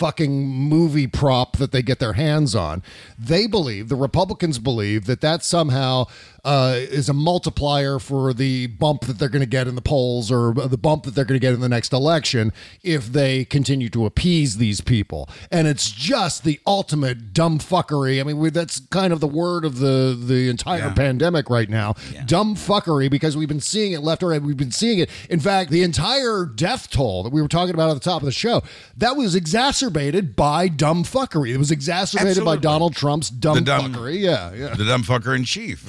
fucking 0.02 0.48
movie 0.48 1.06
prop 1.06 1.56
that 1.58 1.70
they 1.70 1.80
get 1.80 2.00
their 2.00 2.14
hands 2.14 2.54
on. 2.56 2.82
They 3.16 3.46
believe, 3.46 3.88
the 3.88 3.96
Republicans 3.96 4.58
believe, 4.58 5.06
that 5.06 5.20
that 5.20 5.44
somehow 5.44 6.06
uh, 6.44 6.74
is 6.76 7.08
a 7.08 7.12
multiplier 7.12 8.00
for 8.00 8.32
the 8.32 8.66
bump 8.66 9.02
that 9.02 9.18
they're 9.18 9.28
going 9.28 9.40
to 9.40 9.46
get 9.46 9.68
in 9.68 9.76
the 9.76 9.80
polls 9.82 10.30
or 10.32 10.52
the 10.54 10.76
bump 10.76 11.04
that 11.04 11.14
they're 11.14 11.24
going 11.24 11.38
to 11.38 11.44
get 11.44 11.54
in 11.54 11.60
the 11.60 11.68
next 11.68 11.92
election 11.92 12.52
if 12.82 13.06
they 13.12 13.44
continue 13.44 13.88
to 13.88 14.04
appease 14.06 14.56
these 14.56 14.80
people. 14.80 15.28
And 15.52 15.68
it's 15.68 15.90
just 15.92 16.42
the 16.42 16.58
ultimate 16.66 17.32
dumb 17.32 17.60
fuckery. 17.60 18.20
I 18.20 18.24
mean, 18.24 18.38
we, 18.38 18.50
that's 18.50 18.80
kind 18.80 19.12
of 19.12 19.20
the 19.20 19.28
word 19.28 19.64
of 19.64 19.78
the 19.78 20.18
the 20.20 20.48
entire 20.48 20.78
Yeah. 20.80 20.94
pandemic 20.94 21.48
right 21.48 21.68
now. 21.70 21.94
Dumb 22.26 22.56
fuckery 22.56 23.08
because 23.08 23.36
we've 23.36 23.48
been 23.48 23.60
seeing 23.60 23.92
it 23.92 24.00
left 24.00 24.22
or 24.24 24.30
right. 24.30 24.42
We've 24.42 24.56
been 24.56 24.72
seeing 24.72 24.98
it. 24.98 25.10
In 25.30 25.38
fact, 25.38 25.70
the 25.70 25.82
entire 25.82 26.44
death 26.44 26.90
toll 26.90 27.22
that 27.22 27.32
we 27.32 27.40
were 27.40 27.48
talking 27.48 27.74
about 27.74 27.90
at 27.90 27.94
the 27.94 28.00
top 28.00 28.20
of 28.20 28.26
the 28.26 28.32
show 28.32 28.62
that 28.96 29.16
was 29.16 29.34
exacerbated 29.36 30.34
by 30.34 30.66
dumb 30.66 31.04
fucking. 31.04 31.46
It 31.46 31.56
was 31.58 31.70
exacerbated 31.70 32.44
by 32.44 32.56
Donald 32.56 32.94
Trump's 32.96 33.30
dumb, 33.30 33.62
dumb- 33.62 33.94
fuckery. 33.94 34.18
Yeah, 34.20 34.52
yeah. 34.54 34.74
The 34.74 34.84
dumb 34.84 35.04
fucker 35.04 35.36
in 35.36 35.44
chief, 35.44 35.86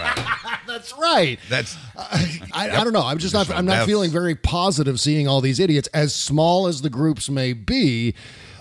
as 0.00 0.18
a 0.18 0.20
matter 0.20 0.32
of 0.32 0.38
fact. 0.38 0.66
That's 0.66 0.92
right. 0.98 1.38
That's 1.48 1.76
I, 1.96 2.70
I 2.70 2.84
don't 2.84 2.92
know. 2.92 3.04
I'm 3.04 3.18
just 3.18 3.34
not. 3.34 3.50
I'm 3.50 3.66
not 3.66 3.86
feeling 3.86 4.10
very 4.10 4.34
positive 4.34 5.00
seeing 5.00 5.26
all 5.26 5.40
these 5.40 5.60
idiots. 5.60 5.88
As 5.94 6.14
small 6.14 6.66
as 6.66 6.82
the 6.82 6.90
groups 6.90 7.30
may 7.30 7.52
be, 7.52 8.14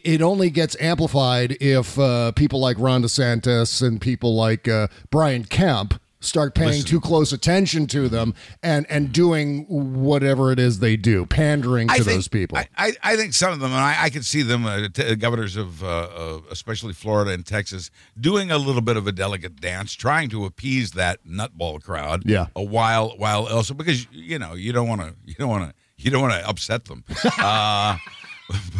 it 0.03 0.21
only 0.21 0.49
gets 0.49 0.75
amplified 0.79 1.57
if 1.59 1.99
uh, 1.99 2.31
people 2.31 2.59
like 2.59 2.77
Ron 2.79 3.03
DeSantis 3.03 3.85
and 3.85 3.99
people 3.99 4.35
like 4.35 4.67
uh, 4.67 4.87
Brian 5.09 5.43
Kemp 5.43 5.99
start 6.19 6.55
paying 6.55 6.69
Listen. 6.69 6.85
too 6.87 6.99
close 6.99 7.31
attention 7.31 7.87
to 7.87 8.09
them 8.09 8.33
and 8.63 8.85
and 8.89 9.11
doing 9.11 9.65
whatever 9.67 10.51
it 10.51 10.59
is 10.59 10.79
they 10.79 10.97
do, 10.97 11.25
pandering 11.25 11.87
to 11.87 11.93
think- 11.95 12.05
those 12.05 12.27
people. 12.27 12.57
I, 12.57 12.67
I, 12.77 12.93
I 13.03 13.15
think 13.15 13.33
some 13.33 13.53
of 13.53 13.59
them, 13.59 13.71
and 13.71 13.79
I, 13.81 14.05
I 14.05 14.09
could 14.09 14.25
see 14.25 14.41
them, 14.41 14.65
uh, 14.65 14.87
t- 14.89 15.15
governors 15.15 15.55
of 15.55 15.83
uh, 15.83 15.87
uh, 15.87 16.39
especially 16.51 16.93
Florida 16.93 17.31
and 17.31 17.45
Texas, 17.45 17.91
doing 18.19 18.51
a 18.51 18.57
little 18.57 18.81
bit 18.81 18.97
of 18.97 19.07
a 19.07 19.11
delicate 19.11 19.59
dance, 19.61 19.93
trying 19.93 20.29
to 20.29 20.45
appease 20.45 20.91
that 20.91 21.25
nutball 21.25 21.81
crowd. 21.81 22.23
Yeah. 22.25 22.47
A 22.55 22.63
while, 22.63 23.09
while 23.17 23.47
also 23.47 23.73
because 23.73 24.07
you 24.11 24.39
know 24.39 24.53
you 24.53 24.73
don't 24.73 24.87
want 24.87 25.01
to, 25.01 25.15
you 25.25 25.35
don't 25.35 25.49
want 25.49 25.69
to, 25.69 25.75
you 25.97 26.11
don't 26.11 26.21
want 26.21 26.33
to 26.33 26.47
upset 26.47 26.85
them. 26.85 27.03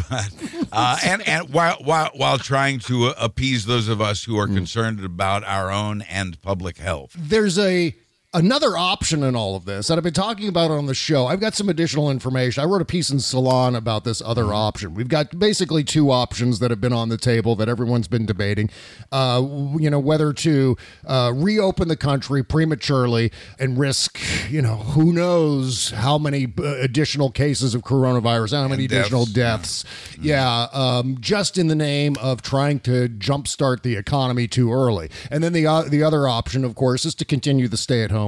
but, 0.08 0.32
uh, 0.72 0.98
and 1.04 1.26
and 1.28 1.50
while 1.50 1.76
while 1.84 2.10
while 2.14 2.38
trying 2.38 2.78
to 2.80 3.06
uh, 3.08 3.14
appease 3.18 3.66
those 3.66 3.88
of 3.88 4.00
us 4.00 4.24
who 4.24 4.38
are 4.38 4.46
concerned 4.46 5.04
about 5.04 5.44
our 5.44 5.70
own 5.70 6.02
and 6.02 6.40
public 6.42 6.78
health. 6.78 7.14
there's 7.18 7.58
a 7.58 7.94
another 8.38 8.76
option 8.76 9.24
in 9.24 9.34
all 9.34 9.56
of 9.56 9.64
this 9.64 9.88
that 9.88 9.98
i've 9.98 10.04
been 10.04 10.12
talking 10.12 10.48
about 10.48 10.70
on 10.70 10.86
the 10.86 10.94
show. 10.94 11.26
I've 11.26 11.40
got 11.40 11.54
some 11.54 11.68
additional 11.68 12.10
information. 12.10 12.62
I 12.62 12.66
wrote 12.66 12.80
a 12.80 12.84
piece 12.84 13.10
in 13.10 13.18
salon 13.18 13.74
about 13.74 14.04
this 14.04 14.22
other 14.22 14.54
option. 14.54 14.94
We've 14.94 15.08
got 15.08 15.38
basically 15.38 15.82
two 15.82 16.10
options 16.10 16.60
that 16.60 16.70
have 16.70 16.80
been 16.80 16.92
on 16.92 17.08
the 17.08 17.16
table 17.16 17.56
that 17.56 17.68
everyone's 17.68 18.08
been 18.08 18.26
debating 18.26 18.70
uh, 19.10 19.44
you 19.78 19.90
know 19.90 19.98
whether 19.98 20.32
to 20.32 20.76
uh, 21.06 21.32
reopen 21.34 21.88
the 21.88 21.96
country 21.96 22.44
prematurely 22.44 23.32
and 23.58 23.78
risk 23.78 24.20
you 24.48 24.62
know 24.62 24.76
who 24.76 25.12
knows 25.12 25.90
how 25.90 26.16
many 26.16 26.52
uh, 26.58 26.76
additional 26.76 27.30
cases 27.30 27.74
of 27.74 27.82
coronavirus 27.82 28.52
how 28.52 28.68
many 28.68 28.86
deaths, 28.86 29.00
additional 29.00 29.26
deaths. 29.26 29.84
Yeah, 30.20 30.68
um, 30.72 31.16
just 31.20 31.58
in 31.58 31.66
the 31.66 31.74
name 31.74 32.16
of 32.20 32.42
trying 32.42 32.80
to 32.80 33.08
jumpstart 33.08 33.82
the 33.82 33.96
economy 33.96 34.46
too 34.46 34.72
early. 34.72 35.10
And 35.30 35.42
then 35.42 35.52
the 35.52 35.66
uh, 35.66 35.82
the 35.82 36.02
other 36.02 36.28
option, 36.28 36.64
of 36.64 36.74
course, 36.74 37.04
is 37.04 37.14
to 37.16 37.24
continue 37.24 37.68
the 37.68 37.76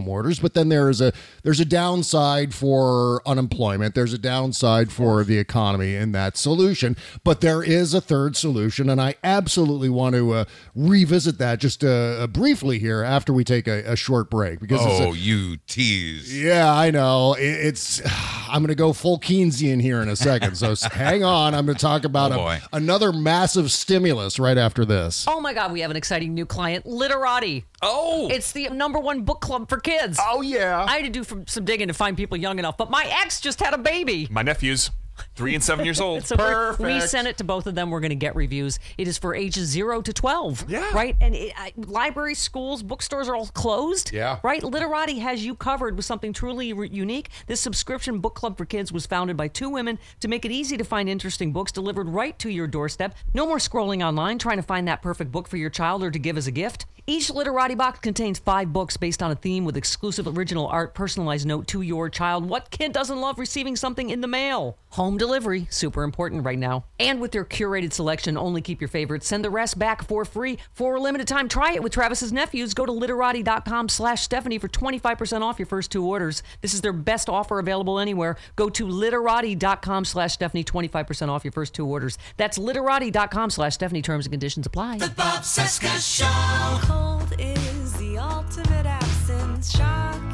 stay-at-home 0.00 0.08
orders. 0.08 0.38
But 0.40 0.54
then 0.54 0.68
there 0.68 0.88
is 0.88 1.00
a 1.00 1.12
there's 1.42 1.60
a 1.60 1.64
downside 1.64 2.54
for 2.54 3.22
unemployment. 3.26 3.94
There's 3.94 4.12
a 4.12 4.18
downside 4.18 4.90
for 4.92 5.24
the 5.24 5.38
economy 5.38 5.94
in 5.94 6.12
that 6.12 6.36
solution. 6.36 6.96
But 7.24 7.40
there 7.40 7.62
is 7.62 7.94
a 7.94 8.00
third 8.00 8.36
solution, 8.36 8.88
and 8.90 9.00
I 9.00 9.14
absolutely 9.24 9.88
want 9.88 10.14
to 10.16 10.32
uh, 10.32 10.44
revisit 10.74 11.38
that 11.38 11.60
just 11.60 11.84
uh, 11.84 12.26
briefly 12.28 12.78
here 12.78 13.02
after 13.02 13.32
we 13.32 13.44
take 13.44 13.66
a, 13.68 13.82
a 13.92 13.96
short 13.96 14.30
break 14.30 14.60
because 14.60 14.80
it's 14.84 15.00
a, 15.00 15.04
Oh, 15.10 15.12
you 15.12 15.56
tease. 15.66 16.40
yeah, 16.42 16.72
I 16.72 16.90
know. 16.90 17.34
It- 17.34 17.60
It's. 17.70 18.00
I'm 18.50 18.62
going 18.62 18.68
to 18.68 18.74
go 18.74 18.92
full 18.92 19.20
Keynesian 19.20 19.80
here 19.80 20.02
in 20.02 20.08
a 20.08 20.16
second. 20.16 20.56
So 20.56 20.74
hang 20.92 21.22
on. 21.22 21.54
I'm 21.54 21.66
going 21.66 21.76
to 21.78 21.80
talk 21.80 22.02
about 22.04 22.32
Oh, 22.32 22.48
a- 22.48 22.60
another 22.72 23.12
massive 23.12 23.70
stimulus 23.70 24.40
right 24.40 24.58
after 24.58 24.84
this. 24.84 25.24
Oh 25.28 25.40
my 25.40 25.54
God, 25.54 25.70
we 25.70 25.82
have 25.82 25.90
an 25.92 25.96
exciting 25.96 26.34
new 26.34 26.46
client, 26.46 26.84
Literati. 26.84 27.64
Oh, 27.82 28.28
It's 28.30 28.52
the 28.52 28.68
number 28.68 28.98
one 28.98 29.22
book 29.22 29.40
club 29.40 29.68
for 29.68 29.78
kids. 29.80 30.18
oh 30.20 30.42
yeah. 30.42 30.84
I 30.86 30.98
had 30.98 31.12
to 31.12 31.22
do 31.24 31.44
some 31.46 31.64
digging 31.64 31.88
to 31.88 31.94
find 31.94 32.16
people 32.16 32.36
young 32.36 32.58
enough, 32.58 32.76
but 32.76 32.90
my 32.90 33.04
ex 33.22 33.40
just 33.40 33.60
had 33.60 33.72
a 33.74 33.78
baby. 33.78 34.28
My 34.30 34.42
nephews, 34.42 34.90
three 35.34 35.54
and 35.54 35.62
seven 35.64 35.84
years 35.86 36.00
old. 36.06 36.24
So 36.26 36.36
we're- 36.38 36.76
we 36.78 37.00
sent 37.00 37.26
it 37.28 37.38
to 37.38 37.44
both 37.44 37.66
of 37.66 37.74
them. 37.74 37.90
We're 37.90 38.00
going 38.00 38.10
to 38.10 38.14
get 38.16 38.34
reviews. 38.36 38.78
It 38.98 39.08
is 39.08 39.16
for 39.18 39.34
ages 39.34 39.68
zero 39.68 40.00
to 40.02 40.12
twelve. 40.12 40.64
Yeah. 40.68 40.90
Right. 40.94 41.16
And 41.22 41.34
it, 41.34 41.52
I, 41.56 41.72
libraries, 41.76 42.38
schools, 42.38 42.82
bookstores 42.82 43.28
are 43.28 43.34
all 43.34 43.46
closed. 43.46 44.12
Yeah. 44.12 44.38
Right. 44.42 44.62
Literati 44.62 45.18
has 45.20 45.44
you 45.44 45.54
covered 45.54 45.96
with 45.96 46.04
something 46.04 46.32
truly 46.34 46.72
re- 46.74 46.88
unique. 46.90 47.28
This 47.46 47.60
subscription 47.60 48.18
book 48.20 48.34
club 48.34 48.56
for 48.58 48.64
kids 48.66 48.92
was 48.92 49.06
founded 49.06 49.36
by 49.38 49.48
two 49.48 49.68
women 49.70 49.98
to 50.20 50.28
make 50.28 50.44
it 50.44 50.50
easy 50.52 50.76
to 50.76 50.84
find 50.84 51.08
interesting 51.08 51.52
books 51.52 51.72
delivered 51.72 52.08
right 52.08 52.38
to 52.40 52.50
your 52.50 52.66
doorstep. 52.66 53.14
No 53.34 53.46
more 53.46 53.58
scrolling 53.58 54.06
online 54.06 54.38
trying 54.38 54.56
to 54.58 54.62
find 54.62 54.86
that 54.88 55.00
perfect 55.02 55.32
book 55.32 55.48
for 55.48 55.56
your 55.56 55.70
child 55.70 56.02
or 56.02 56.10
to 56.10 56.18
give 56.18 56.36
as 56.38 56.46
a 56.46 56.50
gift. 56.52 56.84
Each 57.10 57.28
Literati 57.28 57.74
box 57.74 57.98
contains 57.98 58.38
five 58.38 58.72
books 58.72 58.96
based 58.96 59.20
on 59.20 59.32
a 59.32 59.34
theme 59.34 59.64
with 59.64 59.76
exclusive 59.76 60.28
original 60.28 60.68
art, 60.68 60.94
personalized 60.94 61.44
note 61.44 61.66
to 61.66 61.82
your 61.82 62.08
child. 62.08 62.48
What 62.48 62.70
kid 62.70 62.92
doesn't 62.92 63.20
love 63.20 63.40
receiving 63.40 63.74
something 63.74 64.10
in 64.10 64.20
the 64.20 64.28
mail? 64.28 64.78
Home 64.90 65.18
delivery, 65.18 65.66
super 65.70 66.04
important 66.04 66.44
right 66.44 66.58
now. 66.58 66.84
And 67.00 67.20
with 67.20 67.32
their 67.32 67.44
curated 67.44 67.92
selection, 67.92 68.38
only 68.38 68.62
keep 68.62 68.80
your 68.80 68.86
favorites. 68.86 69.26
Send 69.26 69.44
the 69.44 69.50
rest 69.50 69.76
back 69.76 70.04
for 70.04 70.24
free 70.24 70.58
for 70.72 70.94
a 70.94 71.00
limited 71.00 71.26
time. 71.26 71.48
Try 71.48 71.72
it 71.72 71.82
with 71.82 71.92
Travis's 71.92 72.32
nephews. 72.32 72.74
Go 72.74 72.86
to 72.86 72.92
literati.com 72.92 73.88
slash 73.88 74.22
Stephanie 74.22 74.58
for 74.58 74.68
25% 74.68 75.42
off 75.42 75.58
your 75.58 75.66
first 75.66 75.90
two 75.90 76.06
orders. 76.06 76.44
This 76.60 76.74
is 76.74 76.80
their 76.80 76.92
best 76.92 77.28
offer 77.28 77.58
available 77.58 77.98
anywhere. 77.98 78.36
Go 78.54 78.68
to 78.70 78.86
literati.com 78.86 80.04
slash 80.04 80.34
Stephanie, 80.34 80.62
25% 80.62 81.28
off 81.28 81.44
your 81.44 81.50
first 81.50 81.74
two 81.74 81.86
orders. 81.86 82.18
That's 82.36 82.56
literati.com 82.56 83.50
slash 83.50 83.74
Stephanie. 83.74 84.02
Terms 84.02 84.26
and 84.26 84.32
conditions 84.32 84.68
apply. 84.68 84.98
Bob 84.98 85.42
Cesca 85.42 85.98
Show. 85.98 86.99
Is 87.38 87.92
the 87.94 88.18
ultimate 88.18 88.86
absence, 88.86 89.70
shockingly 89.76 90.29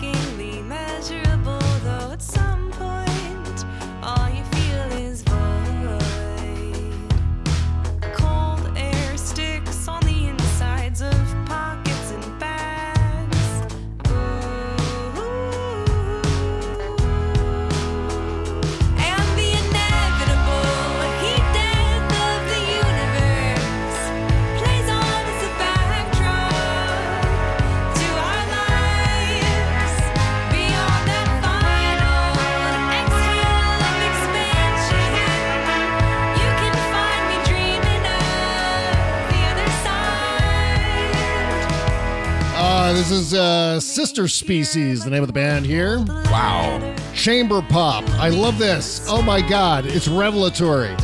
this 42.96 43.10
is 43.10 43.34
uh, 43.34 43.78
Sister 43.78 44.26
Species, 44.26 45.04
the 45.04 45.10
name 45.10 45.22
of 45.22 45.26
the 45.26 45.32
band 45.34 45.66
here. 45.66 45.98
Wow. 46.08 46.96
Chamber 47.12 47.60
Pop. 47.60 48.08
I 48.12 48.30
love 48.30 48.58
this. 48.58 49.06
Oh 49.06 49.20
my 49.20 49.46
God, 49.46 49.84
it's 49.84 50.08
revelatory. 50.08 50.94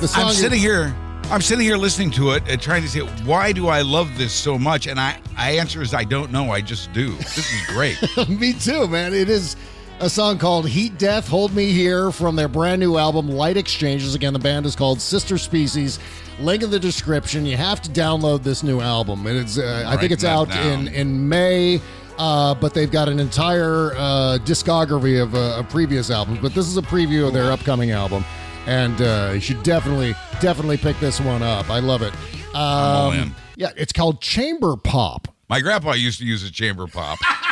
The 0.00 0.06
song 0.08 0.24
I'm 0.24 0.30
is- 0.30 0.38
sitting 0.38 0.58
here. 0.58 0.96
I'm 1.24 1.42
sitting 1.42 1.64
here 1.64 1.76
listening 1.76 2.10
to 2.12 2.30
it 2.30 2.44
and 2.48 2.58
trying 2.62 2.82
to 2.82 2.88
say, 2.88 3.00
why 3.00 3.52
do 3.52 3.66
I 3.66 3.82
love 3.82 4.16
this 4.16 4.32
so 4.32 4.56
much? 4.58 4.86
And 4.86 4.98
I, 4.98 5.18
I 5.36 5.58
answer 5.58 5.82
is 5.82 5.92
I 5.92 6.04
don't 6.04 6.30
know. 6.30 6.52
I 6.52 6.60
just 6.60 6.90
do. 6.92 7.14
This 7.16 7.38
is 7.38 7.66
great. 7.66 7.98
Me 8.28 8.52
too, 8.52 8.86
man. 8.86 9.12
It 9.12 9.28
is 9.28 9.56
a 9.98 10.08
song 10.08 10.38
called 10.38 10.68
Heat 10.68 10.98
Death 10.98 11.26
Hold 11.28 11.52
Me 11.52 11.72
Here 11.72 12.12
from 12.12 12.36
their 12.36 12.46
brand 12.48 12.80
new 12.80 12.96
album 12.96 13.28
Light 13.28 13.56
Exchanges. 13.56 14.14
Again, 14.14 14.32
the 14.32 14.38
band 14.38 14.64
is 14.66 14.76
called 14.76 15.00
Sister 15.00 15.36
Species. 15.36 15.98
Link 16.38 16.62
in 16.62 16.70
the 16.70 16.78
description. 16.78 17.46
You 17.46 17.56
have 17.56 17.80
to 17.82 17.90
download 17.90 18.42
this 18.42 18.62
new 18.62 18.80
album. 18.80 19.26
And 19.26 19.38
it's 19.38 19.58
uh, 19.58 19.84
I 19.86 19.96
think 19.96 20.12
it's 20.12 20.24
out 20.24 20.48
down. 20.48 20.88
in 20.88 20.94
in 20.94 21.28
May. 21.28 21.80
Uh, 22.18 22.54
but 22.54 22.72
they've 22.72 22.90
got 22.90 23.10
an 23.10 23.20
entire 23.20 23.92
uh, 23.94 24.38
discography 24.42 25.22
of, 25.22 25.34
uh, 25.34 25.58
of 25.58 25.68
previous 25.68 26.10
albums. 26.10 26.38
But 26.40 26.54
this 26.54 26.66
is 26.66 26.78
a 26.78 26.82
preview 26.82 27.26
of 27.26 27.34
their 27.34 27.52
upcoming 27.52 27.90
album, 27.90 28.24
and 28.64 28.98
uh, 29.02 29.32
you 29.34 29.40
should 29.40 29.62
definitely, 29.62 30.14
definitely 30.40 30.78
pick 30.78 30.98
this 30.98 31.20
one 31.20 31.42
up. 31.42 31.68
I 31.68 31.80
love 31.80 32.00
it. 32.00 32.14
Um. 32.54 33.36
Yeah, 33.56 33.70
it's 33.76 33.92
called 33.92 34.20
Chamber 34.22 34.76
Pop. 34.76 35.28
My 35.48 35.60
grandpa 35.60 35.92
used 35.92 36.18
to 36.18 36.26
use 36.26 36.42
a 36.42 36.50
chamber 36.50 36.86
pop. 36.86 37.18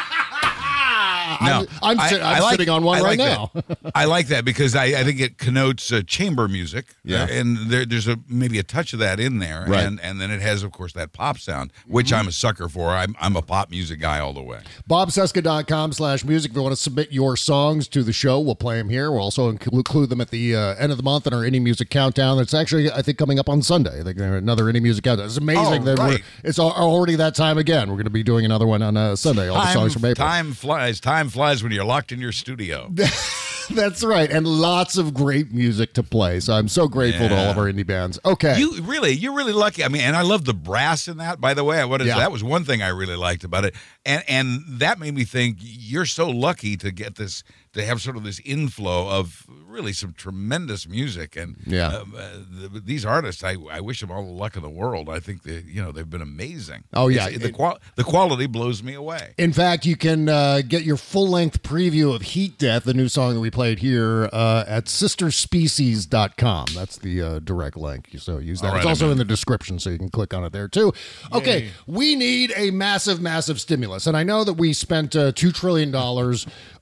I'm- 1.40 1.66
I'm 1.82 1.98
sit- 2.08 2.22
I'm 2.22 2.42
sitting 2.50 2.68
on 2.68 2.82
one 2.84 2.98
I 2.98 3.02
right 3.02 3.18
like 3.18 3.28
now. 3.28 3.50
I 3.94 4.04
like 4.06 4.28
that 4.28 4.44
because 4.44 4.74
I, 4.74 4.84
I 4.86 5.04
think 5.04 5.20
it 5.20 5.38
connotes 5.38 5.92
uh, 5.92 6.02
chamber 6.06 6.48
music. 6.48 6.86
Yeah. 7.04 7.24
uh, 7.24 7.26
and 7.30 7.56
there, 7.70 7.84
there's 7.84 8.08
a 8.08 8.18
maybe 8.28 8.58
a 8.58 8.62
touch 8.62 8.92
of 8.92 8.98
that 9.00 9.20
in 9.20 9.38
there, 9.38 9.64
Right. 9.68 9.84
and 9.84 10.00
and 10.00 10.20
then 10.20 10.30
it 10.30 10.40
has, 10.40 10.62
of 10.62 10.72
course, 10.72 10.92
that 10.94 11.12
pop 11.12 11.38
sound, 11.38 11.72
which 11.86 12.12
I'm 12.12 12.28
a 12.28 12.32
sucker 12.32 12.68
for. 12.68 12.90
I'm 12.90 13.14
I'm 13.20 13.36
a 13.36 13.42
pop 13.42 13.70
music 13.70 14.00
guy 14.00 14.18
all 14.20 14.32
the 14.32 14.42
way. 14.42 14.60
BobCesca.com 14.88 15.92
slash 15.92 16.24
music. 16.24 16.50
If 16.52 16.56
you 16.56 16.62
want 16.62 16.74
to 16.74 16.80
submit 16.80 17.12
your 17.12 17.36
songs 17.36 17.88
to 17.88 18.02
the 18.02 18.12
show, 18.12 18.40
we'll 18.40 18.54
play 18.54 18.78
them 18.78 18.88
here. 18.88 19.10
We'll 19.10 19.22
also 19.22 19.48
include 19.48 20.08
them 20.10 20.20
at 20.20 20.30
the 20.30 20.54
uh, 20.56 20.74
end 20.76 20.90
of 20.92 20.98
the 20.98 21.04
month 21.04 21.26
in 21.26 21.34
our 21.34 21.42
Indie 21.42 21.62
Music 21.62 21.90
Countdown. 21.90 22.38
It's 22.38 22.54
actually, 22.54 22.90
I 22.90 23.02
think, 23.02 23.18
coming 23.18 23.38
up 23.38 23.48
on 23.48 23.62
Sunday. 23.62 24.00
I 24.00 24.02
think 24.02 24.18
another 24.18 24.64
Indie 24.64 24.82
Music 24.82 25.04
Countdown. 25.04 25.26
It's 25.26 25.36
amazing 25.36 25.82
Oh, 25.82 25.84
that 25.84 25.98
we're, 25.98 26.04
right. 26.04 26.22
it's 26.42 26.58
already 26.58 27.16
that 27.16 27.34
time 27.34 27.58
again. 27.58 27.88
We're 27.88 27.96
going 27.96 28.04
to 28.04 28.10
be 28.10 28.22
doing 28.22 28.44
another 28.44 28.66
one 28.66 28.82
on 28.82 28.96
uh, 28.96 29.16
Sunday. 29.16 29.48
All 29.48 29.56
the 29.60 29.72
songs 29.72 29.92
from 29.92 30.04
April. 30.04 30.26
time 30.26 30.52
flies. 30.52 31.00
Time 31.00 31.23
flies 31.28 31.62
when 31.62 31.72
you're 31.72 31.84
locked 31.84 32.12
in 32.12 32.20
your 32.20 32.32
studio. 32.32 32.92
That's 33.70 34.04
right. 34.04 34.30
And 34.30 34.46
lots 34.46 34.98
of 34.98 35.14
great 35.14 35.50
music 35.52 35.94
to 35.94 36.02
play. 36.02 36.40
So 36.40 36.52
I'm 36.52 36.68
so 36.68 36.86
grateful 36.86 37.28
to 37.30 37.34
all 37.34 37.46
of 37.50 37.56
our 37.56 37.64
indie 37.64 37.86
bands. 37.86 38.18
Okay. 38.24 38.58
You 38.58 38.82
really, 38.82 39.12
you're 39.12 39.34
really 39.34 39.54
lucky. 39.54 39.82
I 39.82 39.88
mean, 39.88 40.02
and 40.02 40.14
I 40.14 40.20
love 40.22 40.44
the 40.44 40.52
brass 40.52 41.08
in 41.08 41.16
that. 41.16 41.40
By 41.40 41.54
the 41.54 41.64
way, 41.64 41.82
what 41.86 42.02
is 42.02 42.08
Yeah. 42.08 42.18
that 42.18 42.30
was 42.30 42.44
one 42.44 42.64
thing 42.64 42.82
I 42.82 42.88
really 42.88 43.16
liked 43.16 43.42
about 43.42 43.64
it, 43.64 43.74
and 44.04 44.22
and 44.28 44.60
that 44.68 44.98
made 44.98 45.14
me 45.14 45.24
think 45.24 45.56
you're 45.60 46.04
so 46.04 46.28
lucky 46.28 46.76
to 46.76 46.90
get 46.90 47.14
this 47.14 47.42
to 47.74 47.84
have 47.84 48.00
sort 48.00 48.16
of 48.16 48.24
this 48.24 48.40
inflow 48.44 49.08
of 49.08 49.46
really 49.66 49.92
some 49.92 50.12
tremendous 50.12 50.88
music 50.88 51.36
and 51.36 51.56
Yeah. 51.66 51.88
um, 51.88 52.14
uh, 52.16 52.68
the, 52.72 52.80
these 52.80 53.04
artists. 53.04 53.42
I, 53.44 53.56
I 53.70 53.80
wish 53.80 54.00
them 54.00 54.10
all 54.10 54.24
the 54.24 54.30
luck 54.30 54.56
in 54.56 54.62
the 54.62 54.70
world. 54.70 55.08
I 55.08 55.20
think 55.20 55.42
they 55.42 55.62
you 55.66 55.82
know 55.82 55.92
they've 55.92 56.08
been 56.08 56.22
amazing. 56.22 56.84
Oh, 56.92 57.08
yeah. 57.08 57.28
The 57.28 57.46
It- 57.48 57.52
qual 57.54 57.78
the 57.96 58.04
quality 58.04 58.46
blows 58.46 58.82
me 58.82 58.94
away. 58.94 59.34
In 59.38 59.52
fact, 59.52 59.84
you 59.86 59.96
can 59.96 60.28
uh, 60.28 60.62
get 60.66 60.84
your 60.84 60.96
full 60.96 61.28
length 61.28 61.62
preview 61.62 62.14
of 62.14 62.22
Heat 62.22 62.58
Death, 62.58 62.84
the 62.84 62.94
new 62.94 63.08
song 63.08 63.34
that 63.34 63.40
we 63.40 63.50
played 63.50 63.80
here, 63.80 64.28
uh, 64.32 64.64
at 64.66 64.86
sisterspecies.com. 64.86 66.66
That's 66.74 66.96
the 66.98 67.22
uh, 67.22 67.38
direct 67.40 67.76
link. 67.76 68.08
So 68.18 68.38
use 68.38 68.60
that. 68.60 68.68
Right, 68.68 68.76
it's 68.78 68.86
also 68.86 69.10
in 69.10 69.18
the 69.18 69.24
description, 69.24 69.78
so 69.78 69.90
you 69.90 69.98
can 69.98 70.08
click 70.10 70.32
on 70.34 70.44
it 70.44 70.52
there 70.52 70.68
too. 70.68 70.92
Okay, 71.32 71.70
we 71.86 72.14
need 72.14 72.52
a 72.56 72.70
massive, 72.70 73.20
massive 73.20 73.60
stimulus. 73.60 74.06
And 74.06 74.16
I 74.16 74.22
know 74.22 74.44
that 74.44 74.54
we 74.54 74.72
spent 74.72 75.16
uh, 75.16 75.32
$2 75.32 75.52
trillion 75.54 75.90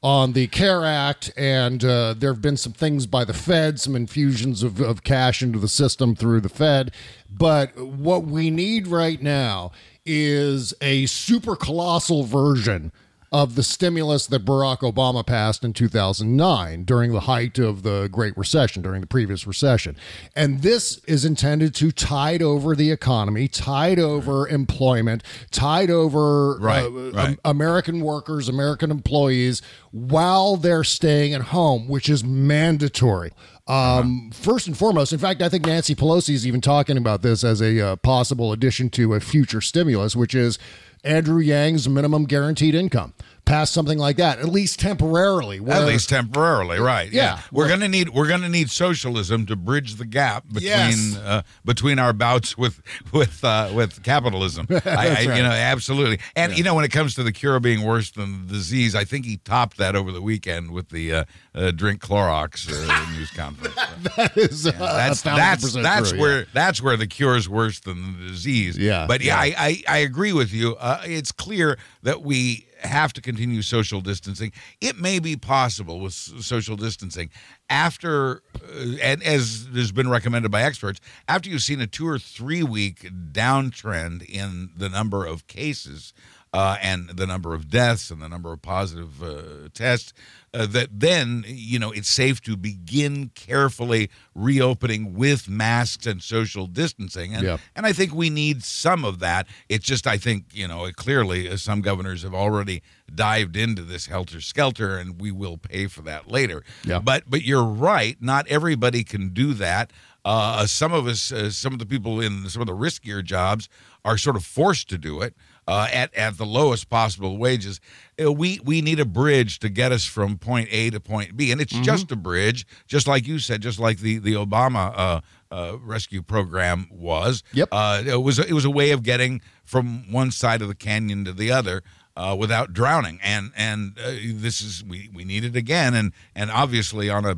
on 0.03 0.33
the 0.33 0.49
CARE 0.49 0.85
Act, 0.85 1.33
and 1.37 1.85
uh, 1.85 2.15
there 2.15 2.33
have 2.33 2.43
been 2.43 2.57
some 2.57 2.73
things 2.73 3.07
by 3.07 3.25
the 3.25 3.33
Fed, 3.33 3.79
some 3.79 3.95
infusions 3.95 4.63
of, 4.63 4.81
of 4.81 5.05
cash 5.05 5.43
into 5.43 5.59
the 5.59 5.69
system 5.69 6.17
through 6.17 6.41
the 6.41 6.49
Fed. 6.49 6.93
But 7.31 7.77
what 7.77 8.25
we 8.25 8.51
need 8.51 8.89
right 8.89 9.23
now 9.23 9.71
is 10.05 10.75
a 10.81 11.07
super 11.07 11.55
colossal 11.55 12.25
version 12.25 12.91
of 13.33 13.55
the 13.55 13.62
stimulus 13.62 14.26
that 14.26 14.45
Barack 14.45 14.80
Obama 14.80 15.26
passed 15.26 15.64
in 15.64 15.72
2009 15.72 16.85
during 16.85 17.12
the 17.12 17.20
height 17.20 17.59
of 17.59 17.83
the 17.83 18.09
Great 18.12 18.37
Recession, 18.37 18.83
during 18.83 19.01
the 19.01 19.07
previous 19.07 19.47
recession. 19.47 19.97
And 20.37 20.61
this 20.61 20.99
is 21.07 21.24
intended 21.24 21.74
to 21.76 21.91
tide 21.93 22.43
over 22.43 22.76
the 22.76 22.91
economy, 22.91 23.49
tide 23.49 23.99
over 23.99 24.47
employment, 24.47 25.22
tide 25.51 25.91
over 25.91 26.59
Right, 26.59 26.85
uh, 26.85 26.91
right. 26.91 27.28
Am- 27.30 27.39
American 27.45 28.01
workers, 28.01 28.49
American 28.49 28.91
employees 28.91 29.62
while 29.93 30.57
they're 30.57 30.85
staying 30.85 31.33
at 31.33 31.43
home, 31.43 31.89
which 31.89 32.09
is 32.11 32.22
mandatory. 32.22 33.33
Um, 33.66 34.30
First 34.33 34.66
and 34.66 34.76
foremost, 34.76 35.12
in 35.12 35.18
fact, 35.18 35.41
I 35.41 35.49
think 35.49 35.66
Nancy 35.66 35.95
Pelosi 35.95 36.35
is 36.35 36.47
even 36.47 36.61
talking 36.61 36.97
about 36.97 37.22
this 37.22 37.45
as 37.45 37.62
a 37.62 37.80
uh, 37.80 37.97
possible 37.97 38.53
addition 38.53 38.91
to 38.91 39.14
a 39.14 39.20
future 39.20 39.61
stimulus, 39.61 40.16
which 40.16 40.35
is 40.35 40.59
Andrew 41.05 41.41
Yang's 41.41 41.89
minimum 41.89 42.27
guaranteed 42.27 42.77
income. 42.77 43.13
Pass 43.45 43.70
something 43.70 43.99
like 43.99 44.16
that, 44.16 44.38
at 44.38 44.49
least 44.49 44.78
temporarily. 44.80 45.59
At 45.68 45.84
least 45.84 46.09
temporarily, 46.09 46.78
right? 46.78 47.11
Yeah. 47.12 47.40
we're 47.51 47.68
gonna 47.68 47.88
need 47.88 48.09
we're 48.11 48.28
gonna 48.28 48.49
need 48.49 48.70
socialism 48.70 49.47
to 49.47 49.57
bridge 49.57 49.97
the 49.97 50.07
gap 50.07 50.45
between 50.47 50.62
Yes. 50.68 51.16
uh, 51.16 51.43
between 51.64 51.99
our 51.99 52.12
bouts 52.12 52.57
with 52.57 52.80
with 53.12 53.45
uh, 53.45 53.70
with 53.74 54.03
capitalism. 54.05 54.66
I, 54.70 54.78
I 54.86 55.07
right. 55.09 55.22
you 55.22 55.43
know 55.43 55.51
absolutely, 55.51 56.20
and 56.36 56.57
you 56.57 56.62
know 56.64 56.74
when 56.74 56.84
it 56.84 56.93
comes 56.93 57.14
to 57.16 57.22
the 57.24 57.32
cure 57.32 57.59
being 57.61 57.82
worse 57.82 58.11
than 58.12 58.47
the 58.47 58.53
disease, 58.55 58.95
I 58.95 59.05
think 59.05 59.26
he 59.26 59.38
topped 59.38 59.76
that 59.76 59.97
over 59.97 60.12
the 60.12 60.22
weekend 60.22 60.70
with 60.70 60.88
the 60.90 61.12
uh, 61.12 61.24
uh, 61.55 61.70
drink 61.72 62.01
Clorox 62.01 62.70
uh, 62.70 63.11
news 63.18 63.30
conference. 63.32 63.74
that 64.16 64.36
is 64.36 64.66
uh, 64.68 64.70
that's 64.72 65.22
that's 65.22 65.72
that's 65.74 66.11
true, 66.12 66.20
where 66.20 66.47
that's 66.55 66.80
where 66.80 66.97
the 66.97 67.09
cure 67.09 67.36
is 67.36 67.49
worse 67.49 67.80
than 67.80 68.18
the 68.22 68.28
disease. 68.28 68.78
Yeah, 68.78 69.07
but 69.09 69.20
yeah, 69.20 69.43
yeah. 69.45 69.57
I, 69.59 69.66
I 69.66 69.82
I 69.97 69.99
agree 69.99 70.32
with 70.32 70.53
you. 70.53 70.76
Uh, 70.76 71.03
it's 71.05 71.32
clear 71.32 71.76
that 72.05 72.22
we 72.22 72.68
have 72.85 73.12
to 73.14 73.20
continue 73.20 73.62
social 73.62 74.01
distancing. 74.01 74.53
It 74.80 74.99
may 74.99 75.18
be 75.18 75.37
possible 75.37 76.01
with 76.01 76.12
social 76.12 76.76
distancing 76.76 77.30
after, 77.68 78.43
uh, 78.57 78.97
and 79.03 79.22
as 79.22 79.68
has 79.74 79.93
been 79.93 80.09
recommended 80.09 80.51
by 80.51 80.62
experts, 80.62 81.01
after 81.28 81.49
you've 81.49 81.62
seen 81.62 81.80
a 81.80 81.87
two 81.87 82.07
or 82.07 82.18
three 82.18 82.62
week 82.62 83.11
downtrend 83.33 84.24
in 84.28 84.70
the 84.76 84.89
number 84.89 85.24
of 85.24 85.47
cases. 85.47 86.12
Uh, 86.55 86.77
and 86.83 87.09
the 87.09 87.27
number 87.27 87.55
of 87.55 87.71
deaths 87.71 88.11
and 88.11 88.21
the 88.21 88.29
number 88.29 88.53
of 88.53 88.61
positive 88.61 89.23
uh, 89.23 89.69
tests, 89.73 90.13
uh, 90.53 90.67
that 90.67 90.89
then 90.93 91.43
you 91.49 91.79
know 91.79 91.91
it's 91.93 92.11
safe 92.11 92.43
to 92.43 92.59
begin 92.59 93.31
carefully 93.35 94.11
reopening 94.35 95.15
with 95.15 95.49
masks 95.49 96.07
and 96.07 96.23
social 96.23 96.67
distancing. 96.67 97.33
And 97.35 97.43
Yeah. 97.43 97.57
and 97.75 97.87
I 97.87 97.95
think 97.95 98.13
we 98.15 98.29
need 98.29 98.63
some 98.65 99.03
of 99.03 99.19
that. 99.21 99.47
It's 99.71 99.87
just 99.87 100.07
I 100.07 100.19
think 100.19 100.45
you 100.53 100.69
know 100.69 100.91
clearly 100.95 101.49
uh, 101.49 101.57
some 101.57 101.81
governors 101.81 102.23
have 102.23 102.35
already 102.35 102.83
dived 103.15 103.57
into 103.57 103.81
this 103.83 104.07
helter 104.09 104.43
skelter, 104.43 104.99
and 104.99 105.19
we 105.19 105.31
will 105.31 105.57
pay 105.57 105.87
for 105.87 106.03
that 106.03 106.31
later. 106.31 106.63
Yeah. 106.85 106.99
But 106.99 107.25
but 107.31 107.43
you're 107.45 107.65
right. 107.65 108.17
Not 108.21 108.47
everybody 108.49 109.05
can 109.05 109.31
do 109.31 109.55
that. 109.55 109.91
Uh, 110.25 110.67
some 110.67 110.93
of 110.93 111.07
us, 111.07 111.33
uh, 111.33 111.51
some 111.51 111.73
of 111.73 111.79
the 111.79 111.87
people 111.87 112.21
in 112.21 112.49
some 112.51 112.61
of 112.63 112.67
the 112.69 112.75
riskier 112.77 113.25
jobs, 113.25 113.69
are 114.05 114.19
sort 114.19 114.37
of 114.37 114.45
forced 114.45 114.89
to 114.91 114.99
do 114.99 115.21
it 115.23 115.35
uh, 115.69 115.89
at 115.93 116.15
at 116.15 116.37
the 116.39 116.47
lowest 116.47 116.89
possible 116.91 117.37
wages. 117.39 117.81
Uh, 118.23 118.33
we 118.33 118.61
we 118.65 118.81
need 118.83 119.01
a 119.01 119.05
bridge 119.05 119.59
to 119.61 119.69
get 119.69 119.93
us 119.93 120.05
from 120.05 120.39
point 120.39 120.69
A 120.71 120.91
to 120.91 121.01
point 121.01 121.37
B, 121.37 121.51
and 121.53 121.61
it's 121.61 121.73
Mm-hmm. 121.73 121.83
just 121.85 122.11
a 122.13 122.17
bridge, 122.17 122.67
just 122.87 123.07
like 123.07 123.27
you 123.27 123.39
said, 123.39 123.63
just 123.63 123.79
like 123.79 123.99
the 123.99 124.19
the 124.19 124.35
Obama 124.35 124.93
uh, 124.97 125.21
uh, 125.51 125.79
rescue 125.81 126.23
program 126.23 126.89
was. 126.91 127.43
Yep. 127.53 127.69
Uh, 127.73 128.03
it 128.07 128.23
was 128.23 128.39
it 128.39 128.53
was 128.53 128.65
a 128.65 128.71
way 128.71 128.91
of 128.91 129.03
getting 129.03 129.41
from 129.65 130.11
one 130.13 130.31
side 130.31 130.63
of 130.63 130.69
the 130.69 130.75
canyon 130.75 131.25
to 131.25 131.33
the 131.33 131.51
other. 131.53 131.83
Uh, 132.15 132.37
without 132.39 132.75
drowning, 132.75 133.19
and 133.23 133.53
and 133.57 133.99
uh, 133.99 134.11
this 134.35 134.61
is 134.61 134.85
we 134.85 135.09
we 135.15 135.25
need 135.25 135.45
it 135.45 135.57
again, 135.57 135.95
and 135.95 136.13
and 136.35 136.51
obviously 136.51 137.09
on 137.09 137.25
a 137.25 137.37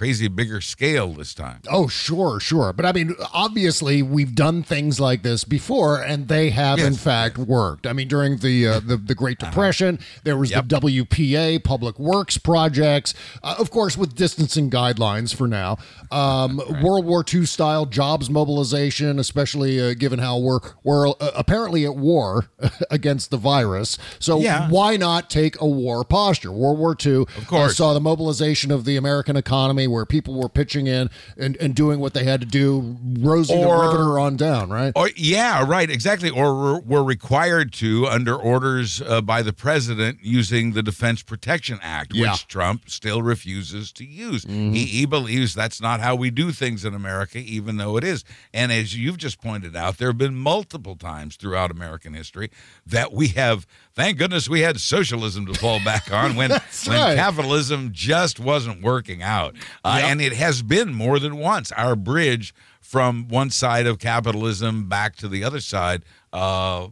crazy 0.00 0.28
bigger 0.28 0.62
scale 0.62 1.08
this 1.12 1.34
time. 1.34 1.60
Oh, 1.68 1.86
sure, 1.86 2.40
sure. 2.40 2.72
But 2.72 2.86
I 2.86 2.92
mean, 2.92 3.14
obviously, 3.34 4.00
we've 4.00 4.34
done 4.34 4.62
things 4.62 4.98
like 4.98 5.22
this 5.22 5.44
before, 5.44 6.00
and 6.00 6.26
they 6.26 6.48
have, 6.48 6.78
in 6.78 6.94
fact, 6.94 7.36
worked. 7.36 7.86
I 7.86 7.92
mean, 7.92 8.08
during 8.08 8.38
the 8.38 8.66
uh, 8.66 8.80
the, 8.80 8.96
the 8.96 9.14
Great 9.14 9.38
Depression, 9.38 9.98
there 10.24 10.38
was 10.38 10.52
Yep. 10.52 10.68
the 10.70 10.80
WPA, 10.80 11.62
Public 11.64 11.98
Works 11.98 12.38
projects, 12.38 13.12
uh, 13.42 13.56
of 13.58 13.70
course, 13.70 13.98
with 13.98 14.14
distancing 14.14 14.70
guidelines 14.70 15.34
for 15.34 15.46
now. 15.46 15.76
Um, 16.10 16.62
World 16.82 17.04
War 17.04 17.22
II 17.30 17.44
style 17.44 17.84
jobs 17.84 18.30
mobilization, 18.30 19.18
especially 19.18 19.78
uh, 19.80 19.92
given 19.92 20.18
how 20.18 20.38
we're 20.38 20.60
we're 20.82 21.08
uh, 21.08 21.12
apparently 21.36 21.84
at 21.84 21.94
war 21.94 22.46
against 22.90 23.30
the 23.30 23.36
virus. 23.36 23.98
So 24.18 24.40
Yeah. 24.40 24.70
why 24.70 24.96
not 24.96 25.28
take 25.28 25.60
a 25.60 25.66
war 25.66 26.04
posture? 26.04 26.52
World 26.52 26.78
War 26.78 26.96
II, 27.04 27.26
of 27.36 27.46
course. 27.46 27.76
saw 27.76 27.92
the 27.92 28.00
mobilization 28.00 28.70
of 28.70 28.86
the 28.86 28.96
American 28.96 29.36
economy 29.36 29.88
where 29.90 30.06
people 30.06 30.34
were 30.40 30.48
pitching 30.48 30.86
in 30.86 31.10
and, 31.36 31.56
and 31.56 31.74
doing 31.74 32.00
what 32.00 32.14
they 32.14 32.24
had 32.24 32.40
to 32.40 32.46
do, 32.46 32.96
Rosie 33.18 33.54
Or- 33.54 33.76
the 33.78 33.82
Riveter 33.88 34.18
on 34.18 34.36
down, 34.36 34.70
right? 34.70 34.92
Or 34.96 35.10
yeah, 35.16 35.64
right, 35.66 35.90
exactly. 35.90 36.30
Or 36.30 36.54
we're, 36.54 36.80
we're 36.80 37.02
required 37.02 37.72
to 37.74 38.06
under 38.06 38.34
orders 38.34 39.02
uh, 39.02 39.20
by 39.20 39.42
the 39.42 39.52
president 39.52 40.18
using 40.22 40.72
the 40.72 40.82
Defense 40.82 41.22
Protection 41.22 41.78
Act, 41.82 42.14
Yeah. 42.14 42.32
which 42.32 42.46
Trump 42.46 42.88
still 42.90 43.22
refuses 43.22 43.92
to 43.92 44.04
use. 44.04 44.44
He, 44.44 44.84
he 44.84 45.06
believes 45.06 45.54
that's 45.54 45.80
not 45.80 46.00
how 46.00 46.14
we 46.14 46.30
do 46.30 46.52
things 46.52 46.84
in 46.84 46.94
America, 46.94 47.38
even 47.38 47.76
though 47.76 47.96
it 47.96 48.04
is. 48.04 48.24
And 48.54 48.70
as 48.72 48.96
you've 48.96 49.16
just 49.18 49.40
pointed 49.40 49.74
out, 49.76 49.98
there 49.98 50.08
have 50.08 50.18
been 50.18 50.34
multiple 50.36 50.96
times 50.96 51.36
throughout 51.36 51.70
American 51.70 52.14
history 52.14 52.50
that 52.86 53.12
we 53.12 53.28
have. 53.28 53.66
Thank 53.94 54.18
goodness 54.18 54.48
we 54.48 54.60
had 54.60 54.80
socialism 54.80 55.46
to 55.46 55.54
fall 55.54 55.78
back 55.84 56.12
on 56.12 56.36
when 56.36 56.48
That's 56.50 56.88
when 56.88 56.98
right. 56.98 57.16
capitalism 57.16 57.90
just 57.92 58.38
wasn't 58.40 58.82
working 58.82 59.22
out, 59.22 59.54
uh, 59.84 59.98
Yep. 60.00 60.10
and 60.10 60.20
it 60.20 60.32
has 60.34 60.62
been 60.62 60.92
more 60.94 61.18
than 61.18 61.36
once. 61.36 61.72
Our 61.72 61.96
bridge 61.96 62.54
from 62.80 63.28
one 63.28 63.50
side 63.50 63.86
of 63.86 63.98
capitalism 63.98 64.88
back 64.88 65.16
to 65.16 65.28
the 65.28 65.44
other 65.44 65.60
side, 65.60 66.02
uh, 66.32 66.88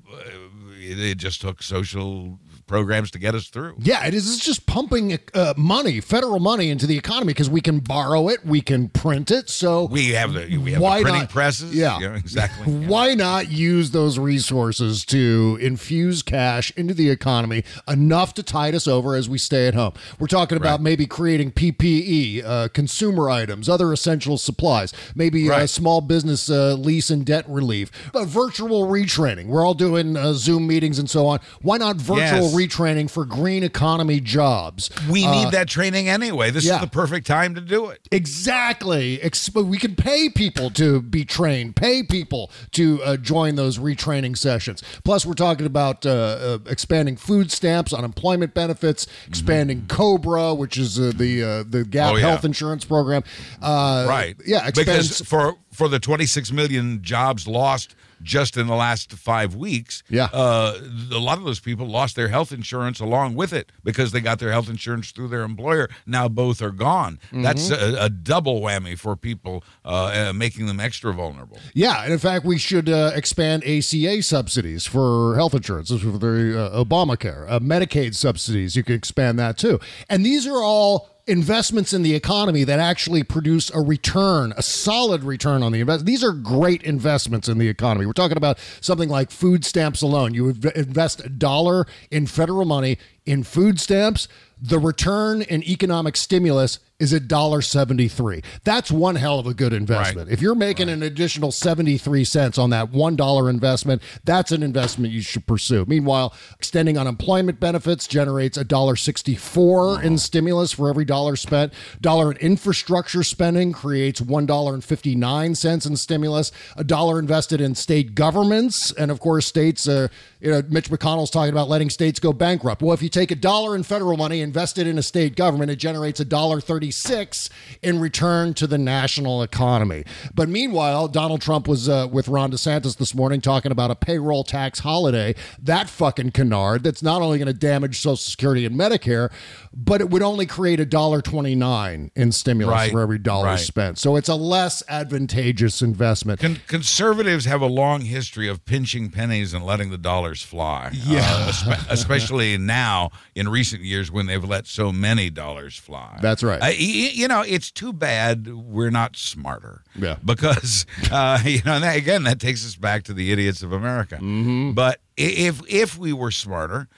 it, 0.80 0.98
it 0.98 1.18
just 1.18 1.40
took 1.40 1.62
social 1.62 2.38
programs 2.68 3.10
to 3.12 3.18
get 3.18 3.34
us 3.34 3.48
through. 3.48 3.74
Yeah, 3.80 4.06
it 4.06 4.14
is. 4.14 4.32
It's 4.32 4.44
just 4.44 4.66
pumping 4.66 5.18
uh, 5.34 5.54
money, 5.56 6.00
federal 6.00 6.38
money, 6.38 6.68
into 6.70 6.86
the 6.86 6.96
economy 6.98 7.32
because 7.32 7.50
we 7.50 7.60
can 7.60 7.80
borrow 7.80 8.28
it, 8.28 8.44
we 8.44 8.60
can 8.60 8.88
print 8.90 9.30
it. 9.30 9.48
So 9.50 9.86
We 9.86 10.10
have 10.10 10.34
the 10.34 10.56
we 10.58 10.72
have 10.72 10.82
Why 10.82 10.98
the 10.98 11.04
printing 11.04 11.22
not- 11.22 11.30
presses. 11.30 11.74
Yeah. 11.74 11.98
You 11.98 12.08
know, 12.10 12.14
exactly. 12.14 12.72
Why 12.86 13.14
not 13.14 13.50
use 13.50 13.90
those 13.90 14.18
resources 14.18 15.04
to 15.06 15.58
infuse 15.60 16.22
cash 16.22 16.70
into 16.76 16.94
the 16.94 17.10
economy 17.10 17.64
enough 17.88 18.34
to 18.34 18.42
tide 18.42 18.74
us 18.74 18.86
over 18.86 19.14
as 19.16 19.28
we 19.28 19.38
stay 19.38 19.66
at 19.66 19.74
home? 19.74 19.94
We're 20.18 20.26
talking 20.26 20.56
about 20.58 20.80
maybe 20.82 21.06
creating 21.06 21.52
PPE, 21.52 22.44
uh, 22.44 22.68
consumer 22.68 23.30
items, 23.30 23.68
other 23.68 23.92
essential 23.92 24.36
supplies, 24.38 24.92
maybe 25.14 25.48
uh, 25.48 25.52
Right. 25.52 25.70
small 25.70 26.00
business 26.02 26.50
uh, 26.50 26.74
lease 26.74 27.08
and 27.10 27.24
debt 27.24 27.44
relief, 27.48 27.90
virtual 28.14 28.86
retraining. 28.86 29.46
We're 29.46 29.64
all 29.64 29.74
doing 29.74 30.16
uh, 30.16 30.34
Zoom 30.34 30.66
meetings 30.66 30.98
and 30.98 31.08
so 31.08 31.26
on. 31.26 31.40
Why 31.62 31.78
not 31.78 31.96
virtual 31.96 32.18
Yes. 32.50 32.54
Retraining 32.66 33.10
for 33.10 33.24
green 33.24 33.62
economy 33.62 34.20
jobs? 34.20 34.90
We 35.08 35.24
Uh, 35.24 35.32
need 35.44 35.52
that 35.52 35.68
training 35.68 36.08
anyway. 36.08 36.50
This 36.50 36.64
yeah. 36.64 36.76
is 36.76 36.80
the 36.80 36.86
perfect 36.88 37.26
time 37.26 37.54
to 37.54 37.60
do 37.60 37.86
it. 37.88 38.08
Exactly. 38.10 39.20
Ex- 39.22 39.52
we 39.54 39.78
can 39.78 39.94
pay 39.94 40.28
people 40.28 40.70
to 40.70 41.00
be 41.02 41.24
trained, 41.24 41.76
pay 41.76 42.02
people 42.02 42.50
to 42.72 43.02
uh, 43.02 43.16
join 43.16 43.54
those 43.56 43.78
retraining 43.78 44.36
sessions. 44.36 44.82
Plus, 45.04 45.24
we're 45.26 45.34
talking 45.34 45.66
about 45.66 46.04
uh, 46.06 46.10
uh, 46.10 46.58
expanding 46.66 47.16
food 47.16 47.50
stamps, 47.50 47.92
unemployment 47.92 48.54
benefits, 48.54 49.06
expanding 49.26 49.86
COBRA, 49.86 50.54
which 50.54 50.78
is 50.78 50.98
uh, 50.98 51.12
the 51.14 51.42
uh, 51.42 51.64
the 51.68 51.84
Gap 51.84 52.08
Mm-hmm. 52.08 52.14
Oh, 52.14 52.16
yeah. 52.16 52.26
health 52.30 52.44
insurance 52.44 52.84
program. 52.86 53.22
Uh, 53.60 54.06
right. 54.08 54.36
Yeah. 54.46 54.66
Expand, 54.66 54.86
Because 54.86 55.20
for 55.20 55.56
for 55.72 55.88
the 55.88 55.98
26 55.98 56.52
million 56.52 57.02
jobs 57.02 57.46
lost 57.46 57.94
just 58.22 58.56
in 58.56 58.66
the 58.66 58.74
last 58.74 59.12
five 59.12 59.54
weeks, 59.54 60.02
Yeah. 60.08 60.28
uh, 60.32 60.78
a 61.12 61.18
lot 61.18 61.38
of 61.38 61.44
those 61.44 61.60
people 61.60 61.86
lost 61.86 62.16
their 62.16 62.28
health 62.28 62.52
insurance 62.52 63.00
along 63.00 63.34
with 63.34 63.52
it 63.52 63.70
because 63.84 64.12
they 64.12 64.20
got 64.20 64.38
their 64.38 64.50
health 64.52 64.68
insurance 64.68 65.10
through 65.10 65.28
their 65.28 65.42
employer. 65.42 65.88
Now 66.06 66.28
both 66.28 66.60
are 66.62 66.70
gone. 66.70 67.18
That's 67.32 67.68
Mm-hmm. 67.70 67.96
a, 67.96 68.04
a 68.06 68.08
double 68.10 68.60
whammy 68.60 68.98
for 68.98 69.14
people, 69.16 69.62
uh, 69.84 70.28
uh, 70.28 70.32
making 70.32 70.66
them 70.66 70.80
extra 70.80 71.12
vulnerable. 71.12 71.58
Yeah, 71.74 72.02
and 72.04 72.12
in 72.12 72.18
fact, 72.18 72.44
we 72.44 72.58
should 72.58 72.88
uh, 72.88 73.12
expand 73.14 73.62
ACA 73.64 74.22
subsidies 74.22 74.86
for 74.86 75.34
health 75.36 75.54
insurance, 75.54 75.88
for 75.90 75.96
the 76.18 76.70
uh, 76.72 76.84
Obamacare, 76.84 77.46
uh, 77.48 77.58
Medicaid 77.60 78.14
subsidies. 78.14 78.76
You 78.76 78.82
could 78.82 78.94
expand 78.96 79.38
that 79.38 79.58
too. 79.58 79.78
And 80.08 80.24
these 80.24 80.46
are 80.46 80.62
all 80.62 81.08
investments 81.28 81.92
in 81.92 82.02
the 82.02 82.14
economy 82.14 82.64
that 82.64 82.80
actually 82.80 83.22
produce 83.22 83.70
a 83.70 83.80
return, 83.80 84.52
a 84.56 84.62
solid 84.62 85.22
return 85.22 85.62
on 85.62 85.72
the 85.72 85.80
investment. 85.80 86.06
These 86.06 86.24
are 86.24 86.32
great 86.32 86.82
investments 86.82 87.48
in 87.48 87.58
the 87.58 87.68
economy. 87.68 88.06
We're 88.06 88.12
talking 88.12 88.36
about 88.36 88.58
something 88.80 89.08
like 89.08 89.30
food 89.30 89.64
stamps 89.64 90.02
alone. 90.02 90.34
You 90.34 90.48
invest 90.48 91.24
a 91.24 91.28
dollar 91.28 91.86
in 92.10 92.26
federal 92.26 92.64
money 92.64 92.98
in 93.26 93.42
food 93.42 93.78
stamps. 93.78 94.26
The 94.60 94.78
return 94.78 95.42
in 95.42 95.62
economic 95.62 96.16
stimulus 96.16 96.78
is 96.98 97.12
a 97.12 97.20
dollar 97.20 97.62
seventy 97.62 98.08
three. 98.08 98.42
That's 98.64 98.90
one 98.90 99.14
hell 99.14 99.38
of 99.38 99.46
a 99.46 99.54
good 99.54 99.72
investment. 99.72 100.30
If 100.30 100.42
you're 100.42 100.56
making 100.56 100.88
an 100.88 101.02
additional 101.02 101.52
seventy 101.52 101.96
three 101.96 102.24
cents 102.24 102.58
on 102.58 102.70
that 102.70 102.90
one 102.90 103.14
dollar 103.14 103.48
investment, 103.48 104.02
that's 104.24 104.50
an 104.50 104.64
investment 104.64 105.12
you 105.12 105.22
should 105.22 105.46
pursue. 105.46 105.84
Meanwhile, 105.86 106.34
extending 106.58 106.98
unemployment 106.98 107.60
benefits 107.60 108.08
generates 108.08 108.58
a 108.58 108.64
dollar 108.64 108.96
sixty 108.96 109.36
four 109.36 110.02
in 110.02 110.18
stimulus 110.18 110.72
for 110.72 110.88
every 110.88 111.04
dollar 111.04 111.36
spent. 111.36 111.72
Dollar 112.00 112.32
in 112.32 112.36
infrastructure 112.38 113.22
spending 113.22 113.72
creates 113.72 114.20
one 114.20 114.46
dollar 114.46 114.74
and 114.74 114.84
fifty 114.84 115.14
nine 115.14 115.54
cents 115.54 115.86
in 115.86 115.96
stimulus. 115.96 116.50
A 116.76 116.82
dollar 116.82 117.20
invested 117.20 117.60
in 117.60 117.76
state 117.76 118.16
governments, 118.16 118.90
and 118.92 119.10
of 119.10 119.20
course, 119.20 119.46
states. 119.46 119.86
Uh, 119.86 120.08
you 120.40 120.50
know, 120.50 120.62
Mitch 120.68 120.88
McConnell's 120.90 121.30
talking 121.30 121.52
about 121.52 121.68
letting 121.68 121.90
states 121.90 122.20
go 122.20 122.32
bankrupt. 122.32 122.82
Well, 122.82 122.92
if 122.92 123.02
you 123.02 123.08
take 123.08 123.30
a 123.30 123.34
dollar 123.34 123.74
in 123.74 123.82
federal 123.82 124.16
money 124.16 124.40
invested 124.40 124.86
in 124.86 124.98
a 124.98 125.02
state 125.02 125.36
government, 125.36 125.70
it 125.70 125.76
generates 125.76 126.20
a 126.20 126.24
dollar 126.24 126.60
thirty-six 126.60 127.50
in 127.82 128.00
return 128.00 128.54
to 128.54 128.66
the 128.66 128.78
national 128.78 129.42
economy. 129.42 130.04
But 130.34 130.48
meanwhile, 130.48 131.08
Donald 131.08 131.40
Trump 131.40 131.66
was 131.66 131.88
uh, 131.88 132.08
with 132.10 132.28
Ron 132.28 132.52
DeSantis 132.52 132.96
this 132.96 133.14
morning 133.14 133.40
talking 133.40 133.72
about 133.72 133.90
a 133.90 133.96
payroll 133.96 134.44
tax 134.44 134.80
holiday. 134.80 135.34
That 135.60 135.88
fucking 135.88 136.30
canard 136.32 136.84
that's 136.84 137.02
not 137.02 137.22
only 137.22 137.38
going 137.38 137.46
to 137.46 137.52
damage 137.52 137.98
Social 137.98 138.16
Security 138.16 138.64
and 138.64 138.76
Medicare, 138.78 139.32
but 139.74 140.00
it 140.00 140.10
would 140.10 140.22
only 140.22 140.46
create 140.46 140.80
a 140.80 140.86
dollar 140.86 141.20
twenty-nine 141.20 142.10
in 142.14 142.32
stimulus 142.32 142.72
Right, 142.72 142.92
for 142.92 143.00
every 143.00 143.18
dollar 143.18 143.46
right. 143.46 143.58
spent. 143.58 143.98
So 143.98 144.16
it's 144.16 144.28
a 144.28 144.34
less 144.34 144.82
advantageous 144.88 145.82
investment. 145.82 146.40
Con- 146.40 146.60
conservatives 146.66 147.44
have 147.46 147.60
a 147.60 147.66
long 147.66 148.02
history 148.02 148.48
of 148.48 148.64
pinching 148.64 149.10
pennies 149.10 149.52
and 149.52 149.64
letting 149.64 149.90
the 149.90 149.98
dollars 150.28 150.42
fly. 150.42 150.90
Yeah. 150.92 151.52
Uh, 151.66 151.76
especially 151.88 152.58
now 152.58 153.10
in 153.34 153.48
recent 153.48 153.82
years 153.82 154.10
when 154.10 154.26
they've 154.26 154.44
let 154.44 154.66
so 154.66 154.92
many 154.92 155.30
dollars 155.30 155.76
fly. 155.76 156.18
That's 156.20 156.42
right. 156.42 156.62
Uh, 156.62 156.66
you 156.76 157.28
know, 157.28 157.42
it's 157.46 157.70
too 157.70 157.92
bad 157.92 158.48
we're 158.48 158.90
not 158.90 159.16
smarter. 159.16 159.82
Yeah. 159.96 160.16
Because, 160.28 160.84
uh, 161.10 161.40
you 161.44 161.62
know, 161.64 161.74
and 161.74 161.84
that, 161.84 161.96
again, 161.96 162.24
that 162.24 162.38
takes 162.38 162.64
us 162.66 162.76
back 162.76 163.04
to 163.04 163.14
the 163.14 163.32
idiots 163.32 163.62
of 163.62 163.72
America. 163.72 164.16
Mm-hmm. 164.16 164.72
But 164.72 165.00
if 165.16 165.60
if 165.68 165.96
we 165.98 166.12
were 166.12 166.30
smarter, 166.30 166.88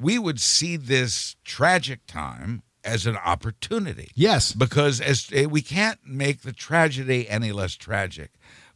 we 0.00 0.18
would 0.18 0.40
see 0.40 0.76
this 0.76 1.36
tragic 1.44 2.00
time 2.06 2.62
as 2.84 3.06
an 3.06 3.16
opportunity 3.16 4.10
Yes. 4.14 4.52
because 4.52 5.00
as 5.00 5.28
eh, 5.32 5.46
we 5.46 5.60
can't 5.62 5.98
make 6.04 6.40
the 6.42 6.52
tragedy 6.52 7.28
any 7.28 7.52
less 7.52 7.74
tragic 7.74 8.30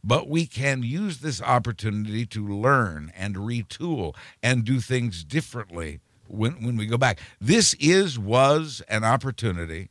but 0.05 0.29
we 0.29 0.45
can 0.45 0.83
use 0.83 1.17
this 1.17 1.41
opportunity 1.41 2.25
to 2.27 2.47
learn 2.47 3.11
and 3.15 3.35
retool 3.35 4.15
and 4.43 4.63
do 4.63 4.79
things 4.79 5.23
differently 5.23 5.99
when 6.27 6.63
when 6.63 6.77
we 6.77 6.85
go 6.85 6.97
back 6.97 7.19
this 7.41 7.73
is 7.79 8.17
was 8.17 8.81
an 8.87 9.03
opportunity 9.03 9.89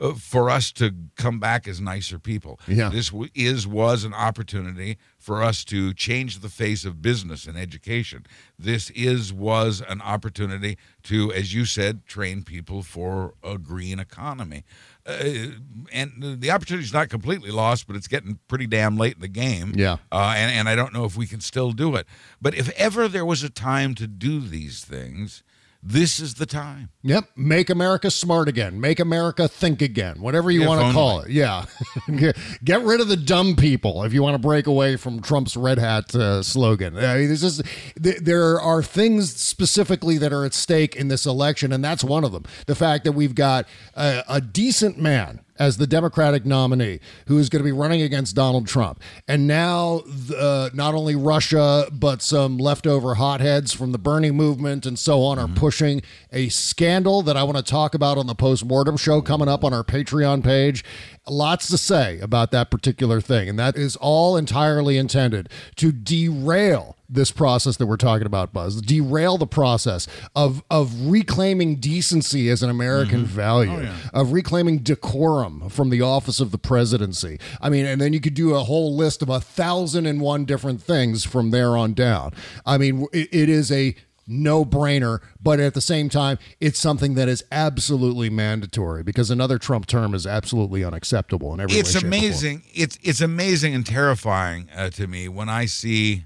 uh, 0.00 0.14
for 0.14 0.48
us 0.48 0.72
to 0.72 0.94
come 1.16 1.38
back 1.38 1.68
as 1.68 1.78
nicer 1.78 2.18
people. 2.18 2.58
Yeah. 2.66 2.88
This 2.88 3.12
is 3.34 3.66
was 3.66 4.04
an 4.04 4.14
opportunity 4.14 4.96
for 5.18 5.42
us 5.42 5.64
to 5.66 5.92
change 5.92 6.40
the 6.40 6.48
face 6.48 6.86
of 6.86 7.02
business 7.02 7.46
and 7.46 7.58
education. 7.58 8.24
This 8.58 8.88
is 8.90 9.34
was 9.34 9.82
an 9.86 10.00
opportunity 10.00 10.78
to, 11.04 11.30
as 11.32 11.52
you 11.52 11.66
said, 11.66 12.06
train 12.06 12.42
people 12.42 12.82
for 12.82 13.34
a 13.44 13.58
green 13.58 13.98
economy. 13.98 14.64
Uh, 15.04 15.46
and 15.92 16.12
the 16.40 16.50
opportunity 16.50 16.84
is 16.84 16.92
not 16.92 17.08
completely 17.08 17.50
lost, 17.50 17.86
but 17.86 17.96
it's 17.96 18.06
getting 18.06 18.38
pretty 18.46 18.66
damn 18.66 18.96
late 18.96 19.14
in 19.14 19.20
the 19.20 19.28
game. 19.28 19.72
Yeah. 19.74 19.96
Uh, 20.12 20.34
and, 20.36 20.52
and 20.52 20.68
I 20.68 20.76
don't 20.76 20.92
know 20.92 21.04
if 21.04 21.16
we 21.16 21.26
can 21.26 21.40
still 21.40 21.72
do 21.72 21.96
it. 21.96 22.06
But 22.40 22.54
if 22.54 22.70
ever 22.78 23.08
there 23.08 23.24
was 23.24 23.42
a 23.42 23.50
time 23.50 23.94
to 23.96 24.06
do 24.06 24.40
these 24.40 24.84
things, 24.84 25.42
this 25.82 26.20
is 26.20 26.34
the 26.34 26.46
time. 26.46 26.90
Yep. 27.02 27.24
Make 27.36 27.68
America 27.68 28.10
smart 28.10 28.48
again. 28.48 28.80
Make 28.80 29.00
America 29.00 29.48
think 29.48 29.82
again. 29.82 30.20
Whatever 30.22 30.50
you 30.50 30.62
If 30.62 30.68
want 30.68 30.78
to 30.80 30.84
only. 30.84 30.94
call 30.94 31.20
it. 31.22 31.30
Yeah. 31.30 31.64
Get- 32.16 32.36
Get 32.64 32.82
rid 32.82 33.00
of 33.00 33.08
the 33.08 33.16
dumb 33.16 33.56
people 33.56 34.04
if 34.04 34.12
you 34.12 34.22
want 34.22 34.34
to 34.34 34.38
break 34.38 34.66
away 34.68 34.96
from 34.96 35.20
Trump's 35.20 35.56
red 35.56 35.78
hat 35.78 36.14
uh, 36.14 36.42
slogan. 36.42 36.96
I 36.96 37.16
mean, 37.18 37.28
this 37.28 37.42
is 37.42 37.60
th- 38.00 38.18
there 38.20 38.60
are 38.60 38.82
things 38.82 39.34
specifically 39.34 40.18
that 40.18 40.32
are 40.32 40.44
at 40.44 40.54
stake 40.54 40.94
in 40.94 41.08
this 41.08 41.26
election, 41.26 41.72
and 41.72 41.82
that's 41.84 42.04
one 42.04 42.22
of 42.24 42.30
them. 42.32 42.44
The 42.66 42.74
fact 42.76 43.02
that 43.04 43.12
we've 43.12 43.34
got 43.34 43.66
a, 43.94 44.22
a 44.28 44.40
decent 44.40 44.98
man 44.98 45.40
as 45.58 45.76
the 45.76 45.86
Democratic 45.86 46.44
nominee 46.44 47.00
who 47.26 47.38
is 47.38 47.48
going 47.48 47.60
to 47.60 47.64
be 47.64 47.72
running 47.72 48.02
against 48.02 48.34
Donald 48.34 48.66
Trump. 48.66 49.00
And 49.28 49.46
now, 49.46 50.02
uh, 50.36 50.70
not 50.72 50.94
only 50.94 51.14
Russia, 51.14 51.86
but 51.92 52.22
some 52.22 52.58
leftover 52.58 53.14
hotheads 53.14 53.72
from 53.72 53.92
the 53.92 53.98
Bernie 53.98 54.30
movement 54.30 54.86
and 54.86 54.98
so 54.98 55.22
on 55.22 55.38
are 55.38 55.48
pushing 55.48 56.02
a 56.32 56.48
scandal 56.48 57.22
that 57.22 57.36
I 57.36 57.42
want 57.42 57.58
to 57.58 57.62
talk 57.62 57.94
about 57.94 58.18
on 58.18 58.26
the 58.26 58.34
postmortem 58.34 58.96
show 58.96 59.20
coming 59.20 59.48
up 59.48 59.64
on 59.64 59.72
our 59.72 59.84
Patreon 59.84 60.42
page. 60.42 60.84
Lots 61.28 61.68
to 61.68 61.78
say 61.78 62.18
about 62.20 62.50
that 62.50 62.70
particular 62.70 63.20
thing. 63.20 63.48
And 63.48 63.58
that 63.58 63.76
is 63.76 63.96
all 63.96 64.36
entirely 64.36 64.96
intended 64.98 65.48
to 65.76 65.92
derail 65.92 66.96
this 67.12 67.30
process 67.30 67.76
that 67.76 67.86
we're 67.86 67.96
talking 67.96 68.26
about, 68.26 68.52
Buzz. 68.52 68.80
Derail 68.80 69.38
the 69.38 69.46
process 69.46 70.08
of 70.34 70.62
of 70.70 70.92
reclaiming 71.06 71.76
decency 71.76 72.48
as 72.48 72.62
an 72.62 72.70
American 72.70 73.24
value, 73.24 73.88
of 74.12 74.32
reclaiming 74.32 74.78
decorum 74.78 75.68
from 75.68 75.90
the 75.90 76.00
office 76.00 76.40
of 76.40 76.50
the 76.50 76.58
presidency. 76.58 77.38
I 77.60 77.68
mean, 77.68 77.86
and 77.86 78.00
then 78.00 78.12
you 78.12 78.20
could 78.20 78.34
do 78.34 78.54
a 78.54 78.60
whole 78.60 78.96
list 78.96 79.22
of 79.22 79.28
a 79.28 79.40
thousand 79.40 80.06
and 80.06 80.20
one 80.20 80.44
different 80.44 80.82
things 80.82 81.24
from 81.24 81.50
there 81.50 81.76
on 81.76 81.94
down. 81.94 82.32
I 82.64 82.78
mean, 82.78 83.06
it, 83.12 83.28
it 83.32 83.48
is 83.48 83.70
a 83.70 83.94
no 84.26 84.64
brainer, 84.64 85.20
but 85.42 85.60
at 85.60 85.74
the 85.74 85.80
same 85.80 86.08
time, 86.08 86.38
it's 86.60 86.78
something 86.78 87.14
that 87.14 87.28
is 87.28 87.44
absolutely 87.50 88.30
mandatory 88.30 89.02
because 89.02 89.30
another 89.30 89.58
Trump 89.58 89.86
term 89.86 90.14
is 90.14 90.26
absolutely 90.26 90.84
unacceptable 90.84 91.52
in 91.54 91.60
every 91.60 91.76
it's 91.76 92.00
way. 92.00 92.06
amazing. 92.06 92.62
It's 92.72 92.98
it's 93.02 93.20
amazing 93.20 93.74
and 93.74 93.84
terrifying 93.84 94.68
uh, 94.74 94.90
to 94.90 95.06
me 95.06 95.28
when 95.28 95.48
I 95.48 95.66
see 95.66 96.24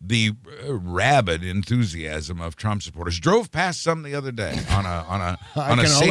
the 0.00 0.32
uh, 0.66 0.74
rabid 0.74 1.44
enthusiasm 1.44 2.40
of 2.40 2.56
Trump 2.56 2.82
supporters. 2.82 3.20
Drove 3.20 3.50
past 3.52 3.82
some 3.82 4.02
the 4.02 4.14
other 4.14 4.32
day 4.32 4.58
on 4.70 4.86
a 4.86 5.04
on 5.08 5.20
a 5.20 5.38
on 5.60 5.78
a 5.78 5.82
safe. 5.86 6.08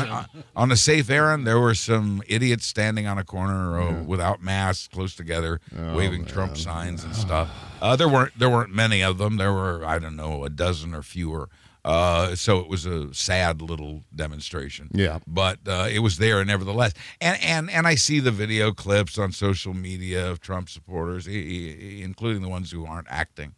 On, 0.00 0.08
a, 0.08 0.28
on 0.54 0.70
a 0.72 0.76
safe 0.76 1.10
errand. 1.10 1.46
There 1.46 1.58
were 1.58 1.74
some 1.74 2.22
idiots 2.28 2.66
standing 2.66 3.06
on 3.06 3.18
a 3.18 3.24
corner 3.24 3.80
uh, 3.80 4.02
without 4.04 4.42
masks, 4.42 4.86
close 4.88 5.14
together, 5.16 5.60
Oh, 5.76 5.96
waving 5.96 6.24
Trump 6.26 6.56
signs 6.56 7.02
and 7.04 7.14
stuff. 7.26 7.50
Uh, 7.80 7.96
there 7.96 8.08
weren't 8.08 8.38
there 8.38 8.50
weren't 8.50 8.72
many 8.72 9.02
of 9.02 9.18
them. 9.18 9.36
There 9.38 9.52
were 9.52 9.84
I 9.84 9.98
don't 9.98 10.16
know 10.16 10.44
a 10.44 10.50
dozen 10.50 10.94
or 10.94 11.02
fewer. 11.02 11.48
Uh, 11.84 12.36
so 12.36 12.60
it 12.60 12.68
was 12.68 12.86
a 12.86 13.12
sad 13.12 13.60
little 13.60 14.04
demonstration. 14.14 14.88
Yeah. 14.92 15.18
but 15.26 15.58
uh, 15.66 15.88
it 15.90 15.98
was 15.98 16.18
there 16.18 16.44
nevertheless. 16.44 16.92
And 17.20 17.40
and 17.42 17.70
and 17.70 17.86
I 17.86 17.96
see 17.96 18.20
the 18.20 18.30
video 18.30 18.72
clips 18.72 19.18
on 19.18 19.32
social 19.32 19.74
media 19.74 20.30
of 20.30 20.40
Trump 20.40 20.68
supporters, 20.68 21.26
including 21.26 22.42
the 22.42 22.48
ones 22.48 22.70
who 22.70 22.86
aren't 22.86 23.08
acting. 23.10 23.54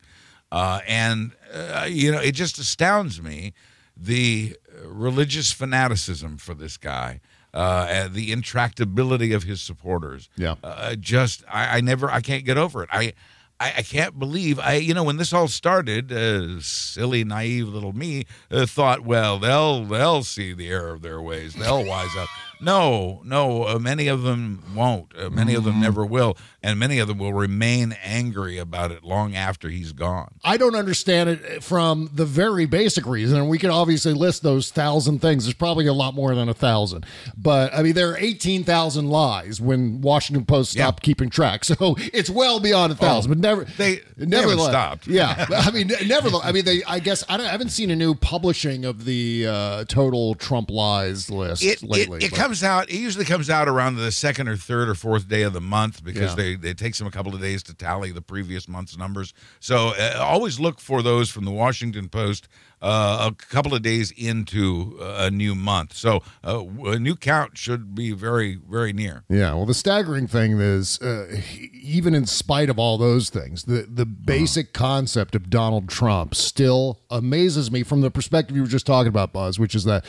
Uh, 0.50 0.80
and 0.86 1.32
uh, 1.52 1.86
you 1.88 2.12
know, 2.12 2.20
it 2.20 2.32
just 2.32 2.58
astounds 2.58 3.20
me 3.20 3.52
the 3.96 4.56
religious 4.84 5.52
fanaticism 5.52 6.38
for 6.38 6.54
this 6.54 6.76
guy. 6.76 7.20
Uh, 7.52 7.86
and 7.88 8.14
the 8.14 8.32
intractability 8.32 9.32
of 9.32 9.44
his 9.44 9.62
supporters. 9.62 10.28
Yeah. 10.36 10.56
Uh, 10.64 10.96
just 10.96 11.44
I, 11.48 11.76
I 11.76 11.80
never 11.82 12.10
I 12.10 12.20
can't 12.20 12.44
get 12.44 12.58
over 12.58 12.82
it. 12.82 12.88
I, 12.92 13.12
I 13.60 13.74
I 13.78 13.82
can't 13.82 14.18
believe 14.18 14.58
I 14.58 14.74
you 14.74 14.94
know 14.94 15.04
when 15.04 15.16
this 15.16 15.32
all 15.32 15.48
started, 15.48 16.12
uh, 16.12 16.60
silly 16.60 17.24
naive 17.24 17.68
little 17.68 17.92
me 17.92 18.24
uh, 18.50 18.66
thought, 18.66 19.00
well 19.00 19.38
they'll 19.38 19.84
they'll 19.84 20.24
see 20.24 20.52
the 20.52 20.68
error 20.68 20.92
of 20.92 21.02
their 21.02 21.20
ways, 21.20 21.54
they'll 21.54 21.84
wise 21.84 22.16
up. 22.16 22.28
No, 22.60 23.20
no, 23.24 23.64
uh, 23.64 23.78
many 23.78 24.06
of 24.08 24.22
them 24.22 24.62
won't. 24.74 25.12
Uh, 25.16 25.28
many 25.30 25.54
of 25.54 25.64
them 25.64 25.80
never 25.80 26.04
will, 26.04 26.36
and 26.62 26.78
many 26.78 26.98
of 26.98 27.08
them 27.08 27.18
will 27.18 27.32
remain 27.34 27.96
angry 28.02 28.58
about 28.58 28.90
it 28.90 29.04
long 29.04 29.34
after 29.34 29.68
he's 29.68 29.92
gone. 29.92 30.34
I 30.44 30.56
don't 30.56 30.74
understand 30.74 31.28
it 31.30 31.62
from 31.62 32.10
the 32.14 32.24
very 32.24 32.66
basic 32.66 33.06
reason, 33.06 33.38
and 33.38 33.48
we 33.48 33.58
can 33.58 33.70
obviously 33.70 34.12
list 34.14 34.42
those 34.42 34.70
thousand 34.70 35.20
things. 35.20 35.44
There's 35.44 35.54
probably 35.54 35.86
a 35.86 35.92
lot 35.92 36.14
more 36.14 36.34
than 36.34 36.48
a 36.48 36.54
thousand, 36.54 37.04
but 37.36 37.74
I 37.74 37.82
mean 37.82 37.94
there 37.94 38.10
are 38.10 38.16
eighteen 38.18 38.64
thousand 38.64 39.08
lies 39.10 39.60
when 39.60 40.00
Washington 40.00 40.44
Post 40.46 40.72
stopped 40.72 41.02
keeping 41.02 41.28
track, 41.30 41.64
so 41.64 41.96
it's 41.98 42.30
well 42.30 42.60
beyond 42.60 42.92
a 42.92 42.96
thousand. 42.96 43.32
Oh, 43.32 43.34
but 43.34 43.40
never 43.40 43.64
they- 43.64 44.00
they 44.16 44.26
never 44.26 44.50
haven't 44.50 44.64
stopped. 44.66 45.06
Yeah, 45.06 45.46
I 45.50 45.70
mean 45.70 45.90
never. 46.06 46.28
I 46.42 46.52
mean 46.52 46.64
they. 46.64 46.82
I 46.84 46.98
guess 47.00 47.24
I, 47.28 47.36
don't, 47.36 47.46
I 47.46 47.50
haven't 47.50 47.70
seen 47.70 47.90
a 47.90 47.96
new 47.96 48.14
publishing 48.14 48.84
of 48.84 49.04
the 49.04 49.46
uh, 49.48 49.84
total 49.86 50.34
Trump 50.36 50.70
lies 50.70 51.30
list 51.30 51.62
it, 51.64 51.82
lately. 51.82 52.18
It, 52.18 52.32
it 52.32 52.34
comes 52.44 52.62
out. 52.62 52.90
It 52.90 52.96
usually 52.96 53.24
comes 53.24 53.48
out 53.48 53.68
around 53.68 53.96
the 53.96 54.12
second 54.12 54.48
or 54.48 54.56
third 54.56 54.88
or 54.88 54.94
fourth 54.94 55.28
day 55.28 55.42
of 55.42 55.52
the 55.54 55.60
month 55.62 56.04
because 56.04 56.36
Yeah. 56.36 56.56
they 56.60 56.68
it 56.70 56.76
takes 56.78 56.98
them 56.98 57.06
a 57.06 57.10
couple 57.10 57.34
of 57.34 57.40
days 57.40 57.62
to 57.64 57.74
tally 57.74 58.12
the 58.12 58.20
previous 58.22 58.68
month's 58.68 58.98
numbers. 58.98 59.32
So 59.60 59.94
uh, 59.98 60.18
always 60.20 60.60
look 60.60 60.78
for 60.80 61.02
those 61.02 61.30
from 61.30 61.44
the 61.46 61.50
Washington 61.50 62.08
Post 62.10 62.48
uh, 62.82 63.30
a 63.30 63.34
couple 63.46 63.74
of 63.74 63.80
days 63.80 64.10
into 64.10 64.98
uh, 65.00 65.14
a 65.26 65.30
new 65.30 65.54
month. 65.54 65.94
So 65.94 66.22
uh, 66.46 66.62
a 66.84 66.98
new 66.98 67.16
count 67.16 67.56
should 67.56 67.94
be 67.94 68.12
very 68.12 68.56
very 68.68 68.92
near. 68.92 69.24
Yeah, 69.30 69.54
well, 69.54 69.64
the 69.64 69.72
staggering 69.72 70.26
thing 70.26 70.60
is, 70.60 71.00
uh, 71.00 71.40
even 71.72 72.14
in 72.14 72.26
spite 72.26 72.68
of 72.68 72.78
all 72.78 72.98
those 72.98 73.30
things, 73.30 73.64
the 73.64 73.86
the 73.90 74.04
basic 74.04 74.74
concept 74.74 75.34
of 75.34 75.48
Donald 75.48 75.88
Trump 75.88 76.34
still 76.34 77.00
amazes 77.10 77.70
me 77.70 77.82
from 77.82 78.02
the 78.02 78.10
perspective 78.10 78.54
you 78.54 78.62
were 78.62 78.68
just 78.68 78.86
talking 78.86 79.08
about, 79.08 79.32
Buzz, 79.32 79.58
which 79.58 79.74
is 79.74 79.84
that 79.84 80.04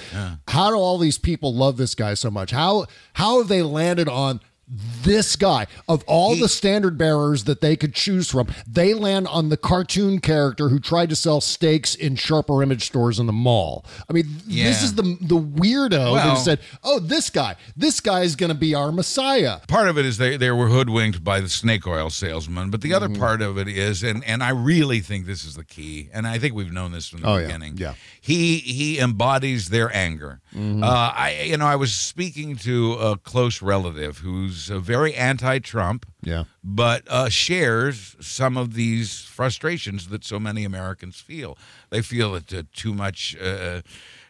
how 0.50 0.70
do 0.70 0.76
all 0.76 0.98
these 0.98 1.18
people 1.18 1.54
love 1.54 1.78
this 1.78 1.96
guy 1.96 2.14
so 2.14 2.25
much? 2.32 2.52
How 2.52 2.86
how 3.14 3.40
have 3.40 3.48
they 3.48 3.62
landed 3.62 4.08
on 4.10 4.40
this 5.04 5.36
guy 5.36 5.68
of 5.88 6.04
all 6.08 6.36
the 6.36 6.50
standard 6.50 6.98
bearers 6.98 7.44
that 7.44 7.62
they 7.62 7.76
could 7.76 7.94
choose 7.94 8.32
from 8.32 8.48
they 8.68 8.96
land 8.96 9.28
on 9.28 9.50
the 9.50 9.58
cartoon 9.58 10.18
character 10.20 10.70
who 10.70 10.80
tried 10.80 11.08
to 11.08 11.16
sell 11.16 11.40
steaks 11.40 11.94
in 11.94 12.16
sharper 12.16 12.64
image 12.64 12.84
stores 12.84 13.20
in 13.20 13.28
the 13.28 13.32
mall 13.32 13.86
i 14.10 14.14
mean 14.14 14.26
this 14.48 14.82
is 14.82 14.96
the 14.96 15.04
the 15.22 15.38
weirdo 15.38 16.14
Well- 16.14 16.36
said 16.36 16.60
oh 16.84 16.98
this 17.00 17.30
guy 17.30 17.58
this 17.78 18.00
guy 18.00 18.22
is 18.22 18.36
going 18.36 18.48
to 18.52 18.58
be 18.58 18.74
our 18.74 18.92
messiah 18.92 19.60
Part 19.68 19.88
of 19.88 20.00
it 20.00 20.06
is 20.08 20.18
they, 20.18 20.36
they 20.36 20.50
were 20.50 20.68
hoodwinked 20.70 21.24
by 21.24 21.42
the 21.42 21.50
snake 21.50 21.86
oil 21.86 22.10
salesman, 22.10 22.72
but 22.72 22.82
the 22.82 22.92
other 22.96 23.06
Mm-hmm. 23.08 23.22
part 23.22 23.44
of 23.44 23.60
it 23.60 23.68
is, 23.68 24.02
and, 24.02 24.24
and 24.24 24.42
I 24.42 24.50
really 24.50 25.00
think 25.00 25.28
this 25.28 25.44
is 25.46 25.54
the 25.54 25.64
key, 25.64 26.10
and 26.12 26.26
I 26.26 26.40
think 26.40 26.56
we've 26.56 26.72
known 26.74 26.92
this 26.92 27.08
from 27.08 27.22
the 27.22 27.28
Oh, 27.30 27.38
yeah. 27.38 27.46
beginning. 27.46 27.78
Yeah. 27.78 27.94
He 28.26 28.58
he 28.58 29.00
embodies 29.00 29.70
their 29.70 29.96
anger. 29.96 30.42
Mm-hmm. 30.52 30.84
Uh, 30.84 31.12
I 31.14 31.44
you 31.46 31.58
know 31.58 31.68
I 31.68 31.76
was 31.76 31.94
speaking 31.94 32.56
to 32.58 32.94
a 32.94 33.18
close 33.18 33.62
relative 33.62 34.18
who's 34.18 34.72
uh, 34.72 34.80
very 34.80 35.14
anti-Trump, 35.14 36.08
yeah 36.24 36.46
but 36.64 37.04
uh, 37.08 37.30
shares 37.30 38.16
some 38.20 38.58
of 38.58 38.74
these 38.74 39.22
frustrations 39.22 40.08
that 40.08 40.26
so 40.26 40.40
many 40.40 40.64
Americans 40.64 41.20
feel. 41.20 41.56
They 41.92 42.02
feel 42.02 42.34
that 42.34 42.52
uh, 42.52 42.64
too 42.74 42.96
much. 42.96 43.38
Uh, 43.40 43.82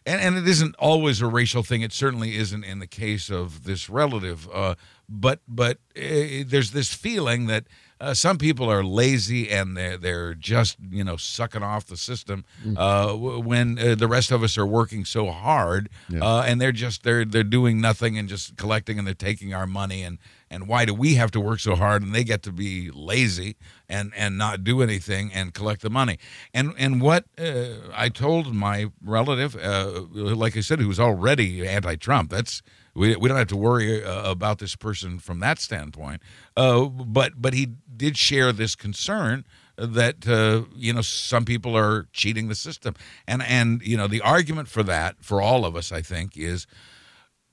and, 0.05 0.21
and 0.21 0.37
it 0.37 0.47
isn't 0.47 0.75
always 0.75 1.21
a 1.21 1.27
racial 1.27 1.63
thing. 1.63 1.81
It 1.81 1.93
certainly 1.93 2.35
isn't 2.35 2.65
in 2.65 2.79
the 2.79 2.87
case 2.87 3.29
of 3.29 3.63
this 3.63 3.89
relative. 3.89 4.49
Uh, 4.53 4.75
but 5.07 5.39
but 5.47 5.77
uh, 5.95 6.43
there's 6.45 6.71
this 6.71 6.93
feeling 6.93 7.47
that 7.47 7.63
uh, 8.01 8.13
some 8.13 8.37
people 8.37 8.69
are 8.69 8.83
lazy 8.83 9.49
and 9.49 9.75
they're 9.77 9.97
they're 9.97 10.33
just 10.33 10.77
you 10.91 11.03
know 11.03 11.15
sucking 11.17 11.63
off 11.63 11.85
the 11.85 11.95
system 11.97 12.43
uh, 12.77 13.07
w- 13.07 13.39
when 13.39 13.79
uh, 13.79 13.95
the 13.95 14.07
rest 14.07 14.31
of 14.31 14.43
us 14.43 14.57
are 14.57 14.65
working 14.65 15.05
so 15.05 15.31
hard 15.31 15.89
uh, 16.21 16.41
and 16.47 16.59
they're 16.59 16.71
just 16.73 17.03
they're 17.03 17.23
they're 17.25 17.43
doing 17.43 17.79
nothing 17.79 18.17
and 18.17 18.27
just 18.29 18.57
collecting 18.57 18.97
and 18.99 19.07
they're 19.07 19.13
taking 19.29 19.53
our 19.53 19.65
money 19.67 20.03
and 20.03 20.17
and 20.49 20.67
why 20.67 20.85
do 20.85 20.93
we 20.93 21.15
have 21.15 21.31
to 21.31 21.39
work 21.39 21.59
so 21.59 21.75
hard 21.75 22.03
and 22.03 22.13
they 22.13 22.23
get 22.23 22.41
to 22.43 22.51
be 22.51 22.91
lazy 22.91 23.55
and 23.89 24.11
and 24.15 24.37
not 24.37 24.63
do 24.63 24.81
anything 24.81 25.31
and 25.33 25.53
collect 25.53 25.81
the 25.81 25.89
money? 25.89 26.17
And 26.53 26.73
and 26.77 27.01
what 27.01 27.25
uh, 27.39 27.91
I 27.95 28.09
told 28.09 28.53
my 28.53 28.91
relative 29.03 29.55
uh, 29.55 30.01
like 30.11 30.55
I 30.57 30.61
said 30.61 30.79
who 30.79 30.87
was 30.87 30.99
already 30.99 31.67
anti-Trump 31.67 32.29
that's 32.29 32.61
we, 32.95 33.15
we 33.15 33.27
don't 33.27 33.37
have 33.37 33.47
to 33.47 33.57
worry 33.57 34.03
uh, 34.03 34.29
about 34.29 34.59
this 34.59 34.75
person 34.75 35.19
from 35.19 35.39
that 35.41 35.59
standpoint. 35.59 36.21
Uh, 36.55 36.85
but 36.85 37.33
but 37.37 37.53
he 37.53 37.67
did 37.95 38.17
share 38.17 38.51
this 38.51 38.75
concern 38.75 39.45
that 39.77 40.27
uh, 40.27 40.63
you 40.75 40.93
know 40.93 41.01
some 41.01 41.45
people 41.45 41.77
are 41.77 42.07
cheating 42.13 42.47
the 42.47 42.55
system. 42.55 42.95
And 43.27 43.43
and 43.43 43.81
you 43.81 43.97
know 43.97 44.07
the 44.07 44.21
argument 44.21 44.69
for 44.69 44.83
that 44.83 45.17
for 45.19 45.41
all 45.41 45.65
of 45.65 45.75
us 45.75 45.91
I 45.91 46.01
think 46.01 46.37
is 46.37 46.65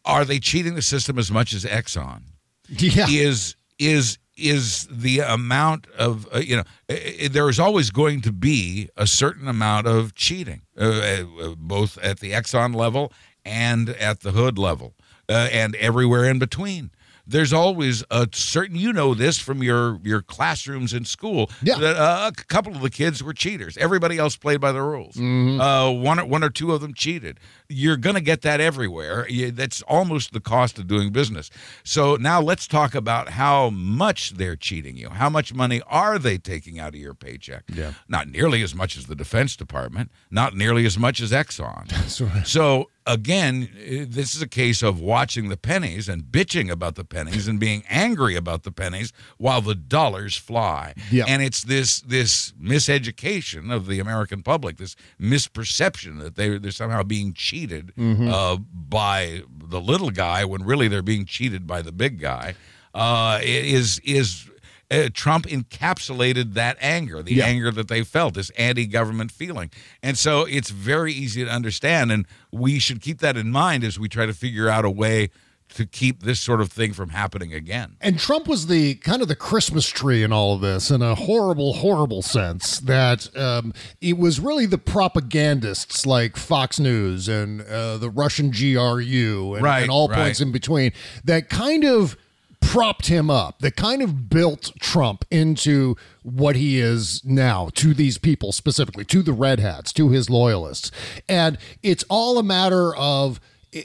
are 0.05 0.25
they 0.25 0.39
cheating 0.39 0.75
the 0.75 0.83
system 0.83 1.19
as 1.19 1.31
much 1.31 1.53
as 1.53 1.65
Exxon? 1.65 2.23
Yeah. 2.69 3.07
Is 3.09 3.57
is 3.79 4.19
is 4.37 4.87
the 4.91 5.21
amount 5.21 5.87
of 5.99 6.27
uh, 6.35 6.39
you 6.39 6.57
know 6.57 6.65
uh, 6.89 7.29
there 7.31 7.49
is 7.49 7.59
always 7.61 7.91
going 7.91 8.21
to 8.23 8.33
be 8.33 8.89
a 8.97 9.07
certain 9.07 9.49
amount 9.49 9.87
of 9.87 10.15
cheating 10.15 10.63
uh, 10.81 10.85
uh, 10.85 11.55
both 11.57 11.99
at 11.99 12.21
the 12.21 12.33
Exxon 12.33 12.75
level 12.75 13.13
and 13.45 13.91
at 13.91 14.21
the 14.21 14.31
hood 14.31 14.59
level 14.59 14.95
uh, 15.29 15.49
and 15.53 15.75
everywhere 15.77 16.25
in 16.25 16.39
between. 16.39 16.91
There's 17.25 17.53
always 17.53 18.03
a 18.11 18.27
certain 18.33 18.75
you 18.75 18.93
know 18.93 19.15
this 19.15 19.39
from 19.39 19.63
your 19.63 20.01
your 20.03 20.23
classrooms 20.23 20.93
in 20.93 21.05
school 21.05 21.51
Yeah. 21.63 21.79
that 21.79 21.97
uh, 21.97 22.31
a 22.37 22.45
couple 22.47 22.75
of 22.75 22.83
the 22.83 22.91
kids 22.91 23.23
were 23.23 23.33
cheaters. 23.33 23.77
Everybody 23.77 24.19
else 24.19 24.35
played 24.37 24.61
by 24.61 24.73
the 24.73 24.83
rules. 24.83 25.15
Mm-hmm. 25.15 25.61
uh, 25.61 25.93
one 25.93 26.19
or- 26.19 26.25
one 26.25 26.43
or 26.43 26.51
two 26.51 26.73
of 26.73 26.81
them 26.81 26.95
cheated. 26.95 27.39
You're 27.69 27.97
going 27.97 28.17
to 28.17 28.21
get 28.21 28.43
that 28.43 28.61
everywhere. 28.61 29.25
You- 29.29 29.53
that's 29.53 29.83
almost 29.83 30.33
the 30.33 30.41
cost 30.41 30.81
of 30.81 30.89
doing 30.89 31.11
business. 31.13 31.49
So 31.85 32.17
now 32.17 32.41
let's 32.43 32.67
talk 32.67 32.93
about 32.93 33.29
how 33.29 33.71
much 33.71 34.33
they're 34.33 34.57
cheating 34.57 34.97
you. 34.97 35.11
How 35.11 35.31
much 35.31 35.55
money 35.55 35.81
are 35.87 36.19
they 36.19 36.39
taking 36.39 36.81
out 36.81 36.89
of 36.89 36.97
your 37.01 37.15
paycheck? 37.15 37.63
Yeah. 37.73 37.93
not 38.09 38.29
nearly 38.29 38.63
as 38.65 38.75
much 38.75 38.97
as 38.99 39.07
the 39.07 39.15
defense 39.15 39.55
department. 39.55 40.11
Not 40.29 40.57
nearly 40.57 40.85
as 40.87 40.99
much 40.99 41.21
as 41.21 41.31
exxon. 41.31 41.87
Right. 42.35 42.47
so 42.49 42.89
again, 43.07 43.69
eh, 43.79 44.05
this 44.09 44.35
is 44.35 44.43
a 44.43 44.49
case 44.49 44.83
of 44.83 45.01
watching 45.01 45.49
the 45.49 45.57
pennies 45.57 46.09
and 46.09 46.25
bitching 46.25 46.71
about 46.71 46.95
the 46.95 47.05
pennies 47.05 47.49
and 47.49 47.59
being 47.59 47.83
angry 47.89 48.37
about 48.37 48.63
the 48.63 48.73
pennies 48.73 49.13
while 49.39 49.61
the 49.61 49.75
dollars 49.75 50.37
fly. 50.37 50.95
Yeah. 51.11 51.25
And 51.27 51.43
it's 51.43 51.63
this 51.63 52.01
this 52.01 52.53
miseducation 52.53 53.73
of 53.73 53.87
the 53.87 54.01
American 54.01 54.43
public, 54.43 54.77
this 54.77 54.97
misperception 55.21 56.21
that 56.21 56.37
they 56.37 56.59
they're 56.59 56.71
somehow 56.71 57.03
being 57.03 57.33
cheated 57.35 57.93
uh, 57.99 58.57
by 58.57 59.43
the 59.49 59.81
little 59.81 60.11
guy 60.11 60.45
when 60.45 60.63
really 60.65 60.89
they're 60.89 61.03
being 61.03 61.25
cheated 61.25 61.67
by 61.67 61.83
the 61.83 61.93
big 61.93 62.21
guy. 62.21 62.55
Uh, 62.95 63.41
is 63.43 63.99
is 64.01 64.51
uh, 64.93 65.09
Trump 65.15 65.47
encapsulated 65.47 66.55
that 66.55 66.77
anger, 66.81 67.23
the 67.23 67.35
Yeah. 67.35 67.47
anger 67.47 67.71
that 67.73 67.89
they 67.89 68.05
felt, 68.05 68.35
this 68.35 68.51
anti-government 68.51 69.33
feeling, 69.33 69.71
and 70.03 70.17
so 70.19 70.43
it's 70.43 70.71
very 70.71 71.13
easy 71.13 71.45
to 71.45 71.51
understand, 71.51 72.13
and 72.13 72.27
we 72.53 72.79
should 72.79 73.01
keep 73.01 73.19
that 73.21 73.37
in 73.37 73.51
mind 73.51 73.83
as 73.85 73.99
we 73.99 74.09
try 74.09 74.27
to 74.27 74.35
figure 74.35 74.69
out 74.69 74.85
a 74.85 74.91
way 74.91 75.31
to 75.75 75.87
keep 75.87 76.23
this 76.23 76.39
sort 76.39 76.61
of 76.61 76.71
thing 76.71 76.93
from 76.93 77.09
happening 77.09 77.55
again. 77.55 77.97
And 78.03 78.19
Trump 78.19 78.47
was 78.47 78.67
the 78.67 78.97
kind 78.97 79.23
of 79.23 79.29
the 79.29 79.35
Christmas 79.35 79.89
tree 79.89 80.23
in 80.23 80.31
all 80.31 80.55
of 80.55 80.61
this, 80.61 80.91
in 80.91 81.01
a 81.01 81.15
horrible, 81.15 81.73
horrible 81.73 82.21
sense. 82.21 82.79
That 82.81 83.35
um, 83.35 83.73
it 83.99 84.19
was 84.19 84.39
really 84.39 84.67
the 84.67 84.77
propagandists 84.77 86.05
like 86.05 86.37
Fox 86.37 86.79
News 86.79 87.27
and 87.27 87.63
uh, 87.63 87.97
the 87.97 88.11
Russian 88.11 88.51
GRU 88.51 89.55
and, 89.55 89.63
Right, 89.65 89.81
and 89.83 89.91
all 89.91 90.09
right. 90.09 90.17
points 90.19 90.41
in 90.43 90.53
between 90.53 90.93
that 91.25 91.49
kind 91.49 91.85
of 91.85 92.19
propped 92.63 93.07
him 93.09 93.29
up, 93.29 93.59
that 93.59 93.77
kind 93.77 94.01
of 94.01 94.31
built 94.31 94.73
Trump 94.81 95.25
into 95.31 95.97
what 96.23 96.57
he 96.57 96.79
is 96.79 97.23
now 97.25 97.69
to 97.75 97.93
these 97.93 98.17
people 98.17 98.53
specifically, 98.53 99.05
to 99.05 99.23
the 99.23 99.33
red 99.33 99.61
hats, 99.61 99.93
to 99.93 100.09
his 100.11 100.31
loyalists. 100.31 100.91
And 101.29 101.59
it's 101.83 102.05
all 102.09 102.39
a 102.39 102.43
matter 102.43 102.95
of 102.97 103.41
eh, 103.75 103.83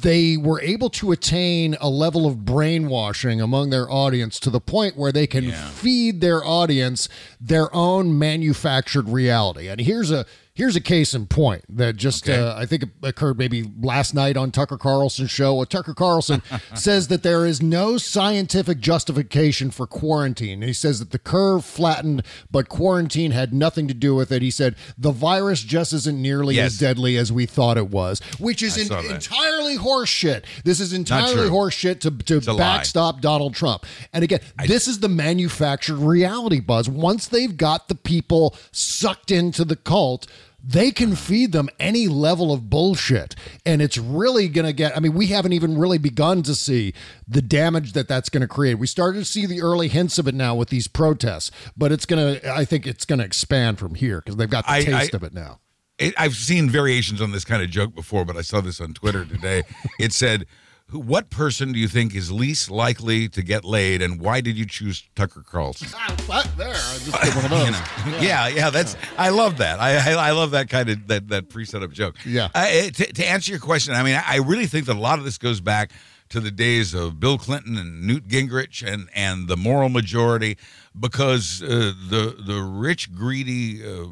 they 0.00 0.36
were 0.36 0.60
able 0.60 0.88
to 0.90 1.12
attain 1.12 1.76
a 1.80 1.88
level 1.88 2.26
of 2.26 2.44
brainwashing 2.44 3.40
among 3.40 3.70
their 3.70 3.90
audience 3.90 4.38
to 4.40 4.50
the 4.50 4.60
point 4.60 4.96
where 4.96 5.12
they 5.12 5.26
can 5.26 5.50
feed 5.50 6.20
their 6.20 6.44
audience 6.44 7.08
their 7.40 7.74
own 7.74 8.18
manufactured 8.18 9.08
reality. 9.08 9.68
And 9.68 9.80
here's 9.80 10.10
a 10.10 10.24
Here's 10.58 10.74
a 10.76 10.80
case 10.80 11.14
in 11.14 11.26
point 11.28 11.64
that 11.74 11.94
just 11.96 12.28
Okay. 12.28 12.36
uh, 12.38 12.54
I 12.58 12.66
think 12.66 12.84
occurred 13.04 13.38
maybe 13.38 13.70
last 13.80 14.12
night 14.12 14.36
on 14.36 14.50
Tucker 14.50 14.76
Carlson's 14.76 15.30
show. 15.30 15.54
Well, 15.54 15.64
Tucker 15.66 15.94
Carlson 15.94 16.42
says 16.74 17.06
that 17.08 17.22
there 17.22 17.46
is 17.46 17.62
no 17.62 17.96
scientific 17.96 18.80
justification 18.80 19.70
for 19.70 19.86
quarantine. 19.86 20.60
He 20.62 20.72
says 20.72 20.98
that 20.98 21.12
the 21.12 21.18
curve 21.20 21.64
flattened, 21.64 22.24
but 22.50 22.68
quarantine 22.68 23.30
had 23.30 23.54
nothing 23.54 23.86
to 23.86 23.94
do 23.94 24.16
with 24.16 24.32
it. 24.32 24.42
He 24.42 24.50
said 24.50 24.74
the 24.98 25.12
virus 25.12 25.62
just 25.62 25.92
isn't 25.92 26.20
nearly 26.20 26.56
Yes. 26.56 26.72
as 26.72 26.78
deadly 26.78 27.16
as 27.16 27.30
we 27.32 27.46
thought 27.46 27.78
it 27.78 27.88
was, 27.88 28.18
which 28.40 28.60
is 28.60 28.76
I 28.90 29.00
that. 29.02 29.04
entirely 29.14 29.76
horseshit. 29.78 30.42
This 30.64 30.80
is 30.80 30.92
entirely 30.92 31.48
horseshit 31.48 32.00
to, 32.00 32.10
to 32.10 32.50
a 32.50 32.52
lie. 32.52 32.58
backstop 32.58 33.20
Donald 33.20 33.54
Trump. 33.54 33.86
And 34.12 34.24
again, 34.24 34.40
this 34.66 34.88
is 34.88 34.98
the 34.98 35.08
manufactured 35.08 35.98
reality 35.98 36.58
buzz. 36.58 36.88
Once 36.88 37.28
they've 37.28 37.56
got 37.56 37.86
the 37.86 37.94
people 37.94 38.56
sucked 38.72 39.30
into 39.30 39.64
the 39.64 39.76
cult, 39.76 40.26
they 40.62 40.90
can 40.90 41.14
feed 41.14 41.52
them 41.52 41.68
any 41.78 42.08
level 42.08 42.52
of 42.52 42.68
bullshit. 42.68 43.34
And 43.64 43.80
it's 43.80 43.96
really 43.96 44.48
going 44.48 44.66
to 44.66 44.72
get, 44.72 44.96
I 44.96 45.00
mean, 45.00 45.14
we 45.14 45.28
haven't 45.28 45.52
even 45.52 45.78
really 45.78 45.98
begun 45.98 46.42
to 46.42 46.54
see 46.54 46.94
the 47.26 47.40
damage 47.40 47.92
that 47.92 48.08
that's 48.08 48.28
going 48.28 48.40
to 48.40 48.48
create. 48.48 48.74
We 48.74 48.86
started 48.88 49.20
to 49.20 49.24
see 49.24 49.46
the 49.46 49.62
early 49.62 49.88
hints 49.88 50.18
of 50.18 50.26
it 50.26 50.34
now 50.34 50.54
with 50.54 50.68
these 50.68 50.88
protests, 50.88 51.50
but 51.76 51.92
it's 51.92 52.06
going 52.06 52.40
to, 52.40 52.52
I 52.52 52.64
think 52.64 52.86
it's 52.86 53.04
going 53.04 53.20
to 53.20 53.24
expand 53.24 53.78
from 53.78 53.94
here 53.94 54.20
because 54.20 54.36
they've 54.36 54.50
got 54.50 54.66
the 54.66 54.72
I- 54.72 54.82
taste 54.82 55.14
I- 55.14 55.16
of 55.16 55.22
it 55.22 55.32
now. 55.32 55.60
it, 55.98 56.12
I've 56.18 56.34
seen 56.34 56.68
variations 56.68 57.20
on 57.20 57.30
this 57.32 57.44
kind 57.44 57.62
of 57.62 57.70
joke 57.70 57.94
before, 57.94 58.24
but 58.24 58.36
I 58.36 58.42
saw 58.42 58.60
this 58.60 58.80
on 58.80 58.94
Twitter 58.94 59.24
today. 59.24 59.62
it 60.00 60.12
said, 60.12 60.46
"Who- 60.90 61.00
"What 61.00 61.30
person 61.30 61.72
do 61.72 61.78
you 61.78 61.88
think 61.88 62.14
is 62.14 62.30
least 62.32 62.70
likely 62.70 63.28
to 63.30 63.42
get 63.42 63.64
laid, 63.64 64.02
and 64.02 64.20
why 64.20 64.40
did 64.40 64.56
you 64.56 64.66
choose 64.66 65.04
Tucker 65.14 65.42
Carlson?" 65.42 65.88
there, 66.56 66.68
I 66.68 66.98
just 66.98 67.12
did 67.22 67.34
one 67.34 67.44
of 67.44 67.50
those. 67.50 67.64
You 67.66 67.70
know, 67.72 68.18
yeah, 68.20 68.48
yeah, 68.48 68.70
that's. 68.70 68.96
I 69.16 69.28
love 69.30 69.58
that. 69.58 69.80
I, 69.80 69.96
I 70.12 70.28
I 70.28 70.30
love 70.32 70.50
that 70.52 70.68
kind 70.68 70.88
of 70.88 71.06
that 71.08 71.28
that 71.28 71.48
pre-set 71.50 71.82
up 71.82 71.92
joke. 71.92 72.16
Yeah. 72.24 72.48
Uh, 72.54 72.66
eh, 72.68 72.90
to, 72.90 73.12
to 73.12 73.28
answer 73.28 73.50
your 73.50 73.60
question, 73.60 73.94
I 73.94 74.02
mean, 74.02 74.14
I, 74.16 74.24
I 74.26 74.36
really 74.36 74.66
think 74.66 74.86
that 74.86 74.96
a 74.96 75.00
lot 75.00 75.18
of 75.18 75.24
this 75.24 75.38
goes 75.38 75.60
back 75.60 75.90
to 76.30 76.40
the 76.40 76.50
days 76.50 76.92
of 76.92 77.18
Bill 77.18 77.38
Clinton 77.38 77.78
and 77.78 78.02
Newt 78.06 78.28
Gingrich 78.28 78.82
and 78.86 79.08
and 79.14 79.48
the 79.48 79.56
moral 79.56 79.88
majority, 79.88 80.58
because 80.98 81.62
uh, 81.62 81.92
the 82.10 82.36
the 82.46 82.60
rich, 82.62 83.12
greedy 83.14 83.82
uh, 83.82 84.06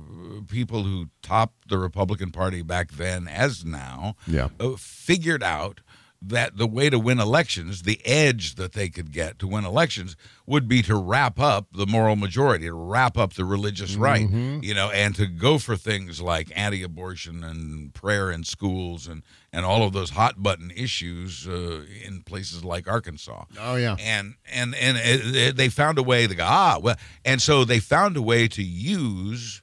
people 0.49 0.83
who 0.85 1.09
topped 1.23 1.69
the 1.69 1.77
Republican 1.79 2.31
Party 2.31 2.63
back 2.63 2.93
then, 2.93 3.29
as 3.29 3.65
now, 3.65 4.15
Yeah. 4.27 4.49
uh, 4.61 4.77
figured 4.79 5.43
out 5.43 5.81
that 6.29 6.57
the 6.57 6.67
way 6.67 6.91
to 6.91 6.99
win 6.99 7.21
elections, 7.21 7.83
the 7.83 8.05
edge 8.05 8.57
that 8.57 8.73
they 8.73 8.89
could 8.89 9.13
get 9.13 9.39
to 9.39 9.47
win 9.47 9.65
elections, 9.65 10.17
would 10.47 10.69
be 10.69 10.83
to 10.83 10.97
wrap 10.97 11.39
up 11.39 11.67
the 11.73 11.87
moral 11.87 12.17
majority, 12.17 12.67
to 12.67 12.73
wrap 12.73 13.17
up 13.17 13.35
the 13.35 13.45
religious 13.45 13.97
right, 13.97 14.29
you 14.63 14.75
know, 14.75 14.91
and 14.91 15.15
to 15.15 15.27
go 15.27 15.59
for 15.59 15.77
things 15.77 16.21
like 16.21 16.51
anti-abortion 16.55 17.45
and 17.45 17.93
prayer 17.95 18.31
in 18.31 18.45
schools 18.45 19.07
and 19.07 19.23
and 19.53 19.65
all 19.65 19.85
of 19.85 19.93
those 19.93 20.11
hot 20.11 20.43
button 20.43 20.71
issues 20.71 21.47
uh, 21.49 21.83
in 22.05 22.23
places 22.23 22.63
like 22.65 22.87
Arkansas. 22.87 23.45
Oh, 23.59 23.77
yeah. 23.77 23.97
and 23.99 24.35
and 24.53 24.75
and 24.75 24.99
uh, 24.99 25.53
they 25.55 25.69
found 25.69 25.99
a 25.99 26.03
way 26.03 26.27
to 26.27 26.35
go 26.35 26.45
ah 26.47 26.79
well, 26.83 26.97
and 27.25 27.41
so 27.41 27.65
they 27.65 27.81
found 27.81 28.17
a 28.17 28.23
way 28.23 28.49
to 28.49 28.63
use, 28.63 29.63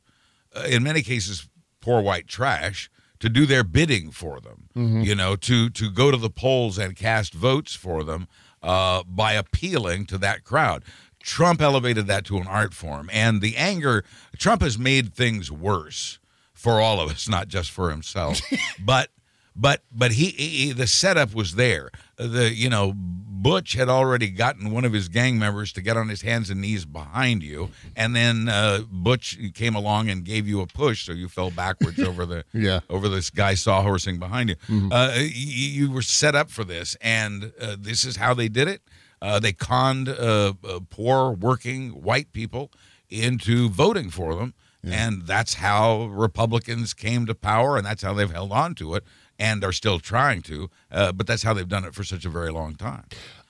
uh, 0.55 0.63
in 0.69 0.83
many 0.83 1.01
cases, 1.01 1.47
poor 1.81 2.01
white 2.01 2.27
trash 2.27 2.89
to 3.23 3.29
do 3.29 3.45
their 3.45 3.63
bidding 3.63 4.11
for 4.11 4.41
them. 4.41 4.67
You 5.01 5.15
know, 5.15 5.37
to 5.37 5.69
to 5.69 5.89
go 5.89 6.11
to 6.11 6.17
the 6.17 6.29
polls 6.29 6.77
and 6.77 6.93
cast 6.93 7.33
votes 7.33 7.73
for 7.73 8.03
them 8.03 8.27
uh, 8.61 9.03
by 9.03 9.31
appealing 9.31 10.07
to 10.07 10.17
that 10.17 10.43
crowd. 10.43 10.83
Trump 11.21 11.61
elevated 11.61 12.05
that 12.07 12.25
to 12.25 12.35
an 12.35 12.47
art 12.47 12.73
form, 12.73 13.09
and 13.13 13.39
the 13.39 13.55
anger. 13.55 14.03
Trump 14.37 14.61
has 14.61 14.77
made 14.77 15.13
things 15.13 15.49
worse 15.49 16.19
for 16.53 16.81
all 16.81 16.99
of 16.99 17.11
us, 17.11 17.29
not 17.35 17.47
just 17.47 17.71
for 17.71 17.91
himself. 17.91 18.41
but 18.85 19.09
but 19.55 19.83
but 19.89 20.11
he, 20.11 20.25
he 20.31 20.73
the 20.73 20.87
setup 20.87 21.33
was 21.33 21.55
there. 21.55 21.91
The 22.17 22.53
you 22.53 22.69
know 22.69 22.93
Butch 23.43 23.73
had 23.73 23.89
already 23.89 24.29
gotten 24.29 24.71
one 24.71 24.85
of 24.85 24.93
his 24.93 25.09
gang 25.09 25.37
members 25.37 25.73
to 25.73 25.81
get 25.81 25.97
on 25.97 26.07
his 26.09 26.21
hands 26.21 26.49
and 26.49 26.61
knees 26.61 26.85
behind 26.85 27.43
you, 27.43 27.69
and 27.95 28.15
then 28.15 28.47
uh, 28.49 28.79
Butch 28.89 29.37
came 29.53 29.75
along 29.75 30.09
and 30.09 30.23
gave 30.23 30.47
you 30.47 30.61
a 30.61 30.67
push, 30.67 31.05
so 31.05 31.11
you 31.11 31.27
fell 31.27 31.51
backwards 31.51 31.99
over 32.09 32.25
the 32.25 32.45
Yeah. 32.53 32.79
over 32.89 33.09
this 33.09 33.29
guy 33.29 33.53
sawhorsing 33.53 34.17
behind 34.19 34.49
you. 34.49 34.55
Uh, 34.91 35.13
you, 35.17 35.27
you 35.87 35.91
were 35.91 36.01
set 36.01 36.33
up 36.35 36.49
for 36.49 36.63
this, 36.63 36.95
and 37.01 37.51
uh, 37.61 37.75
this 37.77 38.03
is 38.05 38.15
how 38.15 38.33
they 38.33 38.47
did 38.47 38.67
it. 38.67 38.81
Uh, 39.21 39.39
they 39.39 39.53
conned 39.53 40.09
uh, 40.09 40.53
uh, 40.67 40.79
poor 40.89 41.31
working 41.31 41.89
white 42.01 42.31
people 42.33 42.71
into 43.09 43.69
voting 43.69 44.09
for 44.09 44.35
them. 44.35 44.53
And 44.85 45.21
that's 45.25 45.53
how 45.53 46.07
Republicans 46.07 46.93
came 46.93 47.25
to 47.27 47.33
power, 47.35 47.77
and 47.77 47.85
that's 47.85 48.01
how 48.03 48.13
they've 48.13 48.29
held 48.29 48.51
on 48.51 48.75
to 48.75 48.95
it 48.95 49.05
and 49.43 49.61
are 49.65 49.73
still 49.73 49.99
trying 49.99 50.41
to. 50.41 50.69
Uh, 50.89 51.11
but 51.11 51.27
that's 51.27 51.43
how 51.43 51.53
they've 51.53 51.67
done 51.67 51.83
it 51.83 51.93
for 51.93 52.05
such 52.05 52.23
a 52.23 52.29
very 52.29 52.49
long 52.49 52.75
time. 52.75 53.03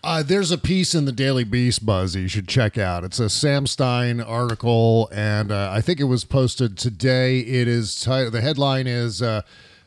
Uh, 0.03 0.23
there's 0.23 0.49
a 0.51 0.57
piece 0.57 0.95
in 0.95 1.05
the 1.05 1.11
Daily 1.11 1.43
Beast, 1.43 1.85
Buzz, 1.85 2.15
you 2.15 2.27
should 2.27 2.47
check 2.47 2.77
out. 2.77 3.03
It's 3.03 3.19
a 3.19 3.29
Sam 3.29 3.67
Stein 3.67 4.19
article, 4.19 5.07
and 5.13 5.51
uh, 5.51 5.71
I 5.71 5.79
think 5.81 5.99
it 5.99 6.05
was 6.05 6.25
posted 6.25 6.77
today. 6.77 7.39
It 7.39 7.67
is 7.67 7.95
ti- 7.95 8.29
the 8.29 8.41
headline 8.41 8.87
is 8.87 9.21
uh, 9.21 9.43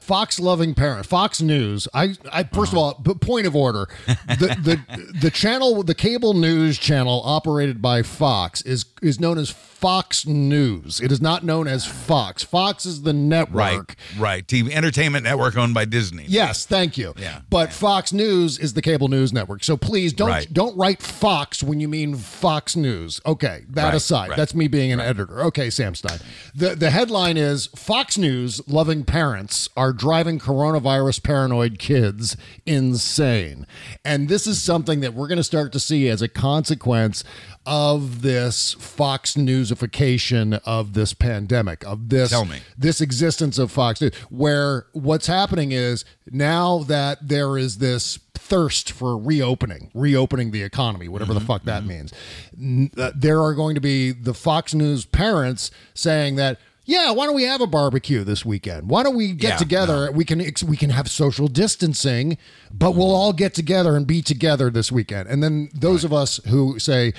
"Fox 0.06 0.38
loving 0.38 0.74
parent." 0.74 1.06
Fox 1.06 1.42
News. 1.42 1.88
I, 1.92 2.14
I 2.32 2.44
first 2.44 2.72
of 2.72 2.78
uh-huh. 2.78 2.94
all, 3.06 3.14
point 3.16 3.46
of 3.46 3.56
order: 3.56 3.88
the 4.06 4.56
the 4.88 5.12
the 5.20 5.30
channel, 5.30 5.82
the 5.82 5.94
cable 5.94 6.34
news 6.34 6.78
channel 6.78 7.22
operated 7.24 7.82
by 7.82 8.02
Fox 8.02 8.62
is 8.62 8.84
is 9.02 9.18
known 9.18 9.38
as 9.38 9.50
Fox 9.50 10.26
News. 10.26 11.00
It 11.00 11.12
is 11.12 11.20
not 11.20 11.44
known 11.44 11.68
as 11.68 11.84
Fox. 11.84 12.42
Fox 12.42 12.86
is 12.86 13.02
the 13.02 13.12
network. 13.12 13.54
Right, 13.54 13.96
right. 14.18 14.46
TV 14.46 14.70
Entertainment 14.70 15.24
Network 15.24 15.56
owned 15.56 15.74
by 15.74 15.84
Disney. 15.84 16.24
Yes, 16.26 16.64
thank 16.64 16.96
you. 16.96 17.12
Yeah, 17.18 17.42
But 17.50 17.74
Fox 17.74 18.12
News 18.12 18.58
is 18.58 18.72
the 18.72 18.80
cable 18.80 19.08
news 19.08 19.34
network. 19.34 19.62
So 19.62 19.76
please 19.76 20.14
don't 20.14 20.30
Right. 20.30 20.52
don't 20.52 20.76
write 20.78 21.02
Fox 21.02 21.62
when 21.62 21.78
you 21.78 21.88
mean 21.88 22.16
Fox 22.16 22.74
News. 22.74 23.20
Okay, 23.26 23.64
that 23.68 23.84
Right, 23.84 23.94
aside, 23.94 24.30
right. 24.30 24.36
that's 24.36 24.54
me 24.54 24.66
being 24.66 24.92
an 24.92 25.00
editor. 25.00 25.42
Okay, 25.42 25.68
Sam 25.68 25.94
Stein. 25.94 26.20
The 26.54 26.74
the 26.74 26.90
headline 26.90 27.36
is 27.36 27.66
Fox 27.76 28.16
News 28.16 28.66
loving 28.66 29.04
parents 29.04 29.68
are 29.76 29.92
driving 29.96 30.38
coronavirus 30.38 31.22
paranoid 31.22 31.78
kids 31.78 32.36
insane. 32.64 33.66
And 34.04 34.28
this 34.28 34.46
is 34.46 34.62
something 34.62 35.00
that 35.00 35.14
we're 35.14 35.28
going 35.28 35.38
to 35.38 35.44
start 35.44 35.72
to 35.72 35.80
see 35.80 36.08
as 36.08 36.22
a 36.22 36.28
consequence 36.28 37.24
of 37.64 38.22
this 38.22 38.74
Fox 38.74 39.34
Newsification 39.34 40.60
of 40.64 40.92
this 40.92 41.12
pandemic, 41.14 41.84
of 41.84 42.08
this 42.10 42.30
Tell 42.30 42.44
me. 42.44 42.60
this 42.78 43.00
existence 43.00 43.58
of 43.58 43.72
Fox 43.72 44.00
News, 44.00 44.14
where 44.30 44.86
what's 44.92 45.26
happening 45.26 45.72
is 45.72 46.04
now 46.30 46.78
that 46.84 47.26
there 47.26 47.58
is 47.58 47.78
this 47.78 48.18
thirst 48.34 48.92
for 48.92 49.18
reopening, 49.18 49.90
reopening 49.94 50.52
the 50.52 50.62
economy, 50.62 51.08
whatever 51.08 51.34
the 51.34 51.40
fuck 51.40 51.64
that 51.64 51.84
means, 51.84 52.12
n- 52.56 52.90
uh, 52.96 53.10
there 53.16 53.42
are 53.42 53.54
going 53.54 53.74
to 53.74 53.80
be 53.80 54.12
the 54.12 54.34
Fox 54.34 54.72
News 54.74 55.04
parents 55.04 55.70
saying 55.94 56.36
that. 56.36 56.58
Yeah, 56.88 57.10
why 57.10 57.26
don't 57.26 57.34
we 57.34 57.42
have 57.42 57.60
a 57.60 57.66
barbecue 57.66 58.22
this 58.22 58.44
weekend? 58.44 58.88
Why 58.88 59.02
don't 59.02 59.16
we 59.16 59.32
get 59.32 59.48
Yeah, 59.50 59.56
together? 59.56 60.12
We 60.12 60.24
can 60.24 60.38
we 60.66 60.76
can 60.76 60.90
have 60.90 61.10
social 61.10 61.48
distancing, 61.48 62.38
but 62.72 62.94
we'll 62.94 63.12
all 63.14 63.32
get 63.32 63.54
together 63.54 63.96
and 63.96 64.06
be 64.06 64.22
together 64.22 64.70
this 64.70 64.92
weekend. 64.92 65.28
And 65.28 65.42
then 65.42 65.68
those 65.74 66.04
of 66.04 66.12
us 66.12 66.38
who 66.46 66.78
say, 66.78 67.12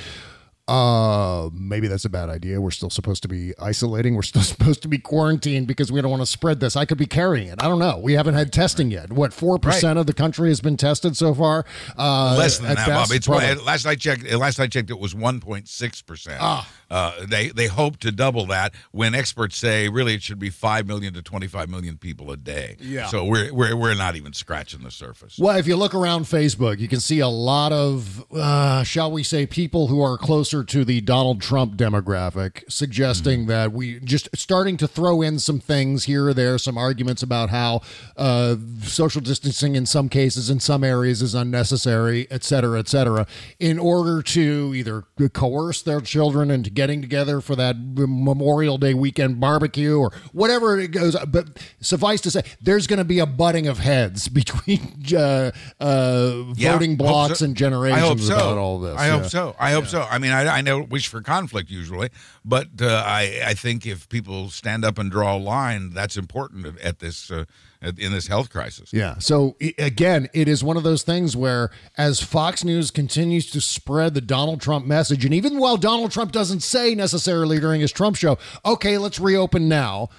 uh, 0.70 1.50
maybe 1.54 1.88
that's 1.88 2.04
a 2.04 2.10
bad 2.10 2.28
idea. 2.30 2.60
We're 2.60 2.72
still 2.72 2.90
supposed 2.90 3.22
to 3.22 3.30
be 3.30 3.54
isolating. 3.58 4.16
We're 4.16 4.22
still 4.22 4.42
supposed 4.54 4.82
to 4.82 4.88
be 4.90 4.98
quarantined 5.00 5.66
because 5.68 5.92
we 5.92 6.02
don't 6.02 6.12
want 6.12 6.22
to 6.22 6.26
spread 6.28 6.60
this. 6.60 6.76
I 6.76 6.84
could 6.86 6.98
be 6.98 7.06
carrying 7.06 7.48
it. 7.48 7.62
I 7.62 7.68
don't 7.70 7.80
know. 7.80 7.98
We 7.98 8.14
haven't 8.14 8.34
had 8.36 8.52
testing 8.52 8.92
yet. 8.92 9.12
What 9.12 9.34
four 9.34 9.60
percent 9.60 9.98
of 10.00 10.08
the 10.08 10.14
country 10.14 10.50
has 10.50 10.60
been 10.62 10.76
tested 10.78 11.16
so 11.16 11.34
far? 11.34 11.66
Uh, 11.98 12.36
Less 12.38 12.58
than 12.58 12.68
that, 12.68 12.76
best? 12.76 12.90
Bob. 13.10 13.16
It's 13.16 13.28
Probably. 13.28 13.56
last 13.64 13.86
I 13.86 13.96
checked. 13.96 14.30
Last 14.32 14.60
I 14.60 14.68
checked, 14.68 14.90
it 14.90 15.00
was 15.00 15.14
1.6 15.14 16.06
percent. 16.06 16.42
Uh, 16.90 17.26
they 17.26 17.50
they 17.50 17.68
hope 17.68 17.98
to 17.98 18.12
double 18.12 18.46
that. 18.48 18.74
When 18.92 19.14
experts 19.16 19.58
say 19.58 19.90
really 19.90 20.14
it 20.16 20.24
should 20.24 20.40
be 20.40 20.50
five 20.50 20.88
million 20.88 21.14
to 21.14 21.22
25 21.22 21.70
million 21.70 21.98
people 21.98 22.32
a 22.32 22.38
day. 22.38 22.78
Yeah. 22.80 23.08
So 23.08 23.26
we're 23.26 23.54
we're 23.54 23.76
we're 23.76 23.96
not 23.96 24.16
even 24.16 24.34
scratching 24.34 24.84
the 24.84 24.92
surface. 24.92 25.38
Well, 25.38 25.58
if 25.58 25.68
you 25.68 25.76
look 25.76 25.94
around 25.94 26.24
Facebook, 26.24 26.80
you 26.80 26.88
can 26.88 27.00
see 27.00 27.20
a 27.20 27.28
lot 27.28 27.72
of, 27.72 28.26
uh, 28.34 28.84
shall 28.84 29.12
we 29.12 29.24
say, 29.24 29.46
people 29.46 29.88
who 29.88 30.02
are 30.02 30.18
closer 30.18 30.64
to 30.64 30.86
the 30.86 31.02
Donald 31.02 31.42
Trump 31.42 31.76
demographic 31.76 32.64
suggesting 32.72 33.18
Mm-hmm. 33.42 33.48
that 33.50 33.72
we 33.74 34.00
just 34.00 34.30
starting 34.36 34.78
to 34.78 34.88
throw 34.88 35.22
in 35.22 35.40
some 35.40 35.60
things 35.60 36.06
here 36.06 36.28
or 36.28 36.34
there, 36.34 36.58
some 36.58 36.78
arguments 36.78 37.22
about 37.24 37.50
how 37.50 37.82
uh, 38.16 38.56
social 38.84 39.22
distancing 39.22 39.76
in 39.76 39.86
some 39.86 40.08
cases, 40.10 40.50
in 40.50 40.60
some 40.60 40.84
areas, 40.84 41.22
is 41.22 41.36
unnecessary, 41.36 42.28
et 42.32 42.44
cetera, 42.44 42.80
et 42.80 42.88
cetera, 42.88 43.26
in 43.60 43.78
order 43.80 44.22
to 44.22 44.74
either 44.76 45.04
coerce 45.34 45.82
their 45.82 46.00
children 46.02 46.50
into 46.52 46.70
getting 46.78 47.02
together 47.02 47.42
for 47.42 47.56
that 47.56 47.76
Memorial 47.78 48.78
Day 48.78 48.94
weekend 48.94 49.40
barbecue 49.40 49.98
or 49.98 50.12
whatever 50.32 50.80
it 50.80 50.90
goes. 50.92 51.18
But 51.28 51.60
suffice 51.82 52.22
to 52.22 52.32
say, 52.32 52.44
there's 52.62 52.86
going 52.86 53.00
to 53.00 53.04
be 53.04 53.18
a 53.20 53.26
butting 53.26 53.68
of 53.68 53.80
heads 53.80 54.30
between 54.40 55.04
uh, 55.14 55.52
uh, 55.80 56.44
Yeah, 56.56 56.74
voting 56.74 56.96
blocks 56.96 57.40
so. 57.40 57.46
and 57.46 57.58
generations 57.58 58.28
so. 58.28 58.36
about 58.36 58.58
all 58.60 58.80
this. 58.80 58.96
I 58.98 59.08
hope 59.08 59.26
so. 59.26 59.56
I 59.60 59.72
hope 59.72 59.88
so. 59.88 60.04
I 60.04 60.20
mean, 60.20 60.32
I, 60.32 60.44
I, 60.46 60.58
I 60.58 60.62
know 60.62 60.82
wish 60.82 61.08
for 61.08 61.22
conflict 61.22 61.70
usually, 61.72 62.10
but 62.46 62.68
uh, 62.80 63.04
I 63.06 63.42
I 63.44 63.54
think 63.56 63.86
if 63.88 64.08
people 64.10 64.50
stand 64.52 64.86
up 64.86 64.98
and 65.00 65.10
draw 65.12 65.36
a 65.36 65.40
line, 65.40 65.90
that's 65.90 66.16
important 66.16 66.80
at- 66.80 67.00
this 67.00 67.32
uh, 67.32 67.46
in 67.82 68.12
this 68.12 68.28
health 68.28 68.50
crisis. 68.50 68.92
Yeah. 68.92 69.18
So 69.20 69.56
again, 69.78 70.30
it 70.34 70.48
is 70.48 70.64
one 70.64 70.78
of 70.78 70.84
those 70.84 71.04
things 71.04 71.36
where 71.36 71.70
as 71.98 72.22
Fox 72.22 72.64
News 72.64 72.92
continues 72.92 73.50
to 73.52 73.62
spread 73.62 74.14
the 74.14 74.22
Donald 74.22 74.62
Trump 74.62 74.86
message, 74.86 75.26
and 75.26 75.34
even 75.34 75.58
while 75.60 75.78
Donald 75.78 76.12
Trump 76.12 76.32
doesn't 76.32 76.62
say 76.62 76.96
necessarily 76.96 77.60
during 77.60 77.82
his 77.82 77.92
Trump 77.92 78.16
show, 78.16 78.38
okay, 78.66 78.98
let's 78.98 79.20
reopen 79.20 79.68
now, 79.68 80.10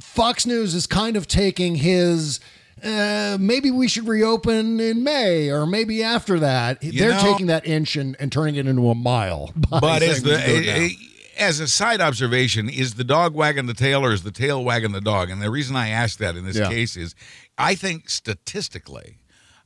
Fox 0.00 0.46
News 0.46 0.74
is 0.74 0.86
kind 0.86 1.16
of 1.16 1.26
taking 1.26 1.76
his. 1.76 2.40
Uh, 2.82 3.36
maybe 3.40 3.72
we 3.72 3.88
should 3.88 4.06
reopen 4.06 4.78
in 4.78 5.02
May, 5.02 5.50
or 5.50 5.66
maybe 5.66 6.00
after 6.00 6.38
that. 6.38 6.80
They're 6.80 7.10
know- 7.10 7.20
taking 7.20 7.46
that 7.46 7.66
inch 7.66 7.96
and, 7.96 8.14
and 8.20 8.30
turning 8.30 8.54
it 8.54 8.68
into 8.68 8.88
a 8.88 8.94
mile. 8.94 9.50
But 9.68 10.00
we 10.00 10.06
the 10.20 10.96
should 11.38 11.44
do 11.44 11.44
it 11.44 11.46
now. 11.46 11.48
as 11.48 11.60
a 11.60 11.68
side 11.68 12.00
observation, 12.00 12.68
is 12.68 12.94
the 12.94 13.04
dog 13.04 13.34
wagging 13.34 13.66
the 13.66 13.74
tail 13.74 14.04
or 14.04 14.12
is 14.12 14.22
the 14.22 14.30
tail 14.32 14.64
wagging 14.64 14.92
the 14.92 15.00
dog? 15.00 15.30
And 15.30 15.40
the 15.42 15.50
reason 15.50 15.76
I 15.76 15.88
ask 15.88 16.18
that 16.18 16.36
in 16.36 16.44
this 16.44 16.56
Yeah. 16.56 16.68
case 16.68 16.96
is, 16.96 17.14
I 17.56 17.74
think 17.74 18.08
statistically, 18.10 19.18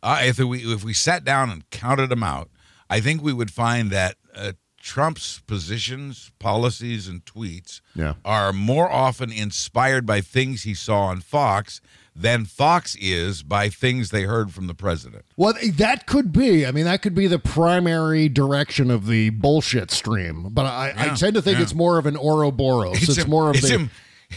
uh, 0.03 0.20
if 0.23 0.39
we 0.39 0.73
if 0.73 0.83
we 0.85 0.93
sat 0.95 1.25
down 1.25 1.51
and 1.51 1.68
counted 1.70 2.09
them 2.09 2.23
out, 2.23 2.51
I 2.91 3.01
think 3.01 3.23
we 3.23 3.33
would 3.33 3.51
find 3.51 3.91
that 3.91 4.16
uh, 4.35 4.53
Trump's 4.81 5.41
positions, 5.47 6.33
policies, 6.41 7.07
and 7.07 7.25
tweets 7.25 7.81
Yeah. 7.95 8.14
are 8.25 8.53
more 8.53 8.91
often 8.91 9.31
inspired 9.31 10.05
by 10.07 10.20
things 10.20 10.62
he 10.64 10.75
saw 10.75 11.03
on 11.03 11.20
Fox 11.20 11.81
than 12.15 12.45
Fox 12.45 12.95
is 13.01 13.43
by 13.43 13.69
things 13.69 14.11
they 14.11 14.23
heard 14.25 14.53
from 14.53 14.67
the 14.67 14.75
president. 14.75 15.25
Well, 15.37 15.55
that 15.75 16.07
could 16.07 16.33
be. 16.33 16.67
I 16.67 16.71
mean, 16.71 16.85
that 16.85 17.03
could 17.03 17.15
be 17.15 17.27
the 17.27 17.39
primary 17.39 18.29
direction 18.29 18.91
of 18.91 19.07
the 19.07 19.31
bullshit 19.31 19.91
stream. 19.91 20.49
But 20.51 20.67
I, 20.67 20.95
I 20.97 21.15
tend 21.15 21.35
to 21.35 21.43
think 21.43 21.59
it's 21.59 21.75
more 21.75 21.99
of 21.99 22.07
an 22.07 22.17
Ouroboros. 22.17 23.03
It's, 23.09 23.19
im- 23.19 23.31
more 23.31 23.51
of 23.51 23.57
it's 23.57 23.69
the. 23.69 23.75
im- 23.75 23.91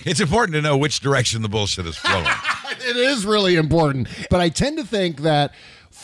it's 0.05 0.19
important 0.19 0.55
to 0.55 0.61
know 0.61 0.77
which 0.77 0.99
direction 0.99 1.41
the 1.41 1.49
bullshit 1.49 1.85
is 1.85 1.95
flowing. 1.95 2.25
it 2.87 2.97
is 2.97 3.25
really 3.25 3.55
important. 3.55 4.07
But 4.29 4.41
I 4.41 4.49
tend 4.49 4.77
to 4.77 4.85
think 4.85 5.21
that 5.21 5.53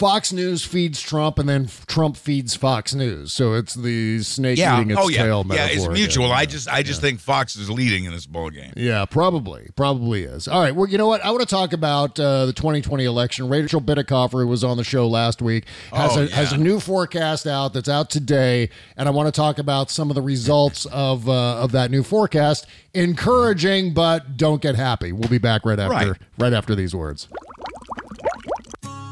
Fox 0.01 0.33
News 0.33 0.65
feeds 0.65 0.99
Trump, 0.99 1.37
and 1.37 1.47
then 1.47 1.69
Trump 1.85 2.17
feeds 2.17 2.55
Fox 2.55 2.95
News. 2.95 3.31
So 3.31 3.53
it's 3.53 3.75
the 3.75 4.23
snake 4.23 4.57
yeah. 4.57 4.77
eating 4.79 4.89
its 4.89 4.99
oh 4.99 5.09
yeah. 5.09 5.21
tail 5.23 5.45
Yeah. 5.47 5.67
It's 5.67 5.83
again. 5.83 5.93
mutual. 5.93 6.31
I 6.31 6.45
just 6.47 6.67
I 6.67 6.81
just 6.81 7.01
think 7.01 7.19
Fox 7.19 7.55
is 7.55 7.69
leading 7.69 8.05
in 8.05 8.11
this 8.11 8.25
ball 8.25 8.49
game. 8.49 8.73
Yeah, 8.75 9.05
probably, 9.05 9.69
probably 9.75 10.23
is. 10.23 10.47
All 10.47 10.59
right, 10.59 10.75
well, 10.75 10.89
you 10.89 10.97
know 10.97 11.05
what? 11.07 11.23
I 11.23 11.29
want 11.29 11.41
to 11.41 11.45
talk 11.47 11.71
about 11.71 12.19
uh, 12.19 12.47
the 12.47 12.53
2020 12.53 13.05
election. 13.05 13.47
Rachel 13.47 13.79
Bitecofer, 13.79 14.41
who 14.41 14.47
was 14.47 14.63
on 14.63 14.77
the 14.77 14.83
show 14.83 15.07
last 15.07 15.39
week, 15.39 15.65
has 15.93 16.17
Oh, 16.17 16.23
a 16.23 16.27
has 16.29 16.51
a 16.51 16.57
new 16.57 16.79
forecast 16.79 17.45
out 17.45 17.73
that's 17.73 17.87
out 17.87 18.09
today, 18.09 18.71
and 18.97 19.07
I 19.07 19.11
want 19.11 19.27
to 19.27 19.31
talk 19.31 19.59
about 19.59 19.91
some 19.91 20.09
of 20.09 20.15
the 20.15 20.21
results 20.23 20.87
of 20.87 21.29
uh, 21.29 21.57
of 21.61 21.71
that 21.73 21.91
new 21.91 22.01
forecast. 22.01 22.65
Encouraging, 22.93 23.93
but 23.93 24.35
don't 24.35 24.61
get 24.61 24.75
happy. 24.75 25.11
We'll 25.11 25.29
be 25.29 25.37
back 25.37 25.63
right 25.63 25.79
after 25.79 26.09
Right. 26.11 26.17
right 26.39 26.53
after 26.53 26.73
these 26.75 26.95
words. 26.95 27.27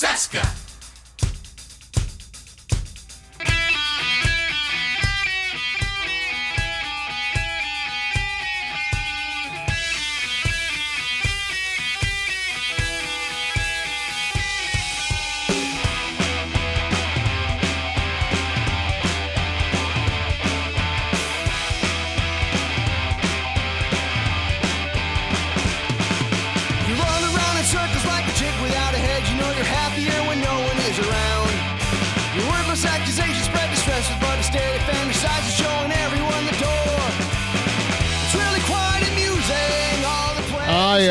Cesca. 0.00 0.59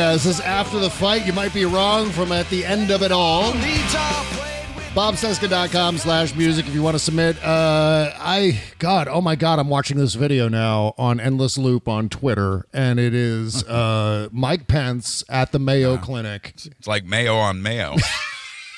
Play 0.10 0.16
Ah, 0.16 0.24
this 0.24 0.40
after 0.40 0.80
the 0.80 0.90
fight. 0.90 1.28
You 1.28 1.34
might 1.34 1.54
be 1.54 1.66
wrong 1.66 2.10
from 2.10 2.32
at 2.32 2.50
the 2.50 2.66
end 2.66 2.90
of 2.90 3.04
it 3.04 3.12
all. 3.12 3.52
leads 3.52 3.94
are 3.96 4.24
played. 4.26 4.84
bobcesca.com 4.96 6.00
slash 6.00 6.34
music 6.34 6.68
if 6.68 6.74
you 6.74 6.82
want 6.82 6.96
to 6.96 7.00
submit 7.00 7.38
uh 7.44 8.12
i 8.18 8.60
god 8.80 9.08
oh 9.08 9.22
my 9.22 9.36
god 9.36 9.60
i'm 9.60 9.70
watching 9.70 9.98
this 9.98 10.16
video 10.16 10.50
now 10.50 10.96
on 10.98 11.20
endless 11.20 11.60
loop 11.60 11.88
on 11.88 12.10
twitter 12.10 12.66
and 12.74 13.00
it 13.00 13.14
is 13.14 13.64
uh 13.68 14.28
mike 14.32 14.68
pence 14.68 15.24
at 15.30 15.52
the 15.52 15.60
mayo 15.60 15.96
clinic 15.98 16.54
It's 16.66 16.88
like 16.88 17.06
mayo 17.06 17.36
on 17.36 17.62
mayo. 17.62 17.98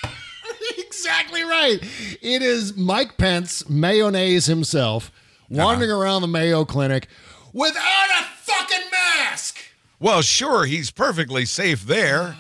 exactly 0.79 1.43
right 1.43 1.79
it 2.21 2.41
is 2.41 2.75
mike 2.75 3.17
pence 3.17 3.67
mayonnaise 3.69 4.47
himself 4.47 5.11
wandering 5.49 5.91
around 5.91 6.23
the 6.23 6.27
mayo 6.27 6.65
clinic 6.65 7.07
without 7.53 8.09
a 8.19 8.23
fucking 8.41 8.89
mask 8.91 9.57
well, 10.02 10.22
sure, 10.22 10.66
he's 10.66 10.91
perfectly 10.91 11.45
safe 11.45 11.84
there. 11.84 12.36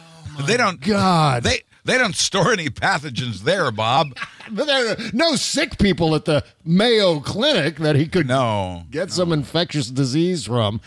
they 0.45 0.57
don't 0.57 0.79
Oh 0.83 0.87
God. 0.87 1.43
They 1.43 1.61
they 1.83 1.97
don't 1.97 2.15
store 2.15 2.51
any 2.53 2.69
pathogens 2.69 3.39
there, 3.39 3.71
Bob. 3.71 4.15
but 4.51 4.65
there 4.67 4.91
are 4.91 4.97
no 5.13 5.35
sick 5.35 5.79
people 5.79 6.13
at 6.13 6.25
the 6.25 6.43
mayo 6.63 7.19
clinic 7.19 7.77
that 7.77 7.95
he 7.95 8.07
could 8.07 8.27
No. 8.27 8.83
get 8.91 9.11
some 9.11 9.31
infectious 9.31 9.89
disease 9.89 10.45
from. 10.45 10.79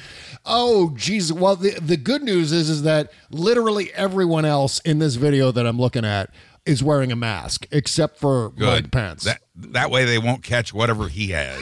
Oh, 0.47 0.93
geez. 0.95 1.33
Well, 1.33 1.57
the, 1.57 1.71
the 1.81 1.97
good 1.97 2.23
news 2.23 2.53
is, 2.53 2.71
is 2.71 2.83
that 2.83 3.11
literally 3.31 3.93
everyone 3.95 4.45
else 4.45 4.79
in 4.81 4.99
this 5.01 5.17
video 5.17 5.51
that 5.51 5.67
I'm 5.67 5.79
looking 5.81 6.05
at 6.05 6.31
is 6.65 6.83
wearing 6.85 7.11
a 7.11 7.17
mask, 7.17 7.67
except 7.73 8.19
for 8.19 8.51
Good. 8.51 8.85
Mike 8.85 8.91
Pence. 8.93 9.25
That 9.25 9.41
that 9.57 9.91
way 9.91 10.05
they 10.05 10.19
won't 10.19 10.43
catch 10.45 10.73
whatever 10.73 11.09
he 11.09 11.29
has. 11.31 11.61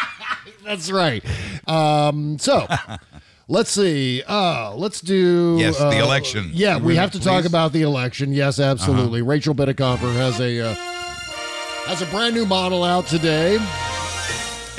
That's 0.64 0.90
right. 0.90 1.22
Um, 1.68 2.38
so 2.38 2.66
let's 3.48 3.70
see. 3.70 4.22
Uh, 4.26 4.74
let's 4.74 5.00
do. 5.00 5.56
Yes, 5.58 5.78
the 5.78 5.86
uh, 5.86 6.04
election. 6.04 6.50
Yeah, 6.52 6.78
we 6.78 6.96
have 6.96 7.10
to 7.12 7.18
talk 7.18 7.24
please? 7.24 7.38
Uh-huh. 7.40 7.48
about 7.48 7.72
the 7.72 7.82
election. 7.82 8.32
Yes, 8.32 8.58
absolutely. 8.60 9.22
Rachel 9.22 9.54
Bitecofer 9.54 10.12
has 10.14 10.40
a 10.40 10.60
uh, 10.70 10.74
has 11.86 12.02
a 12.02 12.06
brand 12.06 12.34
new 12.34 12.46
model 12.46 12.84
out 12.84 13.06
today. 13.06 13.58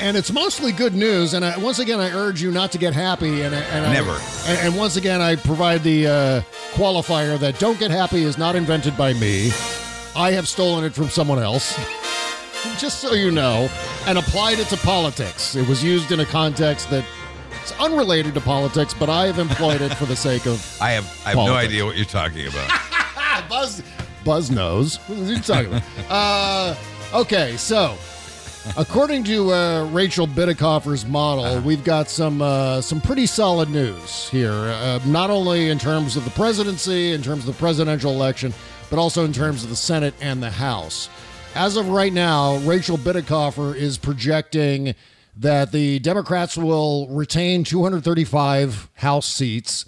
And 0.00 0.16
it's 0.16 0.32
mostly 0.32 0.72
good 0.72 0.92
news. 0.94 1.34
And 1.34 1.44
I, 1.44 1.56
once 1.56 1.78
again, 1.78 2.00
I 2.00 2.10
urge 2.10 2.42
you 2.42 2.50
not 2.50 2.72
to 2.72 2.78
get 2.78 2.92
happy. 2.94 3.42
And, 3.42 3.54
I- 3.54 3.60
and 3.60 3.86
I- 3.86 3.92
Never. 3.92 4.18
and, 4.46 4.58
and 4.58 4.76
once 4.76 4.96
again, 4.96 5.20
I 5.20 5.36
provide 5.36 5.84
the 5.84 6.06
uh, 6.08 6.40
qualifier 6.72 7.38
that 7.38 7.58
"don't 7.60 7.78
get 7.78 7.90
happy" 7.92 8.24
is 8.24 8.36
not 8.36 8.56
invented 8.56 8.96
by 8.96 9.12
me. 9.14 9.50
I 10.16 10.32
have 10.32 10.48
stolen 10.48 10.84
it 10.84 10.94
from 10.94 11.08
someone 11.08 11.38
else. 11.38 11.78
Just 12.78 13.00
so 13.00 13.12
you 13.12 13.30
know, 13.30 13.68
and 14.06 14.18
applied 14.18 14.58
it 14.58 14.66
to 14.68 14.76
politics. 14.78 15.54
It 15.54 15.66
was 15.68 15.82
used 15.84 16.10
in 16.12 16.20
a 16.20 16.24
context 16.26 16.90
that 16.90 17.04
it's 17.64 17.72
unrelated 17.80 18.34
to 18.34 18.40
politics, 18.42 18.92
but 18.92 19.08
I 19.08 19.24
have 19.26 19.38
employed 19.38 19.80
it 19.80 19.94
for 19.94 20.04
the 20.04 20.14
sake 20.16 20.44
of 20.46 20.78
I 20.82 20.90
have 20.90 21.04
I 21.24 21.30
have 21.30 21.36
no 21.38 21.46
Politics. 21.46 21.68
idea 21.72 21.84
what 21.86 21.96
you're 21.96 22.04
talking 22.04 22.46
about. 22.46 23.48
Buzz. 23.48 23.82
Buzz 24.22 24.50
knows. 24.50 24.96
What 25.08 25.18
are 25.18 25.32
you 25.32 25.38
talking 25.40 25.66
about? 25.72 25.82
uh, 26.10 26.74
okay, 27.14 27.56
so 27.56 27.96
According 28.78 29.24
to 29.24 29.52
uh, 29.52 29.86
Rachel 29.92 30.26
Bitecofer's 30.26 31.04
model, 31.04 31.60
we've 31.60 31.84
got 31.84 32.08
some 32.08 32.40
uh, 32.40 32.80
some 32.80 32.98
pretty 33.00 33.26
solid 33.26 33.68
news 33.68 34.26
here. 34.30 34.52
Uh, 34.52 35.00
not 35.04 35.28
only 35.28 35.68
in 35.68 35.78
terms 35.78 36.16
of 36.16 36.24
the 36.24 36.30
presidency, 36.30 37.12
in 37.12 37.20
terms 37.22 37.40
of 37.46 37.54
the 37.54 37.58
presidential 37.58 38.12
election, 38.12 38.54
but 38.88 38.98
also 38.98 39.24
in 39.26 39.34
terms 39.34 39.64
of 39.64 39.68
the 39.70 39.76
Senate 39.76 40.14
and 40.22 40.42
the 40.42 40.50
House. 40.50 41.10
As 41.54 41.76
of 41.76 41.90
right 41.90 42.12
now, 42.12 42.56
Rachel 42.58 42.96
Bitecofer 42.96 43.76
is 43.76 43.98
projecting 43.98 44.94
that 45.36 45.72
the 45.72 45.98
Democrats 45.98 46.56
will 46.56 47.08
retain 47.08 47.64
235 47.64 48.90
House 48.94 49.26
seats 49.26 49.84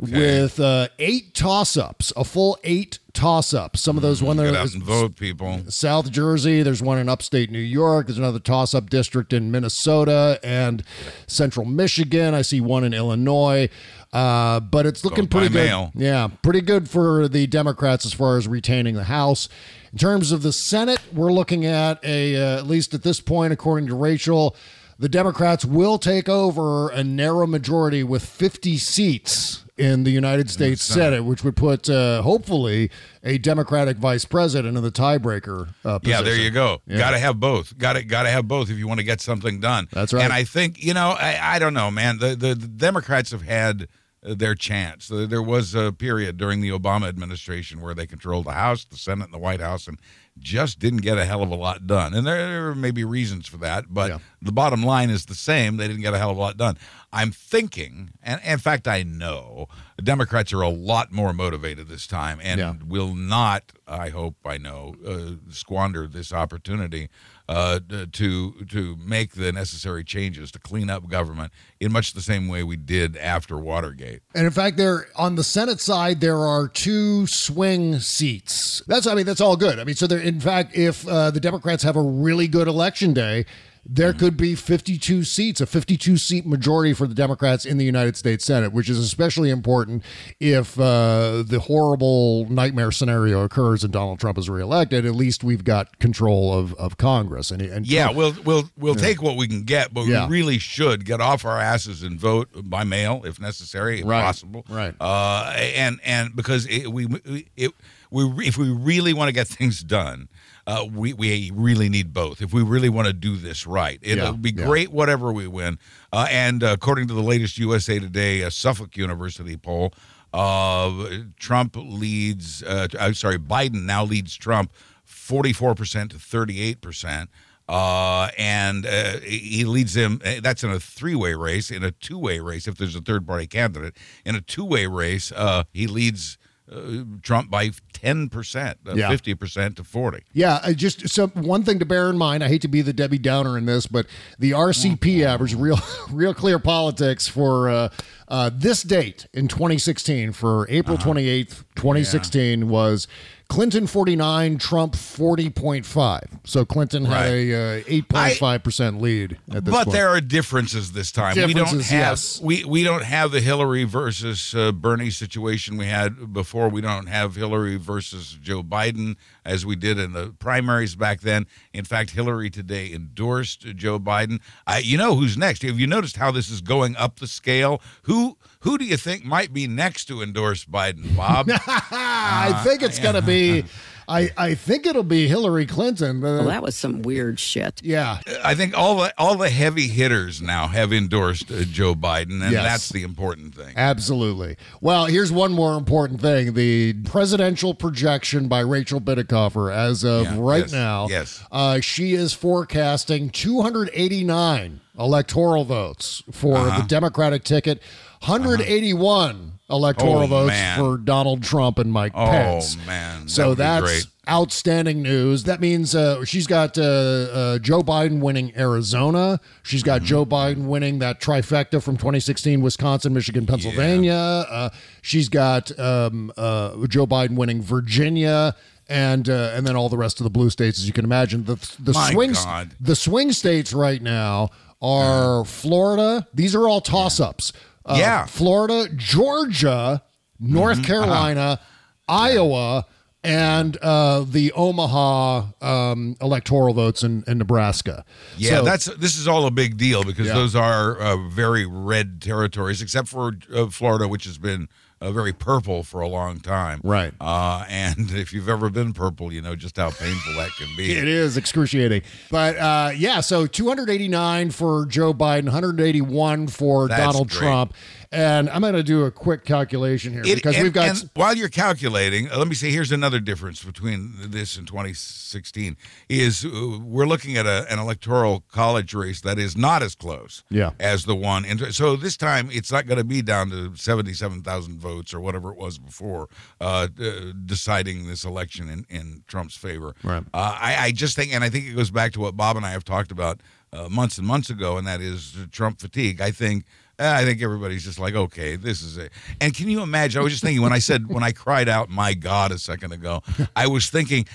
with 0.00 0.58
uh, 0.58 0.88
eight 0.98 1.34
toss-ups, 1.34 2.12
a 2.16 2.24
full 2.24 2.58
eight 2.64 2.98
toss-ups. 3.12 3.80
Some 3.80 3.96
of 3.96 4.02
those 4.02 4.22
one 4.22 4.36
there 4.36 4.54
is 4.62 4.74
vote, 4.74 5.16
people. 5.16 5.62
South 5.68 6.10
Jersey. 6.10 6.62
There's 6.62 6.82
one 6.82 6.98
in 6.98 7.08
upstate 7.08 7.50
New 7.50 7.58
York. 7.58 8.06
There's 8.06 8.18
another 8.18 8.40
toss 8.40 8.74
up 8.74 8.90
district 8.90 9.32
in 9.32 9.50
Minnesota 9.50 10.40
and 10.42 10.82
central 11.26 11.64
Michigan. 11.64 12.34
I 12.34 12.42
see 12.42 12.60
one 12.60 12.84
in 12.84 12.92
Illinois. 12.92 13.68
Uh, 14.12 14.60
but 14.60 14.86
it's 14.86 15.04
looking 15.04 15.26
pretty 15.26 15.48
good. 15.48 15.66
mail. 15.66 15.92
Yeah, 15.94 16.28
pretty 16.42 16.60
good 16.60 16.88
for 16.88 17.26
the 17.26 17.48
Democrats 17.48 18.06
as 18.06 18.12
far 18.12 18.36
as 18.36 18.46
retaining 18.46 18.94
the 18.94 19.04
House. 19.04 19.48
In 19.92 19.98
terms 19.98 20.30
of 20.32 20.42
the 20.42 20.52
Senate, 20.52 21.00
we're 21.12 21.32
looking 21.32 21.66
at 21.66 22.04
a, 22.04 22.36
uh, 22.36 22.58
at 22.58 22.66
least 22.66 22.94
at 22.94 23.02
this 23.02 23.20
point, 23.20 23.52
according 23.52 23.88
to 23.88 23.94
Rachel, 23.94 24.56
the 24.98 25.08
Democrats 25.08 25.64
will 25.64 25.98
take 25.98 26.28
over 26.28 26.88
a 26.90 27.02
narrow 27.02 27.46
majority 27.46 28.02
with 28.02 28.24
50 28.24 28.76
seats 28.78 29.64
in 29.76 30.04
the 30.04 30.10
United 30.10 30.48
States 30.50 30.82
Senate, 30.82 31.24
which 31.24 31.42
would 31.42 31.56
put, 31.56 31.90
uh, 31.90 32.22
hopefully, 32.22 32.90
a 33.24 33.38
Democratic 33.38 33.96
vice 33.96 34.24
president 34.24 34.76
in 34.76 34.82
the 34.82 34.92
tiebreaker 34.92 35.68
uh, 35.84 35.98
Yeah, 36.02 36.22
there 36.22 36.36
you 36.36 36.50
go. 36.50 36.80
Yeah. 36.86 36.98
Got 36.98 37.10
to 37.10 37.18
have 37.18 37.40
both. 37.40 37.76
Got 37.76 37.94
to 37.94 38.04
got 38.04 38.22
to 38.22 38.30
have 38.30 38.46
both 38.46 38.70
if 38.70 38.78
you 38.78 38.86
want 38.86 39.00
to 39.00 39.04
get 39.04 39.20
something 39.20 39.60
done. 39.60 39.88
That's 39.90 40.12
right. 40.12 40.22
And 40.22 40.32
I 40.32 40.44
think 40.44 40.82
you 40.82 40.94
know, 40.94 41.16
I, 41.18 41.56
I 41.56 41.58
don't 41.58 41.74
know, 41.74 41.90
man. 41.90 42.18
The, 42.18 42.36
the 42.36 42.54
the 42.54 42.68
Democrats 42.68 43.32
have 43.32 43.42
had 43.42 43.88
uh, 44.24 44.34
their 44.34 44.54
chance. 44.54 45.08
There 45.08 45.26
there 45.26 45.42
was 45.42 45.74
a 45.74 45.92
period 45.92 46.36
during 46.36 46.60
the 46.60 46.70
Obama 46.70 47.08
administration 47.08 47.80
where 47.80 47.94
they 47.94 48.06
controlled 48.06 48.46
the 48.46 48.52
House, 48.52 48.84
the 48.84 48.96
Senate, 48.96 49.24
and 49.24 49.34
the 49.34 49.38
White 49.38 49.60
House, 49.60 49.88
and 49.88 49.98
just 50.38 50.78
didn't 50.78 51.02
get 51.02 51.18
a 51.18 51.24
hell 51.24 51.42
of 51.42 51.50
a 51.50 51.54
lot 51.54 51.86
done. 51.86 52.14
And 52.14 52.26
there, 52.26 52.36
there 52.36 52.74
may 52.74 52.90
be 52.90 53.04
reasons 53.04 53.46
for 53.46 53.56
that, 53.58 53.86
but 53.92 54.20
the 54.44 54.52
bottom 54.52 54.82
line 54.82 55.10
is 55.10 55.26
the 55.26 55.34
same. 55.34 55.76
They 55.78 55.88
didn't 55.88 56.02
get 56.02 56.14
a 56.14 56.18
hell 56.18 56.30
of 56.30 56.36
a 56.36 56.40
lot 56.40 56.56
done. 56.56 56.76
I'm 57.12 57.30
thinking, 57.30 58.10
and 58.22 58.40
in 58.44 58.58
fact, 58.58 58.88
I 58.88 59.04
know 59.04 59.68
Democrats 60.02 60.52
are 60.52 60.62
a 60.62 60.68
lot 60.68 61.12
more 61.12 61.32
motivated 61.32 61.88
this 61.88 62.06
time 62.08 62.40
and 62.42 62.58
Yeah. 62.58 62.74
will 62.84 63.14
not, 63.14 63.72
I 63.86 64.08
hope, 64.08 64.34
I 64.44 64.58
know, 64.58 64.96
uh, 65.06 65.52
squander 65.52 66.08
this 66.08 66.32
opportunity 66.32 67.08
uh, 67.48 67.78
to 68.12 68.52
to 68.70 68.96
make 68.96 69.32
the 69.34 69.52
necessary 69.52 70.02
changes 70.02 70.50
to 70.52 70.58
clean 70.58 70.88
up 70.90 71.08
government 71.08 71.52
in 71.78 71.92
much 71.92 72.14
the 72.14 72.22
same 72.22 72.48
way 72.48 72.62
we 72.64 72.76
did 72.76 73.16
after 73.18 73.58
Watergate. 73.58 74.22
And 74.34 74.46
in 74.46 74.50
fact, 74.52 74.76
there 74.78 75.06
on 75.14 75.36
the 75.36 75.44
Senate 75.44 75.78
side, 75.80 76.20
there 76.20 76.38
are 76.38 76.66
two 76.66 77.26
swing 77.26 78.00
seats. 78.00 78.82
That's 78.88 79.06
I 79.06 79.14
mean, 79.14 79.26
that's 79.26 79.42
all 79.42 79.56
good. 79.56 79.78
I 79.78 79.84
mean, 79.84 79.94
so 79.94 80.06
there. 80.06 80.18
In 80.18 80.40
fact, 80.40 80.74
if 80.74 81.06
uh, 81.06 81.30
the 81.30 81.40
Democrats 81.40 81.82
have 81.84 81.96
a 81.96 82.02
really 82.02 82.48
good 82.48 82.66
election 82.66 83.12
day, 83.12 83.44
there 83.86 84.12
could 84.12 84.36
be 84.36 84.54
52 84.54 85.24
seats, 85.24 85.60
a 85.60 85.66
52 85.66 86.16
seat 86.16 86.46
majority 86.46 86.94
for 86.94 87.06
the 87.06 87.14
Democrats 87.14 87.64
in 87.66 87.76
the 87.76 87.84
United 87.84 88.16
States 88.16 88.44
Senate, 88.44 88.72
which 88.72 88.88
is 88.88 88.98
especially 88.98 89.50
important 89.50 90.02
if 90.40 90.78
uh, 90.80 91.42
the 91.46 91.60
horrible 91.66 92.46
nightmare 92.48 92.90
scenario 92.90 93.42
occurs 93.44 93.84
and 93.84 93.92
Donald 93.92 94.18
Trump 94.20 94.38
is 94.38 94.48
reelected. 94.48 95.04
At 95.04 95.14
least 95.14 95.44
we've 95.44 95.64
got 95.64 95.98
control 95.98 96.52
of, 96.58 96.72
of 96.74 96.96
Congress. 96.96 97.50
And, 97.50 97.60
and 97.60 97.86
Yeah, 97.86 98.04
Trump- 98.04 98.16
we'll 98.16 98.32
we'll 98.44 98.70
we'll 98.78 98.96
Yeah. 98.96 99.02
take 99.02 99.22
what 99.22 99.36
we 99.36 99.46
can 99.48 99.64
get, 99.64 99.92
but 99.92 100.06
Yeah. 100.06 100.26
we 100.28 100.32
really 100.38 100.58
should 100.58 101.04
get 101.04 101.20
off 101.20 101.44
our 101.44 101.60
asses 101.60 102.02
and 102.02 102.18
vote 102.18 102.48
by 102.64 102.84
mail 102.84 103.22
if 103.24 103.38
necessary, 103.40 104.00
if 104.00 104.06
Right, 104.06 104.22
possible. 104.22 104.64
right. 104.68 104.94
Uh, 105.00 105.52
and 105.56 106.00
and 106.04 106.34
because 106.34 106.66
it, 106.66 106.90
we 106.92 107.06
we- 107.06 107.46
it, 107.56 107.72
we 108.10 108.24
if 108.46 108.56
we 108.56 108.70
really 108.70 109.12
want 109.12 109.28
to 109.28 109.32
get 109.32 109.48
things 109.48 109.80
done, 109.82 110.28
uh, 110.66 110.84
we 110.92 111.12
we 111.12 111.50
really 111.54 111.88
need 111.88 112.12
both. 112.12 112.40
If 112.42 112.52
we 112.52 112.62
really 112.62 112.88
want 112.88 113.06
to 113.06 113.12
do 113.12 113.36
this 113.36 113.66
right, 113.66 113.98
it'll 114.02 114.26
Yeah, 114.26 114.32
be 114.32 114.50
yeah. 114.50 114.64
great 114.64 114.90
whatever 114.92 115.32
we 115.32 115.46
win. 115.46 115.78
Uh, 116.12 116.26
and 116.30 116.62
uh, 116.62 116.68
according 116.72 117.08
to 117.08 117.14
the 117.14 117.22
latest 117.22 117.58
USA 117.58 117.98
Today 117.98 118.42
uh, 118.42 118.50
Suffolk 118.50 118.96
University 118.96 119.56
poll. 119.56 119.92
Uh, 120.32 121.08
Trump 121.38 121.76
leads. 121.78 122.62
Uh, 122.64 122.88
I'm 122.98 123.14
sorry, 123.14 123.38
Biden 123.38 123.84
now 123.84 124.04
leads 124.04 124.34
Trump 124.36 124.72
44 125.04 125.74
percent 125.76 126.10
to 126.10 126.18
38 126.18 126.80
percent. 126.80 127.30
Uh, 127.68 128.28
and 128.36 128.84
uh, 128.84 129.20
he 129.20 129.64
leads 129.64 129.94
them. 129.94 130.20
uh, 130.24 130.34
That's 130.42 130.62
in 130.64 130.70
a 130.70 130.78
three-way 130.80 131.32
race. 131.34 131.70
In 131.70 131.82
a 131.82 131.92
two-way 131.92 132.38
race, 132.40 132.68
if 132.68 132.76
there's 132.76 132.94
a 132.94 133.00
third-party 133.00 133.46
candidate, 133.46 133.96
in 134.26 134.34
a 134.34 134.42
two-way 134.42 134.86
race, 134.86 135.32
uh, 135.32 135.64
he 135.72 135.86
leads 135.86 136.36
uh, 136.70 137.04
Trump 137.22 137.50
by 137.50 137.70
ten 137.92 138.28
percent, 138.28 138.78
uh, 138.86 138.94
Yeah. 138.94 139.10
fifty 139.10 139.34
percent 139.34 139.76
to 139.76 139.84
forty. 139.84 140.22
Yeah, 140.32 140.60
I 140.62 140.72
just 140.72 141.08
so 141.10 141.26
one 141.28 141.62
thing 141.62 141.78
to 141.78 141.84
bear 141.84 142.08
in 142.08 142.16
mind. 142.16 142.42
I 142.42 142.48
hate 142.48 142.62
to 142.62 142.68
be 142.68 142.80
the 142.82 142.92
Debbie 142.92 143.18
Downer 143.18 143.58
in 143.58 143.66
this, 143.66 143.86
but 143.86 144.06
the 144.38 144.52
RCP 144.52 145.24
average, 145.24 145.54
real, 145.54 145.78
real 146.10 146.32
clear 146.34 146.58
politics 146.58 147.28
for 147.28 147.68
uh, 147.68 147.88
uh, 148.28 148.50
this 148.52 148.82
date 148.82 149.26
in 149.34 149.46
2016, 149.48 150.32
for 150.32 150.66
April 150.70 150.96
28th, 150.96 151.64
2016, 151.76 152.68
was 152.68 153.06
Clinton 153.54 153.86
49, 153.86 154.58
Trump 154.58 154.94
40.5. 154.94 156.40
So 156.42 156.64
Clinton 156.64 157.04
had 157.04 157.26
a 157.30 157.54
uh, 157.78 157.82
8.5 157.84 158.64
percent 158.64 159.00
lead 159.00 159.38
at 159.52 159.64
this 159.64 159.72
But 159.72 159.84
point. 159.84 159.92
there 159.92 160.08
are 160.08 160.20
differences 160.20 160.90
this 160.90 161.12
time. 161.12 161.36
we 161.36 161.54
don't 161.54 161.64
Differences, 161.66 161.90
have 161.90 162.00
yes. 162.00 162.40
we, 162.42 162.64
we 162.64 162.82
don't 162.82 163.04
have 163.04 163.30
the 163.30 163.40
Hillary 163.40 163.84
versus 163.84 164.56
uh, 164.56 164.72
Bernie 164.72 165.10
situation 165.10 165.76
we 165.76 165.86
had 165.86 166.32
before. 166.32 166.68
We 166.68 166.80
don't 166.80 167.06
have 167.06 167.36
Hillary 167.36 167.76
versus 167.76 168.36
Joe 168.42 168.64
Biden 168.64 169.14
as 169.44 169.64
we 169.64 169.76
did 169.76 170.00
in 170.00 170.14
the 170.14 170.34
primaries 170.40 170.96
back 170.96 171.20
then. 171.20 171.46
In 171.72 171.84
fact, 171.84 172.10
Hillary 172.10 172.50
today 172.50 172.92
endorsed 172.92 173.60
Joe 173.76 174.00
Biden. 174.00 174.40
I, 174.66 174.78
you 174.78 174.98
know 174.98 175.14
who's 175.14 175.38
next? 175.38 175.62
Have 175.62 175.78
you 175.78 175.86
noticed 175.86 176.16
how 176.16 176.32
this 176.32 176.50
is 176.50 176.60
going 176.60 176.96
up 176.96 177.20
the 177.20 177.28
scale? 177.28 177.80
Who 178.02 178.36
who 178.64 178.76
do 178.76 178.84
you 178.84 178.96
think 178.96 179.24
might 179.24 179.52
be 179.52 179.66
next 179.66 180.06
to 180.06 180.20
endorse 180.22 180.64
Biden, 180.64 181.16
Bob? 181.16 181.48
I 181.50 182.60
think 182.64 182.82
it's 182.82 182.98
going 182.98 183.14
to 183.14 183.22
be. 183.22 183.64
I, 184.06 184.28
I 184.36 184.54
think 184.54 184.84
it'll 184.84 185.02
be 185.02 185.28
Hillary 185.28 185.64
Clinton. 185.64 186.20
But, 186.20 186.26
Well, 186.26 186.44
that 186.44 186.62
was 186.62 186.76
some 186.76 187.00
weird 187.00 187.40
shit. 187.40 187.80
Yeah. 187.82 188.18
I 188.44 188.54
think 188.54 188.76
all 188.76 188.96
the 188.98 189.14
all 189.16 189.34
the 189.38 189.48
heavy 189.48 189.88
hitters 189.88 190.42
now 190.42 190.68
have 190.68 190.92
endorsed 190.92 191.50
uh, 191.50 191.62
Joe 191.64 191.94
Biden, 191.94 192.42
and 192.42 192.52
Yes. 192.52 192.64
that's 192.64 192.88
the 192.90 193.02
important 193.02 193.54
thing. 193.54 193.72
Absolutely. 193.76 194.58
Well, 194.82 195.06
here's 195.06 195.32
one 195.32 195.52
more 195.52 195.78
important 195.78 196.20
thing: 196.20 196.52
the 196.52 196.92
presidential 197.04 197.72
projection 197.72 198.46
by 198.46 198.60
Rachel 198.60 199.00
Bitecofer, 199.00 199.74
as 199.74 200.04
of 200.04 200.24
Yeah, 200.26 200.36
right 200.36 200.64
yes, 200.64 200.72
now, 200.72 201.08
yes. 201.08 201.42
uh, 201.50 201.80
she 201.80 202.12
is 202.12 202.34
forecasting 202.34 203.30
289 203.30 204.80
electoral 204.98 205.64
votes 205.64 206.22
for 206.30 206.56
Uh-huh. 206.58 206.82
the 206.82 206.86
Democratic 206.86 207.42
ticket, 207.44 207.80
181 208.28 209.52
electoral 209.70 210.22
Oh, 210.22 210.26
votes 210.26 210.48
man. 210.50 210.78
for 210.78 210.96
Donald 210.98 211.42
Trump 211.42 211.78
and 211.78 211.90
Mike 211.92 212.12
Oh, 212.14 212.26
Pence. 212.26 212.76
Oh 212.82 212.86
man, 212.86 213.28
so 213.28 213.54
that's 213.54 213.84
great. 213.84 214.06
outstanding 214.28 215.02
news. 215.02 215.44
That 215.44 215.60
means 215.60 215.94
uh, 215.94 216.24
she's 216.24 216.46
got 216.46 216.76
uh, 216.76 216.82
uh, 216.82 217.58
Joe 217.58 217.82
Biden 217.82 218.20
winning 218.20 218.52
Arizona. 218.56 219.40
She's 219.62 219.82
got 219.82 220.00
Mm-hmm. 220.00 220.06
Joe 220.06 220.26
Biden 220.26 220.66
winning 220.66 220.98
that 220.98 221.20
trifecta 221.20 221.82
from 221.82 221.96
2016 221.96 222.60
Wisconsin, 222.60 223.14
Michigan, 223.14 223.46
Pennsylvania. 223.46 224.14
Uh, 224.14 224.70
she's 225.02 225.28
got 225.28 225.76
um, 225.78 226.32
uh, 226.36 226.86
Joe 226.88 227.06
Biden 227.06 227.36
winning 227.36 227.62
Virginia. 227.62 228.54
And 228.86 229.30
uh, 229.30 229.52
and 229.54 229.66
then 229.66 229.76
all 229.76 229.88
the 229.88 229.96
rest 229.96 230.20
of 230.20 230.24
the 230.24 230.30
blue 230.30 230.50
states, 230.50 230.78
as 230.78 230.86
you 230.86 230.92
can 230.92 231.06
imagine, 231.06 231.44
the 231.44 231.54
the 231.80 231.94
My 231.94 232.10
swing 232.12 232.32
God. 232.32 232.74
the 232.78 232.94
swing 232.94 233.32
states 233.32 233.72
right 233.72 234.02
now 234.02 234.50
are 234.82 235.42
Florida. 235.46 236.28
These 236.34 236.54
are 236.54 236.68
all 236.68 236.82
toss 236.82 237.18
ups. 237.18 237.54
Uh, 237.84 237.96
Yeah. 237.98 238.26
Florida, 238.26 238.88
Georgia, 238.94 240.02
North 240.40 240.78
Mm-hmm. 240.78 240.86
Carolina, 240.86 241.60
Iowa, 242.08 242.86
and 243.22 243.76
uh, 243.78 244.24
the 244.28 244.52
Omaha 244.52 245.44
um, 245.62 246.16
electoral 246.20 246.74
votes 246.74 247.02
in, 247.02 247.24
in 247.26 247.38
Nebraska. 247.38 248.04
Yeah, 248.36 248.58
So- 248.58 248.64
that's 248.64 248.84
this 248.96 249.16
is 249.16 249.26
all 249.26 249.46
a 249.46 249.50
big 249.50 249.76
deal 249.78 250.04
because 250.04 250.26
Yeah. 250.26 250.34
those 250.34 250.54
are 250.54 250.96
uh, 250.98 251.16
very 251.28 251.64
red 251.66 252.20
territories, 252.20 252.82
except 252.82 253.08
for 253.08 253.32
uh, 253.54 253.68
Florida, 253.68 254.06
which 254.08 254.24
has 254.24 254.36
been 254.38 254.68
uh, 255.04 255.12
very 255.12 255.32
purple 255.32 255.82
for 255.82 256.00
a 256.00 256.08
long 256.08 256.40
time. 256.40 256.80
Right. 256.82 257.12
Uh, 257.20 257.64
and 257.68 258.10
if 258.10 258.32
you've 258.32 258.48
ever 258.48 258.70
been 258.70 258.92
purple, 258.92 259.32
you 259.32 259.42
know 259.42 259.54
just 259.54 259.76
how 259.76 259.90
painful 259.90 260.34
that 260.34 260.50
can 260.58 260.68
be. 260.76 260.92
It 260.92 261.08
is 261.08 261.36
excruciating. 261.36 262.02
But 262.30 262.56
uh, 262.56 262.90
yeah, 262.96 263.20
so 263.20 263.46
289 263.46 264.50
for 264.50 264.86
Joe 264.86 265.12
Biden, 265.12 265.44
181 265.44 266.48
for 266.48 266.88
That's 266.88 267.00
Donald 267.00 267.28
great. 267.30 267.38
Trump. 267.38 267.74
And 268.14 268.48
I'm 268.50 268.60
going 268.60 268.74
to 268.74 268.82
do 268.84 269.04
a 269.04 269.10
quick 269.10 269.44
calculation 269.44 270.12
here 270.12 270.22
It- 270.24 270.36
because 270.36 270.54
and- 270.54 270.62
we've 270.64 270.72
got. 270.72 271.04
while 271.14 271.34
you're 271.36 271.48
calculating, 271.48 272.30
uh, 272.30 272.38
let 272.38 272.46
me 272.48 272.54
say 272.54 272.70
here's 272.70 272.92
another 272.92 273.18
difference 273.20 273.64
between 273.64 274.14
this 274.30 274.56
and 274.56 274.66
2016 274.68 275.76
is 276.08 276.44
uh, 276.44 276.78
we're 276.80 277.06
looking 277.06 277.36
at 277.36 277.46
a, 277.46 277.66
an 277.70 277.78
electoral 277.78 278.44
college 278.52 278.94
race 278.94 279.20
that 279.22 279.38
is 279.38 279.56
not 279.56 279.82
as 279.82 279.94
close 279.94 280.44
Yeah. 280.48 280.70
as 280.78 281.04
the 281.04 281.14
one. 281.16 281.44
In, 281.44 281.72
so 281.72 281.96
this 281.96 282.16
time 282.16 282.48
it's 282.52 282.70
not 282.70 282.86
going 282.86 282.98
to 282.98 283.04
be 283.04 283.20
down 283.20 283.50
to 283.50 283.74
77,000 283.74 284.78
votes 284.78 285.12
or 285.12 285.20
whatever 285.20 285.50
it 285.50 285.58
was 285.58 285.78
before 285.78 286.28
uh, 286.60 286.86
uh, 287.00 287.32
deciding 287.44 288.06
this 288.06 288.24
election 288.24 288.68
in, 288.68 288.86
in 288.88 289.24
Trump's 289.26 289.56
favor. 289.56 289.94
Right. 290.04 290.22
Uh, 290.32 290.56
I, 290.60 290.76
I 290.86 290.92
just 290.92 291.16
think, 291.16 291.34
and 291.34 291.42
I 291.42 291.50
think 291.50 291.66
it 291.66 291.74
goes 291.74 291.90
back 291.90 292.12
to 292.12 292.20
what 292.20 292.36
Bob 292.36 292.56
and 292.56 292.64
I 292.64 292.70
have 292.70 292.84
talked 292.84 293.10
about 293.10 293.40
uh, 293.72 293.88
months 293.88 294.18
and 294.18 294.26
months 294.26 294.50
ago, 294.50 294.76
and 294.78 294.86
that 294.86 295.00
is 295.00 295.36
Trump 295.50 295.80
fatigue. 295.80 296.20
I 296.20 296.30
think. 296.30 296.64
Uh, 296.98 297.16
I 297.16 297.24
think 297.24 297.42
everybody's 297.42 297.84
just 297.84 297.98
like, 297.98 298.14
okay, 298.14 298.56
this 298.56 298.82
is 298.82 298.96
it. 298.96 299.12
And 299.40 299.54
can 299.54 299.68
you 299.68 299.82
imagine? 299.82 300.20
I 300.20 300.24
was 300.24 300.32
just 300.32 300.42
thinking 300.42 300.62
when 300.62 300.72
I 300.72 300.78
said, 300.78 301.08
when 301.08 301.22
I 301.22 301.32
cried 301.32 301.68
out, 301.68 301.88
my 301.90 302.14
God, 302.14 302.52
a 302.52 302.58
second 302.58 302.92
ago, 302.92 303.22
I 303.56 303.66
was 303.66 303.90
thinking, 303.90 304.26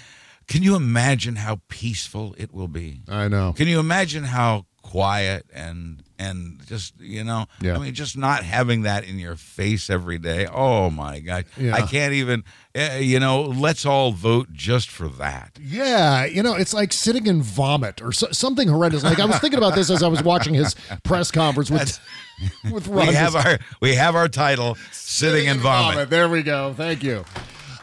can 0.48 0.64
you 0.64 0.76
imagine 0.76 1.36
how 1.36 1.62
peaceful 1.68 2.36
it 2.38 2.54
will 2.54 2.68
be? 2.68 3.02
I 3.08 3.28
know. 3.28 3.54
Can 3.54 3.68
you 3.68 3.80
imagine 3.80 4.24
how 4.24 4.66
quiet 4.90 5.46
and 5.54 6.02
and 6.18 6.60
just 6.68 7.00
you 7.00 7.24
know 7.24 7.46
Yeah. 7.62 7.76
i 7.76 7.80
mean 7.80 7.94
just 7.94 8.18
not 8.18 8.44
having 8.44 8.82
that 8.82 9.04
in 9.04 9.20
your 9.20 9.36
face 9.36 9.90
every 9.90 10.18
day 10.18 10.48
oh 10.52 10.90
my 10.90 11.20
god 11.20 11.46
Yeah. 11.58 11.76
i 11.76 11.82
can't 11.84 12.14
even 12.14 12.44
uh, 12.76 12.96
you 13.00 13.20
know 13.20 13.44
let's 13.44 13.86
all 13.86 14.12
vote 14.12 14.52
just 14.52 14.90
for 14.90 15.08
that 15.08 15.58
Yeah, 15.62 16.26
you 16.26 16.42
know, 16.44 16.54
it's 16.56 16.74
like 16.74 16.92
sitting 16.94 17.26
in 17.28 17.42
vomit 17.42 18.02
or 18.02 18.12
so, 18.12 18.28
something 18.32 18.68
horrendous. 18.68 19.04
Like 19.04 19.20
I 19.20 19.26
was 19.26 19.40
thinking 19.40 19.58
about 19.58 19.74
this 19.76 19.90
as 19.90 20.04
I 20.04 20.08
was 20.08 20.22
watching 20.24 20.54
his 20.54 20.76
press 21.04 21.32
conference 21.32 21.72
with 21.72 22.00
with 22.72 22.88
Ron. 22.88 23.08
we 23.08 23.14
have 23.16 23.36
our 23.36 23.58
we 23.82 23.96
have 23.96 24.16
our 24.16 24.28
title 24.30 24.78
sitting 24.92 25.48
in 25.48 25.58
vomit 25.60 26.10
There 26.12 26.30
we 26.30 26.44
go. 26.44 26.74
Thank 26.78 27.04
you. 27.04 27.26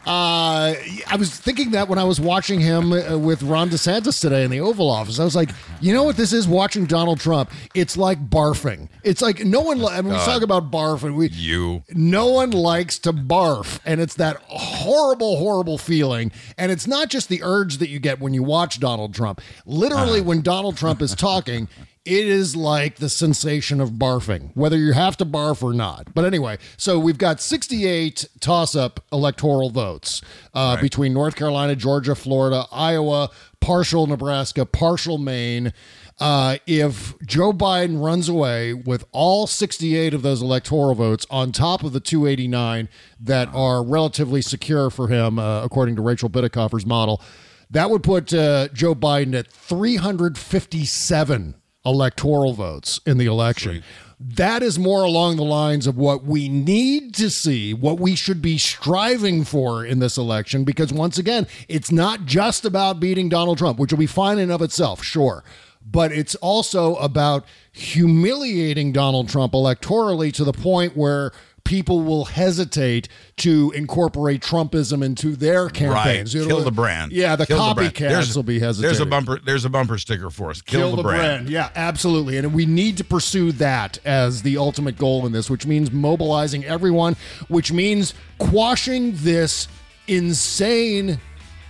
Uh, 0.07 0.73
I 1.07 1.15
was 1.17 1.37
thinking 1.37 1.71
that 1.71 1.89
when 1.89 1.99
I 1.99 2.03
was 2.05 2.19
watching 2.21 2.59
him 2.61 2.93
uh, 2.93 3.17
with 3.17 3.43
Ron 3.43 3.69
DeSantis 3.69 4.21
today 4.21 4.43
in 4.45 4.51
the 4.51 4.61
Oval 4.61 4.89
Office, 4.89 5.19
I 5.19 5.25
was 5.25 5.35
like, 5.35 5.49
you 5.81 5.93
know 5.93 6.03
what 6.03 6.15
this 6.15 6.31
is? 6.31 6.47
Watching 6.47 6.85
Donald 6.85 7.19
Trump, 7.19 7.51
it's 7.75 7.97
like 7.97 8.29
barfing. 8.29 8.87
It's 9.03 9.21
like 9.21 9.43
no 9.43 9.59
one. 9.61 9.79
li- 9.79 9.89
I 9.91 10.01
mean, 10.01 10.13
we 10.13 10.19
talk 10.19 10.41
about 10.43 10.71
barfing. 10.71 11.15
We 11.15 11.27
you 11.29 11.83
no 11.93 12.27
one 12.27 12.51
likes 12.51 12.97
to 12.99 13.11
barf 13.11 13.79
and 13.85 13.99
it's 13.99 14.15
that 14.15 14.37
horrible 14.47 15.37
horrible 15.37 15.77
feeling 15.77 16.31
and 16.57 16.71
it's 16.71 16.87
not 16.87 17.09
just 17.09 17.27
the 17.29 17.41
urge 17.43 17.77
that 17.79 17.89
you 17.89 17.99
get 17.99 18.19
when 18.21 18.33
you 18.33 18.41
watch 18.43 18.79
donald 18.79 19.13
trump 19.13 19.41
literally 19.65 20.21
when 20.21 20.41
donald 20.41 20.77
trump 20.77 21.01
is 21.01 21.13
talking 21.15 21.67
it 22.07 22.27
is 22.27 22.55
like 22.55 22.95
the 22.95 23.09
sensation 23.09 23.81
of 23.81 23.91
barfing 23.91 24.51
whether 24.55 24.77
you 24.77 24.93
have 24.93 25.17
to 25.17 25.25
barf 25.25 25.61
or 25.61 25.73
not. 25.73 26.13
But 26.13 26.25
anyway 26.25 26.57
so 26.77 26.99
we've 26.99 27.17
got 27.17 27.41
68 27.41 28.27
toss-up 28.39 29.03
electoral 29.11 29.69
votes 29.69 30.21
uh, 30.53 30.79
between 30.81 31.13
north 31.13 31.35
carolina 31.35 31.75
georgia 31.75 32.15
florida 32.15 32.65
iowa 32.71 33.29
partial 33.59 34.07
nebraska 34.07 34.65
partial 34.65 35.17
maine. 35.17 35.73
Uh, 36.19 36.57
if 36.65 37.15
Joe 37.19 37.53
Biden 37.53 38.03
runs 38.03 38.27
away 38.27 38.73
with 38.73 39.05
all 39.11 39.45
68 39.45 40.15
of 40.15 40.23
those 40.23 40.41
electoral 40.41 40.95
votes 40.95 41.27
on 41.29 41.51
top 41.51 41.83
of 41.83 41.93
the 41.93 41.99
289 41.99 42.89
that 43.19 43.47
are 43.53 43.83
relatively 43.83 44.41
secure 44.41 44.89
for 44.89 45.09
him, 45.09 45.37
uh, 45.37 45.63
according 45.63 45.95
to 45.95 46.01
Rachel 46.01 46.27
Bitecofer's 46.27 46.87
model, 46.87 47.21
that 47.69 47.91
would 47.91 48.01
put 48.01 48.33
uh, 48.33 48.69
Joe 48.69 48.95
Biden 48.95 49.37
at 49.37 49.47
357 49.47 51.53
electoral 51.87 52.53
votes 52.53 52.99
in 53.05 53.17
the 53.17 53.25
election. 53.25 53.83
That 54.19 54.63
is 54.63 54.79
more 54.79 55.03
along 55.03 55.37
the 55.37 55.43
lines 55.43 55.85
of 55.85 55.95
what 55.95 56.23
we 56.23 56.49
need 56.49 57.13
to 57.15 57.29
see, 57.29 57.73
what 57.73 57.99
we 57.99 58.15
should 58.15 58.41
be 58.41 58.57
striving 58.57 59.43
for 59.43 59.85
in 59.85 59.99
this 59.99 60.17
election, 60.17 60.63
because 60.63 60.91
once 60.91 61.17
again, 61.19 61.47
it's 61.67 61.91
not 61.91 62.25
just 62.25 62.65
about 62.65 62.99
beating 62.99 63.29
Donald 63.29 63.59
Trump, 63.59 63.77
which 63.77 63.91
will 63.91 63.99
be 63.99 64.07
fine 64.07 64.39
in 64.39 64.49
of 64.49 64.61
itself, 64.61 65.03
sure 65.03 65.43
but 65.89 66.11
it's 66.11 66.35
also 66.35 66.95
about 66.95 67.45
humiliating 67.71 68.91
Donald 68.91 69.29
Trump 69.29 69.53
electorally 69.53 70.33
to 70.33 70.43
the 70.43 70.51
point 70.51 70.97
where 70.97 71.31
people 71.67 72.01
will 72.01 72.23
hesitate 72.25 73.09
to 73.35 73.71
incorporate 73.75 74.41
Trumpism 74.41 75.03
into 75.03 75.35
their 75.35 75.67
campaigns. 75.69 76.33
right 76.33 76.41
It'll- 76.41 76.57
kill 76.57 76.63
the 76.65 76.71
brand 76.71 77.11
Yeah, 77.11 77.35
the 77.35 77.45
Kill 77.45 77.73
brand. 77.73 77.93
copycats 77.93 77.99
There's- 78.09 78.35
will 78.37 78.43
be 78.43 78.57
hesitating. 78.59 78.87
there's 78.87 78.99
a 79.01 79.05
bumper 79.05 79.39
there's 79.45 79.65
a 79.65 79.69
bumper 79.69 79.97
sticker 79.97 80.29
for 80.29 80.49
us 80.49 80.61
kill, 80.61 80.95
the, 80.95 81.03
brand. 81.03 81.49
Yeah, 81.49 81.69
absolutely. 81.75 82.37
And 82.37 82.53
we 82.53 82.65
need 82.65 82.95
to 82.97 83.03
pursue 83.03 83.51
that 83.53 83.99
as 84.05 84.41
the 84.43 84.57
ultimate 84.57 84.97
goal 84.97 85.25
in 85.25 85.33
this, 85.33 85.49
which 85.49 85.65
means 85.65 85.91
mobilizing 85.91 86.63
everyone, 86.63 87.17
which 87.49 87.71
means 87.73 88.13
quashing 88.39 89.11
this 89.17 89.67
insane 90.07 91.19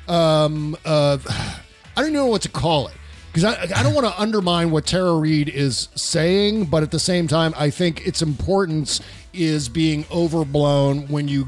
um 0.07 0.77
uh 0.85 1.17
I 1.95 2.01
don't 2.01 2.13
know 2.13 2.27
what 2.27 2.43
to 2.43 2.49
call 2.49 2.87
it. 2.87 2.93
Because 3.33 3.43
I, 3.43 3.79
I 3.79 3.83
don't 3.83 3.93
want 3.93 4.07
to 4.07 4.19
undermine 4.19 4.71
what 4.71 4.85
Tara 4.87 5.13
Reade 5.15 5.49
is 5.49 5.89
saying, 5.95 6.65
but 6.65 6.81
at 6.81 6.89
the 6.91 6.99
same 6.99 7.27
time, 7.27 7.53
I 7.57 7.69
think 7.69 8.05
its 8.07 8.21
importance 8.23 8.99
is 9.37 9.69
being 9.69 10.05
overblown 10.11 11.07
when 11.07 11.27
you 11.27 11.45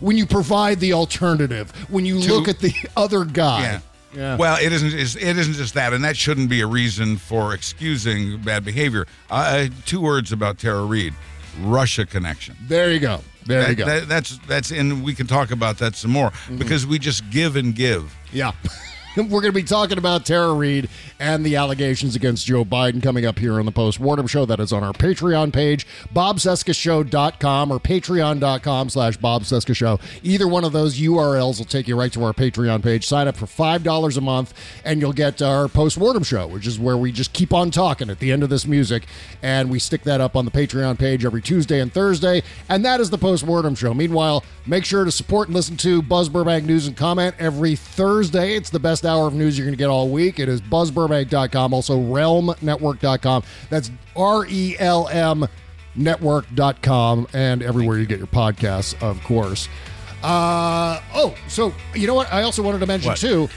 when 0.00 0.16
you 0.16 0.26
provide 0.26 0.80
the 0.80 0.92
alternative, 0.92 1.70
when 1.90 2.04
you 2.06 2.20
To- 2.20 2.32
look 2.34 2.48
at 2.48 2.60
the 2.60 2.72
other 2.96 3.24
guy. 3.24 3.62
Yeah. 3.62 3.80
Yeah. 4.12 4.36
Well, 4.36 4.56
it 4.60 4.72
isn't. 4.72 4.88
it's- 4.88 5.14
It 5.14 5.38
isn't 5.38 5.54
just 5.54 5.74
that, 5.74 5.92
and 5.92 6.02
that 6.02 6.16
shouldn't 6.16 6.48
be 6.50 6.60
a 6.62 6.66
reason 6.66 7.16
for 7.16 7.54
excusing 7.54 8.38
bad 8.38 8.64
behavior. 8.64 9.06
Uh, 9.30 9.66
two 9.86 10.00
words 10.00 10.32
about 10.32 10.58
Tara 10.58 10.82
Reade: 10.84 11.14
Russia 11.60 12.04
connection. 12.06 12.56
There 12.66 12.90
you 12.92 12.98
go. 12.98 13.20
There 13.46 13.60
That- 13.62 13.68
you 13.70 13.74
go. 13.76 13.86
that- 13.86 14.08
that's 14.08 14.38
that's, 14.48 14.70
and 14.72 15.04
we 15.04 15.14
can 15.14 15.26
talk 15.28 15.50
about 15.52 15.78
that 15.78 15.94
some 15.96 16.10
more 16.10 16.32
because 16.58 16.86
we 16.86 16.98
just 16.98 17.28
give 17.30 17.54
and 17.56 17.74
give. 17.74 18.12
Yeah. 18.32 18.52
We're 19.16 19.40
going 19.40 19.46
to 19.46 19.52
be 19.52 19.64
talking 19.64 19.98
about 19.98 20.24
Tara 20.24 20.54
Reade 20.54 20.88
and 21.18 21.44
the 21.44 21.56
allegations 21.56 22.14
against 22.14 22.46
Joe 22.46 22.64
Biden 22.64 23.02
coming 23.02 23.26
up 23.26 23.40
here 23.40 23.58
on 23.58 23.66
the 23.66 23.72
post-mortem 23.72 24.28
show. 24.28 24.46
That 24.46 24.60
is 24.60 24.72
on 24.72 24.84
our 24.84 24.92
Patreon 24.92 25.52
page, 25.52 25.84
bobcescashow.com 26.14 27.72
or 27.72 27.80
patreon.com 27.80 28.88
slash 28.88 29.18
bobseskashow. 29.18 30.00
Either 30.22 30.46
one 30.46 30.62
of 30.62 30.70
those 30.70 31.00
URLs 31.00 31.58
will 31.58 31.64
take 31.64 31.88
you 31.88 31.98
right 31.98 32.12
to 32.12 32.22
our 32.22 32.32
Patreon 32.32 32.84
page. 32.84 33.04
Sign 33.04 33.26
up 33.26 33.36
for 33.36 33.46
$5 33.46 34.16
a 34.16 34.20
month 34.20 34.54
and 34.84 35.00
you'll 35.00 35.12
get 35.12 35.42
our 35.42 35.66
post-mortem 35.66 36.22
show, 36.22 36.46
which 36.46 36.68
is 36.68 36.78
where 36.78 36.96
we 36.96 37.10
just 37.10 37.32
keep 37.32 37.52
on 37.52 37.72
talking 37.72 38.10
at 38.10 38.20
the 38.20 38.30
end 38.30 38.44
of 38.44 38.48
this 38.48 38.64
music. 38.64 39.06
And 39.42 39.70
we 39.70 39.80
stick 39.80 40.04
that 40.04 40.20
up 40.20 40.36
on 40.36 40.44
the 40.44 40.52
Patreon 40.52 40.98
page 41.00 41.24
every 41.24 41.42
Tuesday 41.42 41.80
and 41.80 41.92
Thursday. 41.92 42.44
And 42.68 42.84
that 42.84 43.00
is 43.00 43.10
the 43.10 43.18
post-mortem 43.18 43.74
show. 43.74 43.92
Meanwhile, 43.92 44.44
make 44.66 44.84
sure 44.84 45.04
to 45.04 45.10
support 45.10 45.48
and 45.48 45.56
listen 45.56 45.76
to 45.78 46.00
Buzz 46.00 46.28
Burbank 46.28 46.64
News 46.64 46.86
and 46.86 46.96
Comment 46.96 47.34
every 47.40 47.74
Thursday. 47.74 48.54
It's 48.54 48.70
the 48.70 48.78
best 48.78 48.99
hour 49.04 49.26
of 49.26 49.34
news 49.34 49.56
you're 49.58 49.66
going 49.66 49.76
to 49.76 49.78
get 49.78 49.88
all 49.88 50.08
week. 50.08 50.38
It 50.38 50.48
is 50.48 50.60
buzzburbank.com, 50.60 51.72
also 51.74 51.98
relmnetwork.com. 51.98 53.42
That's 53.68 53.90
R 54.16 54.46
E 54.48 54.76
L 54.78 55.08
M 55.08 55.46
network.com 55.96 57.26
and 57.32 57.62
everywhere 57.62 57.98
you 57.98 58.06
get 58.06 58.18
your 58.18 58.26
podcasts, 58.26 59.00
of 59.02 59.22
course. 59.24 59.68
Uh, 60.22 61.00
oh, 61.14 61.34
so 61.48 61.72
you 61.94 62.06
know 62.06 62.14
what? 62.14 62.32
I 62.32 62.42
also 62.42 62.62
wanted 62.62 62.78
to 62.80 62.86
mention 62.86 63.10
What? 63.10 63.18
too. 63.18 63.48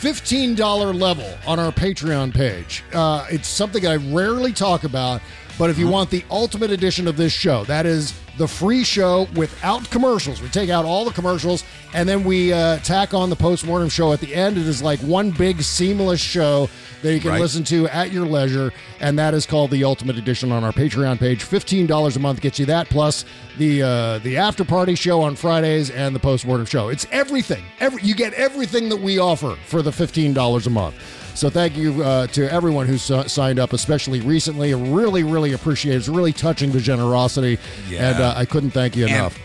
$15 0.00 0.94
level 0.98 1.28
on 1.46 1.58
our 1.58 1.72
Patreon 1.72 2.32
page. 2.32 2.84
Uh, 2.92 3.26
it's 3.30 3.48
something 3.48 3.84
I 3.86 3.96
rarely 3.96 4.52
talk 4.52 4.84
about, 4.84 5.20
but 5.58 5.70
if 5.70 5.78
you 5.78 5.88
want 5.88 6.10
the 6.10 6.24
ultimate 6.30 6.70
edition 6.70 7.08
of 7.08 7.16
this 7.16 7.32
show, 7.32 7.64
that 7.64 7.84
is 7.86 8.14
the 8.38 8.46
free 8.46 8.84
show 8.84 9.26
without 9.34 9.90
commercials. 9.90 10.40
We 10.40 10.48
take 10.48 10.70
out 10.70 10.84
all 10.84 11.04
the 11.04 11.10
commercials 11.10 11.64
and 11.92 12.08
then 12.08 12.22
we 12.22 12.52
uh, 12.52 12.78
tack 12.78 13.12
on 13.12 13.30
the 13.30 13.36
postmortem 13.36 13.88
show 13.88 14.12
at 14.12 14.20
the 14.20 14.32
end. 14.32 14.56
It 14.56 14.66
is 14.68 14.80
like 14.80 15.00
one 15.00 15.32
big 15.32 15.60
seamless 15.60 16.20
show 16.20 16.68
that 17.02 17.12
you 17.14 17.20
can 17.20 17.30
Right. 17.32 17.40
listen 17.40 17.64
to 17.64 17.88
at 17.88 18.12
your 18.12 18.26
leisure, 18.26 18.72
and 19.00 19.18
that 19.18 19.34
is 19.34 19.44
called 19.46 19.70
the 19.72 19.82
Ultimate 19.84 20.16
Edition 20.18 20.50
on 20.52 20.62
our 20.64 20.72
Patreon 20.72 21.18
page. 21.18 21.42
Fifteen 21.42 21.86
dollars 21.86 22.16
a 22.16 22.20
month 22.20 22.40
gets 22.40 22.58
you 22.58 22.66
that, 22.66 22.88
plus 22.88 23.24
the 23.56 23.82
uh, 23.82 24.18
the 24.18 24.36
after 24.36 24.64
party 24.64 24.94
show 24.96 25.20
on 25.22 25.34
Fridays 25.36 25.90
and 25.90 26.14
the 26.14 26.18
postmortem 26.20 26.66
show. 26.66 26.88
It's 26.88 27.06
everything. 27.12 27.64
Every 27.80 28.02
you 28.02 28.14
get 28.14 28.32
everything 28.34 28.88
that 28.88 28.96
we 29.00 29.18
offer 29.18 29.56
for 29.66 29.80
the 29.82 29.92
fifteen 29.92 30.32
dollars 30.32 30.66
a 30.66 30.70
month. 30.70 30.96
So 31.38 31.48
thank 31.48 31.76
you 31.76 32.02
uh, 32.02 32.26
to 32.28 32.52
everyone 32.52 32.88
who's 32.88 33.12
uh, 33.12 33.28
signed 33.28 33.60
up, 33.60 33.72
especially 33.72 34.20
recently. 34.22 34.74
Really, 34.74 35.22
really 35.22 35.52
appreciate 35.52 35.94
it. 35.94 35.98
It's 35.98 36.08
really 36.08 36.32
touching 36.32 36.72
the 36.72 36.80
generosity, 36.80 37.58
Yeah. 37.88 38.10
and 38.10 38.20
uh, 38.20 38.34
I 38.36 38.44
couldn't 38.44 38.72
thank 38.72 38.96
you 38.96 39.06
And- 39.06 39.14
enough. 39.14 39.38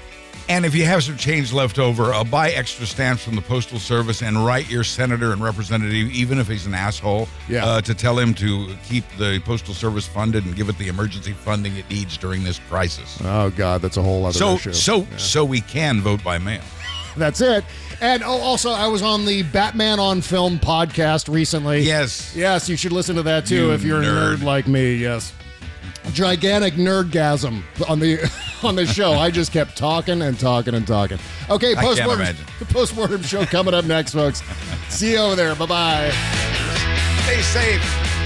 And 0.50 0.66
if 0.66 0.76
you 0.76 0.84
have 0.86 1.04
some 1.04 1.16
change 1.18 1.54
left 1.54 1.78
over, 1.80 2.12
uh, 2.12 2.24
buy 2.24 2.50
extra 2.52 2.86
stamps 2.88 3.24
from 3.24 3.36
the 3.36 3.42
Postal 3.42 3.78
Service 3.80 4.22
and 4.24 4.44
write 4.44 4.70
your 4.70 4.84
senator 4.84 5.32
and 5.34 5.42
representative, 5.42 6.12
even 6.12 6.38
if 6.40 6.48
he's 6.50 6.66
an 6.66 6.74
asshole, 6.74 7.30
Yeah. 7.48 7.64
uh, 7.64 7.82
to 7.82 7.94
tell 7.94 8.18
him 8.20 8.34
to 8.34 8.76
keep 8.90 9.06
the 9.20 9.40
Postal 9.46 9.74
Service 9.76 10.06
funded 10.08 10.46
and 10.46 10.54
give 10.56 10.68
it 10.70 10.78
the 10.80 10.88
emergency 10.90 11.32
funding 11.32 11.78
it 11.78 11.88
needs 11.92 12.18
during 12.18 12.44
this 12.44 12.60
crisis. 12.70 13.20
Oh 13.24 13.52
God, 13.52 13.82
that's 13.84 13.96
a 13.98 14.02
whole 14.02 14.26
other 14.26 14.38
so, 14.38 14.56
issue. 14.56 14.74
so, 14.74 15.08
so 15.18 15.46
we 15.46 15.62
can 15.62 16.02
vote 16.02 16.22
by 16.24 16.40
mail. 16.40 16.62
That's 17.16 17.42
it. 17.42 17.64
And 18.02 18.24
oh, 18.24 18.40
also, 18.42 18.72
I 18.72 18.88
was 18.88 19.02
on 19.02 19.26
the 19.26 19.44
Batman 19.44 20.00
on 20.00 20.22
Film 20.22 20.60
podcast 20.60 21.34
recently. 21.34 21.82
Yes. 21.82 22.36
Yes, 22.36 22.68
you 22.68 22.76
should 22.76 22.92
listen 22.92 23.16
to 23.16 23.24
that 23.24 23.46
too 23.46 23.68
You 23.68 23.72
if 23.74 23.84
you're 23.84 24.02
a 24.02 24.06
nerd. 24.06 24.38
nerd 24.38 24.44
like 24.44 24.68
me. 24.68 24.96
Yes. 24.96 25.32
gigantic 26.14 26.74
nerdgasm 26.74 27.62
on 27.90 28.00
the 28.00 28.20
on 28.64 28.76
the 28.76 28.86
show. 28.86 29.14
I 29.14 29.32
just 29.32 29.52
kept 29.52 29.78
talking 29.78 30.22
and 30.22 30.40
talking 30.40 30.74
and 30.74 30.86
talking. 30.88 31.20
Okay, 31.50 31.76
postmortem 31.76 32.36
the 32.60 32.66
postmortem 32.74 33.22
show 33.24 33.46
coming 33.46 33.74
up 33.74 33.86
next, 33.86 34.14
folks. 34.14 34.42
See 34.90 35.12
you 35.12 35.18
over 35.20 35.36
there. 35.36 35.56
Bye 35.56 35.66
bye. 35.66 36.12
Stay 37.24 37.42
safe. 37.42 38.23